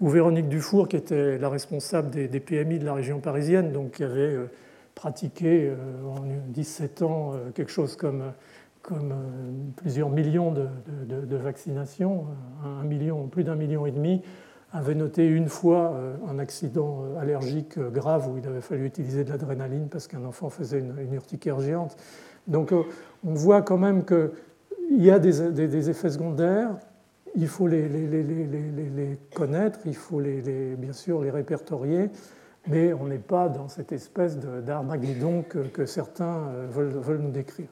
[0.00, 4.04] où Véronique Dufour, qui était la responsable des, PMI de la région parisienne, donc qui
[4.04, 4.36] avait
[4.96, 8.32] pratiqué euh, en 17 ans euh, quelque chose comme,
[8.90, 9.04] euh,
[9.76, 10.66] plusieurs millions de,
[11.06, 12.26] de, vaccinations,
[12.64, 14.22] un million, plus d'un million et demi,
[14.72, 15.98] avait noté une fois
[16.28, 20.80] un accident allergique grave où il avait fallu utiliser de l'adrénaline parce qu'un enfant faisait
[20.80, 21.96] une, urticaire géante.
[22.46, 24.30] Donc on voit quand même qu'il
[24.90, 26.76] y a des, effets secondaires,
[27.36, 27.88] il faut les,
[29.34, 32.10] connaître, il faut bien sûr les répertorier
[32.68, 37.68] mais on n'est pas dans cette espèce d'Armageddon que, certains euh, veulent, nous décrire.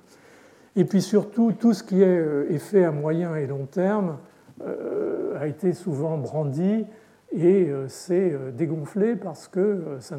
[0.77, 4.34] Et puis surtout, tout ce qui est euh, effet à moyen et long terme euh,
[4.61, 6.87] a été souvent brandi
[7.33, 10.17] et c'est dégonflé parce que ça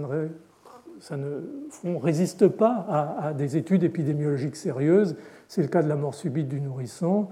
[1.18, 2.86] ne résiste pas
[3.20, 5.16] à, des études épidémiologiques sérieuses.
[5.48, 7.30] C'est le cas de la mort subite du nourrisson,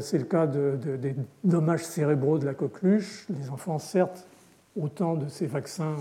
[0.00, 1.14] c'est le cas des
[1.44, 3.26] dommages cérébraux de la coqueluche.
[3.30, 4.26] Les enfants, certes,
[4.76, 5.96] autant de ces vaccins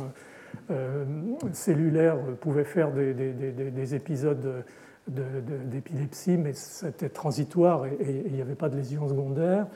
[1.54, 4.64] cellulaires pouvaient faire des, épisodes
[5.08, 9.68] d'épilepsie, mais c'était transitoire et il n'y avait pas de lésions secondaires.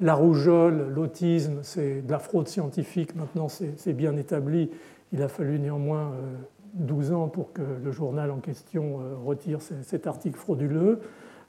[0.00, 4.70] La rougeole, l'autisme, c'est de la fraude scientifique, maintenant c'est bien établi.
[5.12, 6.12] Il a fallu néanmoins
[6.74, 11.00] 12 ans pour que le journal en question euh, retire cet article frauduleux.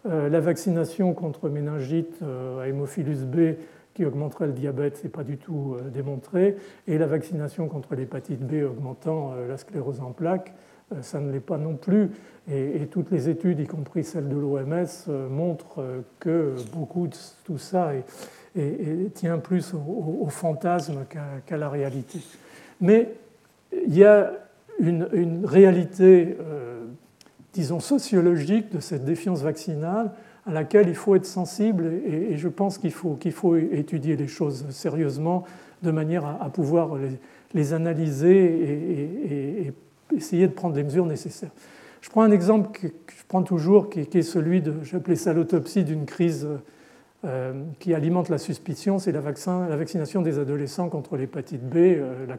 [0.06, 3.56] Euh, la vaccination contre méningite euh, à hémophilus B
[3.94, 6.56] qui augmenterait le diabète, ce n'est pas du tout démontré.
[6.88, 10.54] Et la vaccination contre l'hépatite B augmentant la sclérose en plaques,
[11.02, 12.10] ça ne l'est pas non plus.
[12.50, 15.84] Et, toutes les études, y compris celles de l'OMS, montrent
[16.22, 17.92] que beaucoup de tout ça
[19.14, 21.06] tient plus au, fantasme
[21.46, 22.20] qu'à la réalité.
[22.80, 23.14] Mais
[23.88, 24.34] il y a
[24.80, 26.86] une, réalité, euh,
[27.54, 30.12] disons, sociologique de cette défiance vaccinale
[30.46, 34.28] à laquelle il faut être sensible et, je pense qu'il faut, qu'il faut étudier les
[34.28, 35.44] choses sérieusement
[35.84, 36.98] de manière à, pouvoir
[37.54, 39.74] les, analyser et,
[40.16, 41.52] essayer de prendre les mesures nécessaires.
[42.02, 45.84] Je prends un exemple que, je prends toujours qui, est celui de, j'appelais ça l'autopsie
[45.84, 46.48] d'une crise
[47.80, 52.38] qui alimente la suspicion, c'est la, vaccination des adolescents contre l'hépatite B, euh, la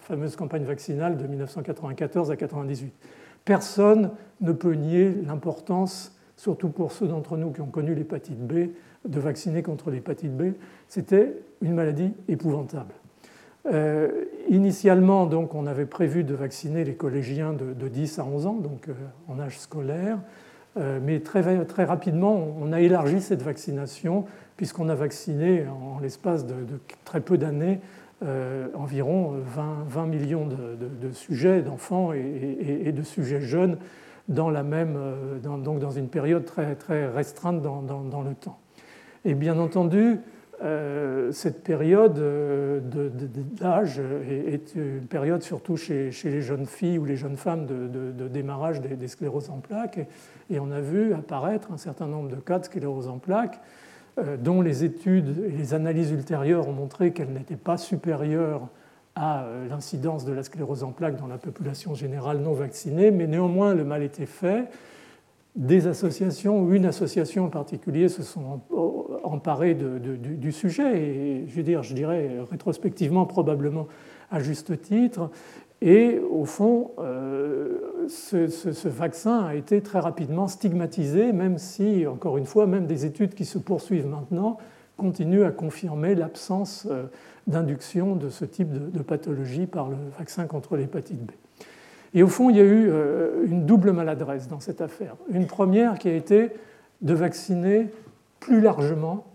[0.00, 2.94] fameuse campagne vaccinale de 1994 à 1998.
[3.44, 4.10] Personne
[4.40, 8.70] ne peut nier l'importance, surtout pour ceux d'entre nous qui ont connu l'hépatite B,
[9.04, 10.54] de vacciner contre l'hépatite B.
[10.88, 12.94] C'était une maladie épouvantable.
[13.66, 18.54] Euh, initialement, donc, on avait prévu de vacciner les collégiens de 10 à 11 ans,
[18.54, 18.88] donc
[19.28, 20.18] en âge scolaire.
[20.76, 24.24] Euh, mais très, très, rapidement, on a élargi cette vaccination,
[24.56, 26.54] puisqu'on a vacciné en l'espace de,
[27.04, 27.80] très peu d'années
[28.24, 29.34] euh, environ
[29.88, 33.78] 20, millions de, sujets, d'enfants et, de sujets jeunes
[34.28, 38.58] dans, la même, euh, donc dans une période très, très restreinte dans, le temps.
[39.24, 40.18] Et bien entendu,
[41.30, 42.18] cette période
[43.58, 48.80] d'âge est une période surtout chez, les jeunes filles ou les jeunes femmes de, démarrage
[48.80, 50.00] des, scléroses en plaques.
[50.52, 53.60] On a vu apparaître un certain nombre de cas de sclérose en plaques
[54.18, 58.68] euh, dont les études et les analyses ultérieures ont montré qu'elles n'étaient pas supérieures
[59.16, 63.72] à l'incidence de la sclérose en plaques dans la population générale non vaccinée, mais néanmoins
[63.72, 64.68] le mal était fait
[65.56, 68.60] des associations ou une association en particulier se sont
[69.22, 73.86] emparées du, sujet, et je dirais rétrospectivement probablement
[74.30, 75.30] à juste titre.
[75.80, 77.78] Et au fond, euh,
[78.08, 83.34] ce, vaccin a été très rapidement stigmatisé, même si, encore une fois, même des études
[83.34, 84.58] qui se poursuivent maintenant
[84.96, 87.04] continuent à confirmer l'absence euh,
[87.48, 91.30] d'induction de ce type de pathologie par le vaccin contre l'hépatite B.
[92.14, 95.16] Et au fond, il y a eu euh, une double maladresse dans cette affaire.
[95.30, 96.50] Une première qui a été
[97.02, 97.90] de vacciner
[98.38, 99.26] plus largement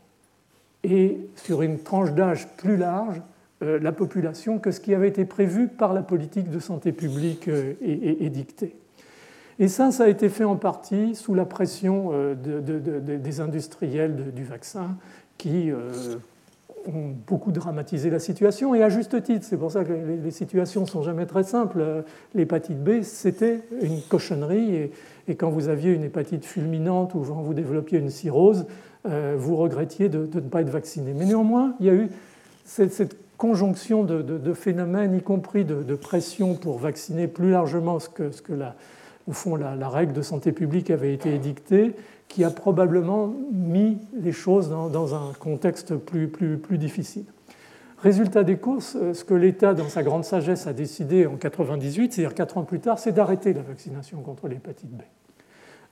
[0.86, 3.22] et sur une tranche d'âge plus large
[3.61, 7.73] la population que ce qui avait été prévu par la politique de santé publique euh,
[7.81, 8.76] et, dictée.
[9.60, 14.95] Et ça, ça a été fait en partie sous la pression des industriels du vaccin
[15.38, 15.69] qui
[16.88, 19.45] ont beaucoup dramatisé la situation, et à juste titre.
[19.48, 22.03] C'est pour ça que les, situations ne sont jamais très simples.
[22.34, 24.91] L'hépatite B, c'était une cochonnerie,
[25.27, 28.65] et, quand vous aviez une hépatite fulminante ou quand vous développiez une cirrhose,
[29.07, 31.14] euh, vous regrettiez de, ne pas être vacciné.
[31.15, 32.10] Mais néanmoins, il y a eu
[32.65, 38.76] cette, conjonction de, phénomènes, y compris de, pression pour vacciner plus largement ce que, la,
[39.28, 41.95] au fond, la, règle de santé publique avait été édictée,
[42.28, 47.24] qui a probablement mis les choses dans, un contexte plus, difficile.
[48.03, 52.14] Résultat des courses, euh, ce que l'État, dans sa grande sagesse, a décidé en 1998,
[52.14, 55.02] c'est-à-dire quatre ans plus tard, c'est d'arrêter la vaccination contre l'hépatite B.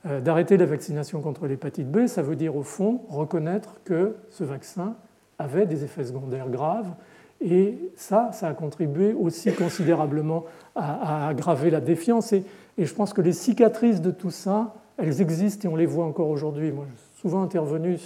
[0.05, 4.45] Euh, d'arrêter la vaccination contre l'hépatite B, ça veut dire au fond reconnaître que ce
[4.45, 4.95] vaccin
[5.37, 6.93] avait des effets secondaires graves
[7.41, 10.45] et ça, ça a contribué aussi considérablement
[10.75, 12.33] à, aggraver la défiance.
[12.33, 12.43] Et,
[12.77, 16.29] je pense que les cicatrices de tout ça elles existent et on les voit encore
[16.29, 16.71] aujourd'hui.
[16.71, 17.99] Moi, j'ai souvent intervenu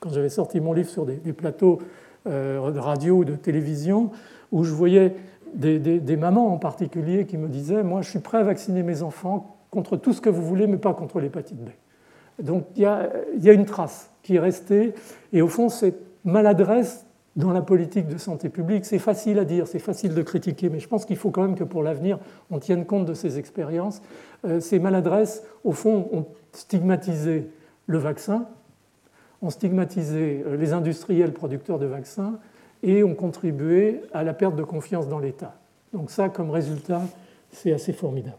[0.00, 1.78] quand j'avais sorti mon livre sur des, plateaux
[2.26, 4.10] euh, de radio ou de télévision
[4.50, 5.14] où je voyais
[5.54, 9.56] des, mamans en particulier qui me disaient Moi, je suis prêt à vacciner mes enfants
[9.70, 11.68] contre tout ce que vous voulez, mais pas contre l'hépatite B.
[12.40, 14.94] Donc il y, y a une trace qui est restée.
[15.32, 17.06] Et au fond, cette maladresse
[17.36, 18.84] dans la politique de santé publique.
[18.84, 21.54] C'est facile à dire, c'est facile de critiquer, mais je pense qu'il faut quand même
[21.54, 22.18] que pour l'avenir,
[22.50, 24.02] on tienne compte de ces expériences.
[24.44, 27.50] Euh, ces maladresses, au fond, ont stigmatisé
[27.86, 28.46] le vaccin,
[29.40, 32.38] ont stigmatisé euh, les industriels producteurs de vaccins
[32.82, 35.54] et ont contribué à la perte de confiance dans l'État.
[35.92, 37.02] Donc ça, comme résultat,
[37.50, 38.36] c'est assez formidable.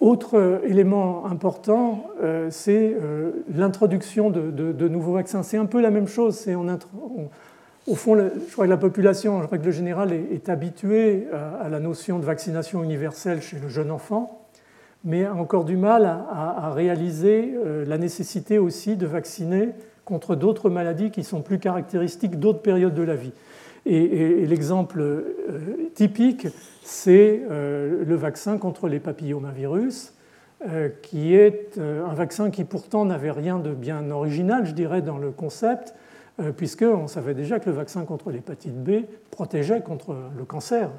[0.00, 2.10] Autre élément important,
[2.50, 2.94] c'est
[3.54, 5.42] l'introduction de, nouveaux vaccins.
[5.42, 6.36] C'est un peu la même chose.
[6.36, 11.80] C'est au fond, je crois que la population, en règle générale, est, habituée à, la
[11.80, 14.46] notion de vaccination universelle chez le jeune enfant,
[15.02, 17.54] mais a encore du mal à réaliser
[17.86, 19.70] la nécessité aussi de vacciner
[20.06, 23.32] contre d'autres maladies qui sont plus caractéristiques d'autres périodes de la vie.
[23.84, 26.48] Et, l'exemple euh, typique,
[26.86, 30.14] c'est euh, le vaccin contre les papillomavirus,
[30.68, 35.18] euh, qui est un vaccin qui pourtant n'avait rien de bien original, je dirais, dans
[35.18, 35.94] le concept,
[36.58, 40.90] puisqu'on savait déjà que le vaccin contre l'hépatite B protégeait contre le cancer,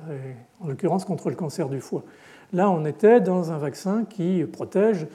[0.60, 2.04] en l'occurrence contre le cancer du foie.
[2.54, 5.06] Là, on était dans un vaccin qui protège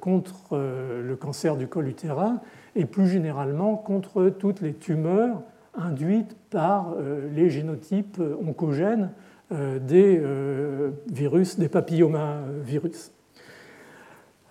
[0.00, 2.40] contre le cancer du col utérin
[2.74, 5.42] et plus généralement contre toutes les tumeurs
[5.74, 13.12] induites par euh, les génotypes oncogènes euh, des euh, virus, des papillomavirus.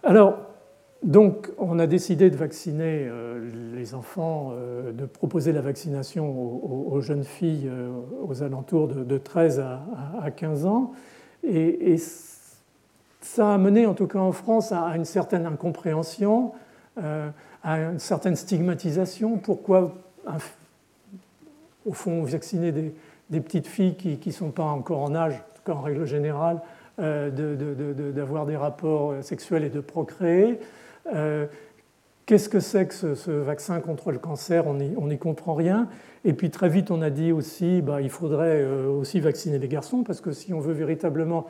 [0.03, 0.37] Alors,
[1.03, 3.09] donc, on a décidé de vacciner
[3.73, 4.53] les enfants,
[4.93, 7.71] de proposer la vaccination aux, jeunes filles
[8.23, 10.91] aux alentours de, 13 à, 15 ans.
[11.43, 11.95] Et,
[13.19, 16.51] ça a mené, en tout cas en France, à une certaine incompréhension
[17.63, 19.37] à une certaine stigmatisation.
[19.37, 19.95] Pourquoi,
[21.85, 22.93] au fond, vacciner des,
[23.31, 26.61] des petites filles qui ne sont pas encore en âge, en, en règle générale,
[26.99, 30.59] euh, d'avoir des rapports sexuels et de procréer
[31.13, 31.47] euh,
[32.27, 34.65] Qu'est-ce que c'est que ce, vaccin contre le cancer?
[34.67, 35.89] On n'y comprend rien.
[36.23, 39.67] Et puis très vite, on a dit aussi, bah, il faudrait euh, aussi vacciner les
[39.67, 41.47] garçons, parce que si on veut véritablement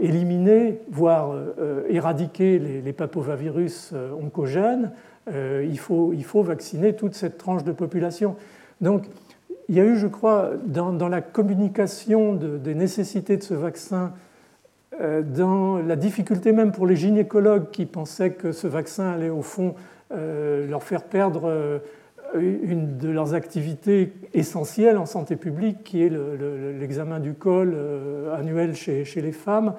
[0.00, 4.92] éliminer, voire euh, éradiquer les, papovavirus euh, oncogènes,
[5.32, 8.36] euh, il faut, il, faut, vacciner toute cette tranche de population.
[8.80, 9.04] Donc,
[9.68, 14.12] il y a eu, je crois, dans, la communication des nécessités de ce vaccin,
[15.00, 19.74] dans la difficulté même pour les gynécologues qui pensaient que ce vaccin allait au fond
[20.10, 21.80] leur faire perdre
[22.34, 26.12] une de leurs activités essentielles en santé publique, qui est
[26.78, 29.74] l'examen du col euh, annuel chez, les femmes.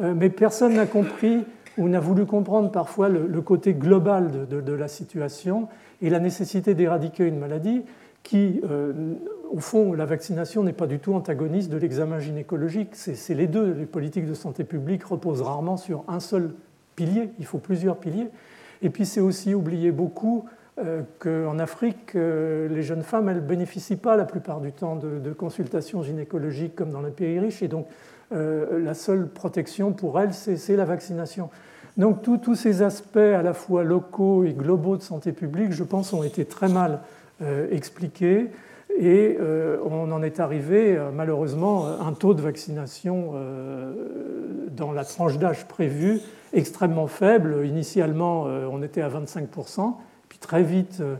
[0.00, 1.44] Euh, mais personne n'a compris
[1.78, 5.68] ou n'a voulu comprendre parfois le, côté global de, la situation
[6.02, 7.82] et la nécessité d'éradiquer une maladie
[8.22, 9.14] qui, euh,
[9.50, 12.90] au fond, la vaccination n'est pas du tout antagoniste de l'examen gynécologique.
[12.94, 13.72] C'est les deux.
[13.72, 16.54] Les politiques de santé publique reposent rarement sur un seul
[16.96, 17.30] pilier.
[17.38, 18.28] Il faut plusieurs piliers.
[18.82, 20.44] Et puis c'est aussi oublier beaucoup
[20.78, 24.96] euh, qu'en Afrique, euh, les jeunes femmes, elles ne bénéficient pas la plupart du temps
[24.96, 27.86] de, consultations gynécologiques comme dans les pays riches, et donc
[28.32, 31.50] euh, la seule protection pour elles, c'est la vaccination.
[31.98, 36.14] Donc tous ces aspects à la fois locaux et globaux de santé publique, je pense,
[36.14, 37.00] ont été très mal
[37.70, 38.50] expliqués,
[38.98, 39.36] et
[39.84, 43.32] on en est arrivé, malheureusement, à un taux de vaccination
[44.70, 46.20] dans la tranche d'âge prévue
[46.52, 47.66] extrêmement faible.
[47.66, 49.94] Initialement, on était à 25%
[50.42, 51.16] très vite, euh,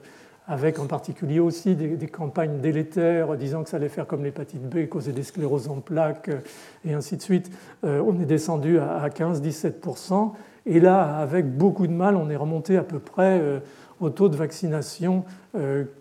[0.46, 4.88] avec en particulier aussi des, campagnes délétères disant que ça allait faire comme l'hépatite B,
[4.88, 6.40] causer des scléroses en plaques euh,
[6.84, 7.50] et ainsi de suite.
[7.84, 10.32] Euh, on est descendu à 15-17%.
[10.66, 13.40] Et là, avec beaucoup de mal, on est remonté à peu près
[14.02, 15.24] au taux de vaccination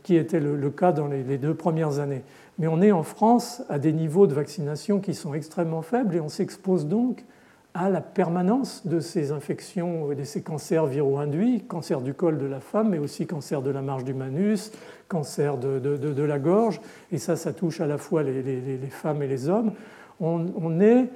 [0.03, 2.23] qui était le cas dans les deux premières années.
[2.61, 6.19] Mais on est en France à des niveaux de vaccination qui sont extrêmement faibles et
[6.19, 7.23] on s'expose donc
[7.73, 12.45] à la permanence de ces infections et de ces cancers viraux-induits, cancer du col de
[12.45, 14.71] la femme, mais aussi cancer de la marge du manus,
[15.07, 19.47] cancer de, la gorge, et ça, ça touche à la fois les, femmes et les
[19.47, 19.71] hommes.
[20.19, 21.09] On, est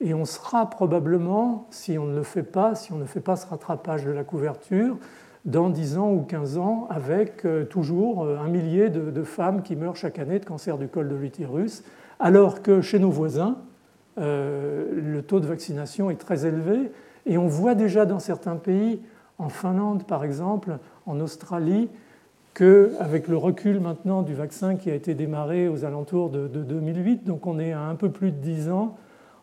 [0.00, 3.36] et on sera probablement, si on ne le fait pas, si on ne fait pas
[3.36, 4.98] ce rattrapage de la couverture,
[5.46, 9.76] dans 10 ans ou 15 ans, avec euh, toujours euh, un millier de femmes qui
[9.76, 11.82] meurent chaque année de cancer du col de l'utérus,
[12.18, 13.56] alors que chez nos voisins,
[14.18, 16.90] euh, le taux de vaccination est très élevé.
[17.26, 19.00] Et on voit déjà dans certains pays,
[19.38, 21.88] en Finlande par exemple, en Australie,
[22.54, 27.46] qu'avec le recul maintenant du vaccin qui a été démarré aux alentours de, 2008, donc
[27.46, 28.96] on est à un peu plus de 10 ans,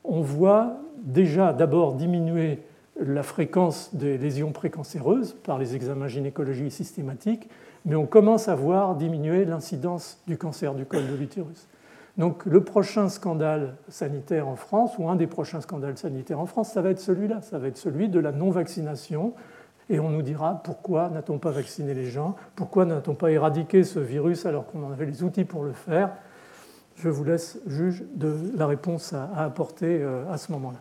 [0.03, 2.59] on voit déjà d'abord diminuer
[2.99, 7.49] la fréquence des lésions précancéreuses par les examens gynécologiques systématiques,
[7.85, 11.67] mais on commence à voir diminuer l'incidence du cancer du col de l'utérus.
[12.17, 16.71] Donc le prochain scandale sanitaire en France, ou un des prochains scandales sanitaires en France,
[16.71, 19.33] ça va être celui-là, ça va être celui de la non-vaccination.
[19.89, 23.99] Et on nous dira pourquoi n'a-t-on pas vacciné les gens, pourquoi n'a-t-on pas éradiqué ce
[23.99, 26.11] virus alors qu'on avait les outils pour le faire?
[26.95, 30.79] Je vous laisse juge de la réponse à, apporter euh, à ce moment-là.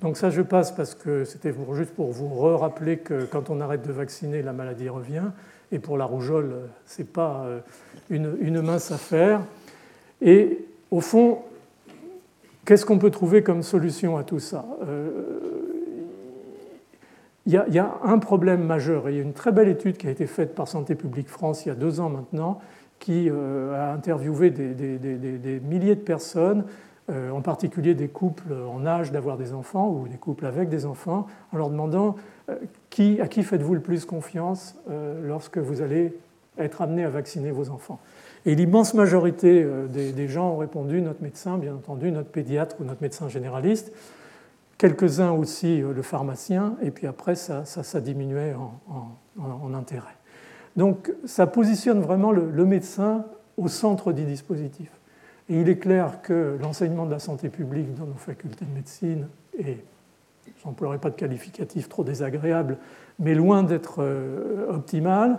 [0.00, 3.86] Donc ça, je passe parce que c'était juste pour vous rappeler que quand on arrête
[3.86, 5.30] de vacciner, la maladie revient.
[5.72, 6.54] Et pour la rougeole,
[6.86, 7.60] ce n'est pas euh,
[8.10, 9.40] une, mince affaire.
[10.22, 11.40] Et au fond,
[12.64, 14.64] qu'est-ce qu'on peut trouver comme solution à tout ça?
[14.86, 15.40] Euh,
[17.46, 19.08] il y, a, un problème majeur.
[19.08, 21.64] il y a une très belle étude qui a été faite par Santé publique France
[21.64, 22.60] il y a deux ans maintenant,
[22.98, 26.64] qui euh, a interviewé des, milliers de personnes,
[27.10, 30.86] euh, en particulier des couples en âge d'avoir des enfants ou des couples avec des
[30.86, 32.16] enfants, en leur demandant
[32.48, 32.56] euh,
[32.90, 34.76] qui, à qui faites-vous le plus confiance
[35.22, 36.16] lorsque vous allez
[36.58, 38.00] être amené à vacciner vos enfants?
[38.44, 43.02] Et l'immense majorité des, gens ont répondu notre médecin, bien entendu, notre pédiatre ou notre
[43.02, 43.92] médecin généraliste
[44.78, 50.16] quelques-uns aussi le pharmacien, et puis après ça, ça, diminuait en, intérêt.
[50.76, 53.24] Donc ça positionne vraiment le, médecin
[53.56, 54.90] au centre du dispositif.
[55.48, 59.28] Et il est clair que l'enseignement de la santé publique dans nos facultés de médecine
[59.58, 59.78] est,
[60.62, 62.78] j'emploierai pas de qualificatif trop désagréable,
[63.18, 65.38] mais loin d'être euh, optimal.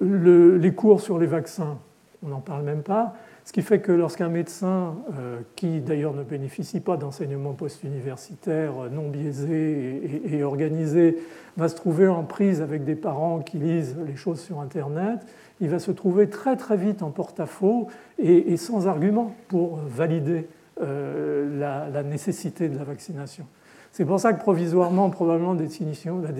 [0.00, 1.78] les cours sur les vaccins,
[2.22, 3.14] on n'en parle même pas.
[3.46, 8.88] Ce qui fait que lorsqu'un médecin, euh, qui d'ailleurs ne bénéficie pas d'enseignement post-universitaire euh,
[8.88, 11.16] non biaisé et, organisé,
[11.56, 15.20] va se trouver en prise avec des parents qui lisent les choses sur Internet,
[15.60, 17.86] il va se trouver très très vite en porte-à-faux
[18.18, 20.48] et, sans argument pour valider
[20.82, 23.46] euh, la, nécessité de la vaccination.
[23.92, 26.32] C'est pour ça que provisoirement, probablement, la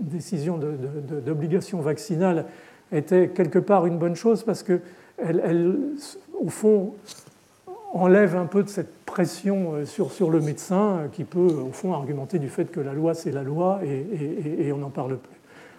[0.00, 0.60] décision
[1.26, 2.44] d'obligation vaccinale
[2.92, 4.80] était quelque part une bonne chose parce que
[5.18, 5.78] elle,
[6.38, 6.94] au fond,
[7.92, 11.92] enlève un peu de cette pression euh, sur, le médecin euh, qui peut, au fond,
[11.92, 15.36] argumenter du fait que la loi, c'est la loi et, on n'en parle plus.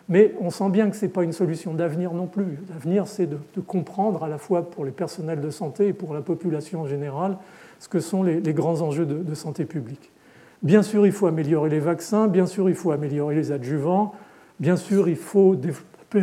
[0.09, 2.59] Mais on sent bien que ce n'est pas une solution d'avenir non plus.
[2.69, 6.21] L'avenir, c'est de, comprendre à la fois pour les personnels de santé et pour la
[6.21, 7.37] population en général
[7.79, 10.11] ce que sont les, grands enjeux de, santé publique.
[10.63, 14.15] Bien sûr, il faut améliorer les vaccins, bien sûr, il faut améliorer les adjuvants,
[14.59, 15.55] bien sûr, il faut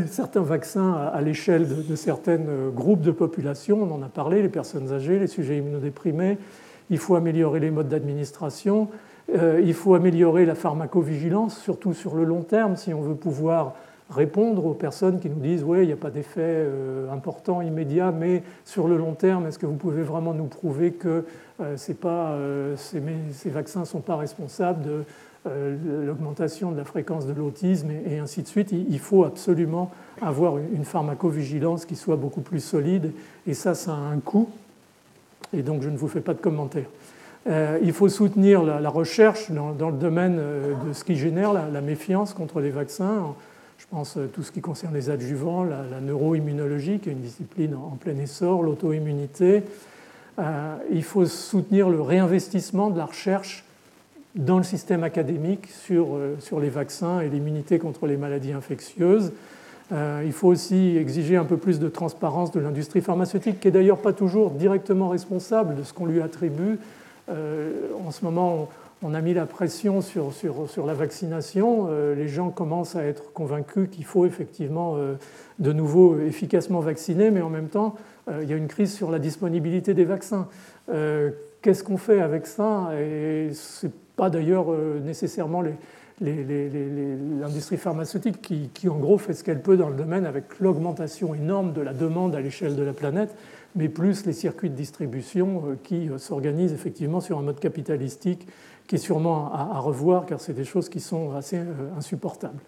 [0.07, 4.49] certains vaccins à l'échelle de, certains euh, groupes de population, on en a parlé, les
[4.49, 6.39] personnes âgées, les sujets immunodéprimés,
[6.91, 8.89] il faut améliorer les modes d'administration,
[9.35, 13.75] euh, il faut améliorer la pharmacovigilance, surtout sur le long terme, si on veut pouvoir
[14.11, 18.13] répondre aux personnes qui nous disent oui, il n'y a pas d'effet euh, important immédiat,
[18.13, 21.25] mais sur le long terme, est-ce que vous pouvez vraiment nous prouver que
[21.77, 21.97] ces,
[22.77, 25.05] ces, vaccins ne sont pas responsables de
[25.47, 28.73] l'augmentation de la fréquence de l'autisme et, ainsi de suite.
[28.73, 29.91] Il faut absolument
[30.23, 33.13] avoir une pharmacovigilance qui soit beaucoup plus solide
[33.47, 34.49] et ça, ça a un coût
[35.53, 36.89] et donc je ne vous fais pas de commentaires.
[37.47, 41.81] Euh, il faut soutenir la, recherche dans, le domaine euh, de ce qui génère la,
[41.83, 43.35] méfiance contre les vaccins.
[43.77, 47.97] Je pense tout ce qui concerne les adjuvants, la, neuroimmunologie, qui est une discipline en,
[47.97, 49.63] plein essor, l'auto-immunité.
[50.91, 53.64] il faut soutenir le réinvestissement de la recherche
[54.35, 59.33] dans le système académique sur, euh, sur les vaccins et l'immunité contre les maladies infectieuses.
[59.93, 63.73] Euh, il faut aussi exiger un peu plus de transparence de l'industrie pharmaceutique, qui n'est
[63.73, 66.79] d'ailleurs pas toujours directement responsable de ce qu'on lui attribue.
[67.29, 68.69] Euh, en ce moment,
[69.03, 71.89] on, a mis la pression sur, sur, sur la vaccination.
[72.17, 74.97] les gens commencent à être convaincus qu'il faut effectivement
[75.59, 77.97] de nouveau efficacement vacciner, mais en même temps,
[78.41, 80.49] il y a une crise sur la disponibilité des vaccins.
[80.89, 82.93] Qu'est-ce qu'on fait avec ça?
[84.17, 85.63] Pas d'ailleurs euh, nécessairement
[86.21, 88.41] l'industrie pharmaceutique
[88.73, 91.93] qui, en gros, fait ce qu'elle peut dans le domaine avec l'augmentation énorme de la
[91.93, 93.35] demande à l'échelle de la planète,
[93.75, 98.47] mais plus les circuits de distribution euh, qui euh, s'organisent effectivement sur un mode capitalistique
[98.87, 101.59] qui est sûrement à, revoir, car c'est des choses qui sont assez
[101.97, 102.59] insupportables.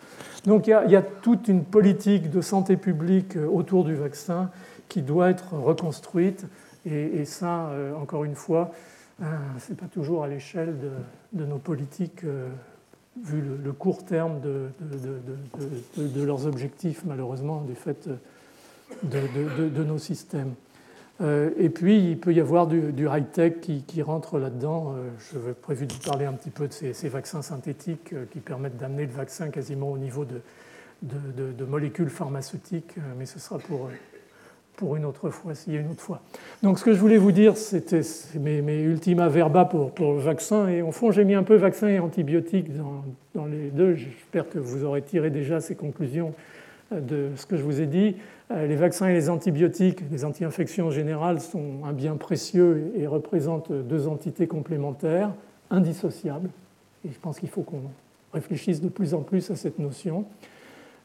[0.47, 4.51] Donc il y, a, toute une politique de santé publique autour du vaccin
[4.89, 6.47] qui doit être reconstruite,
[6.87, 7.71] et, ça,
[8.01, 8.71] encore une fois,
[9.21, 10.77] ce n'est pas toujours à l'échelle
[11.33, 12.49] de, nos politiques, euh,
[13.25, 14.69] vu le, court terme de,
[15.97, 18.09] de, leurs objectifs, malheureusement, du fait
[19.03, 20.55] de, nos systèmes.
[21.23, 24.93] Euh, et puis, il peut y avoir du, high-tech qui, rentre là-dedans.
[24.95, 28.41] Euh, je vais prévu de parler un petit peu de ces, ces vaccins synthétiques qui
[28.41, 33.89] permettent d'amener le vaccin quasiment au niveau de, molécules pharmaceutiques, mais ce sera pour
[34.77, 36.21] pour une autre fois, s'il y a une autre fois.
[36.63, 38.03] Donc ce que je voulais vous dire, c'était
[38.39, 40.69] mes, mes, ultima verba pour, le vaccin.
[40.69, 43.05] Et au fond, j'ai mis un peu vaccin et antibiotiques dans,
[43.35, 43.95] dans les deux.
[43.95, 46.35] J'espère que vous aurez tiré déjà ces conclusions
[46.93, 48.17] euh, de ce que je vous ai dit.
[48.51, 53.07] Euh, les vaccins et les antibiotiques, les anti-infections en général, sont un bien précieux et
[53.07, 55.33] représentent deux entités complémentaires,
[55.71, 56.51] indissociables.
[57.05, 57.83] Et je pense qu'il faut qu'on
[58.33, 60.27] réfléchisse de plus en plus à cette notion.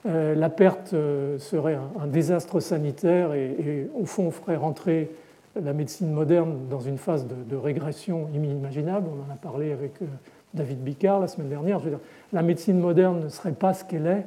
[0.08, 5.12] Euh, la perte euh, serait un, désastre sanitaire et, au fond ferait rentrer
[5.62, 9.08] la médecine moderne dans une phase de, régression inimaginable.
[9.10, 10.06] On en a parlé avec euh,
[10.56, 11.80] David Bicard la semaine dernière.
[12.34, 14.26] la médecine moderne ne serait pas ce qu'elle est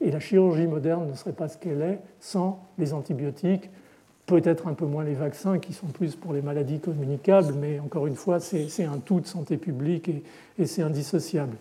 [0.00, 3.70] et la chirurgie moderne ne serait pas ce qu'elle est sans les antibiotiques,
[4.26, 8.06] peut-être un peu moins les vaccins qui sont plus pour les maladies communicables, mais encore
[8.08, 10.10] une fois, c'est un tout de santé publique
[10.58, 11.56] et, c'est indissociable.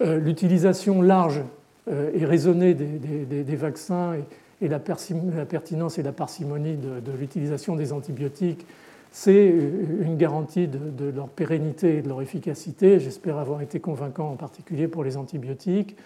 [0.00, 1.42] L'utilisation large
[1.90, 4.14] et raisonnée des, vaccins
[4.60, 8.64] et, la, pertinence et la parcimonie de, l'utilisation des antibiotiques,
[9.12, 9.52] c'est
[10.00, 13.00] une garantie de, leur pérennité et de leur efficacité.
[13.00, 15.96] J'espère avoir été convaincant en particulier pour les antibiotiques.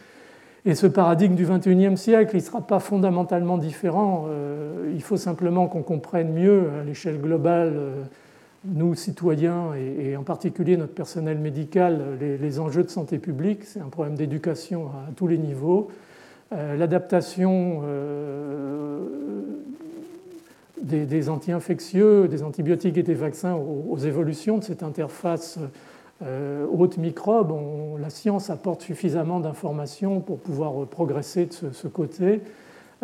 [0.67, 4.27] Et ce paradigme du XXIe siècle, il ne sera pas fondamentalement différent.
[4.29, 8.03] Euh, il faut simplement qu'on comprenne mieux à l'échelle globale, euh,
[8.67, 13.65] nous citoyens et, en particulier notre personnel médical, les, enjeux de santé publique.
[13.65, 15.89] C'est un problème d'éducation à, tous les niveaux.
[16.53, 17.83] Euh, l'adaptation
[20.83, 25.59] des, anti-infectieux, des antibiotiques et des vaccins aux évolutions de cette interface
[26.23, 27.53] euh, haute microbe,
[28.01, 32.41] la science apporte suffisamment d'informations pour pouvoir progresser de ce, côté.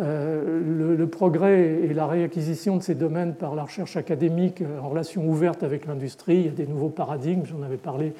[0.01, 5.27] Euh, le, progrès et la réacquisition de ces domaines par la recherche académique en relation
[5.27, 8.13] ouverte avec l'industrie, il y a des nouveaux paradigmes, j'en avais parlé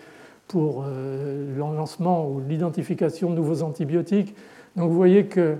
[0.47, 4.35] pour euh, le lancement ou l'identification de nouveaux antibiotiques.
[4.75, 5.57] Donc vous voyez que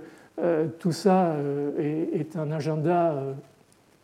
[0.79, 1.35] tout ça
[1.77, 3.13] est, un agenda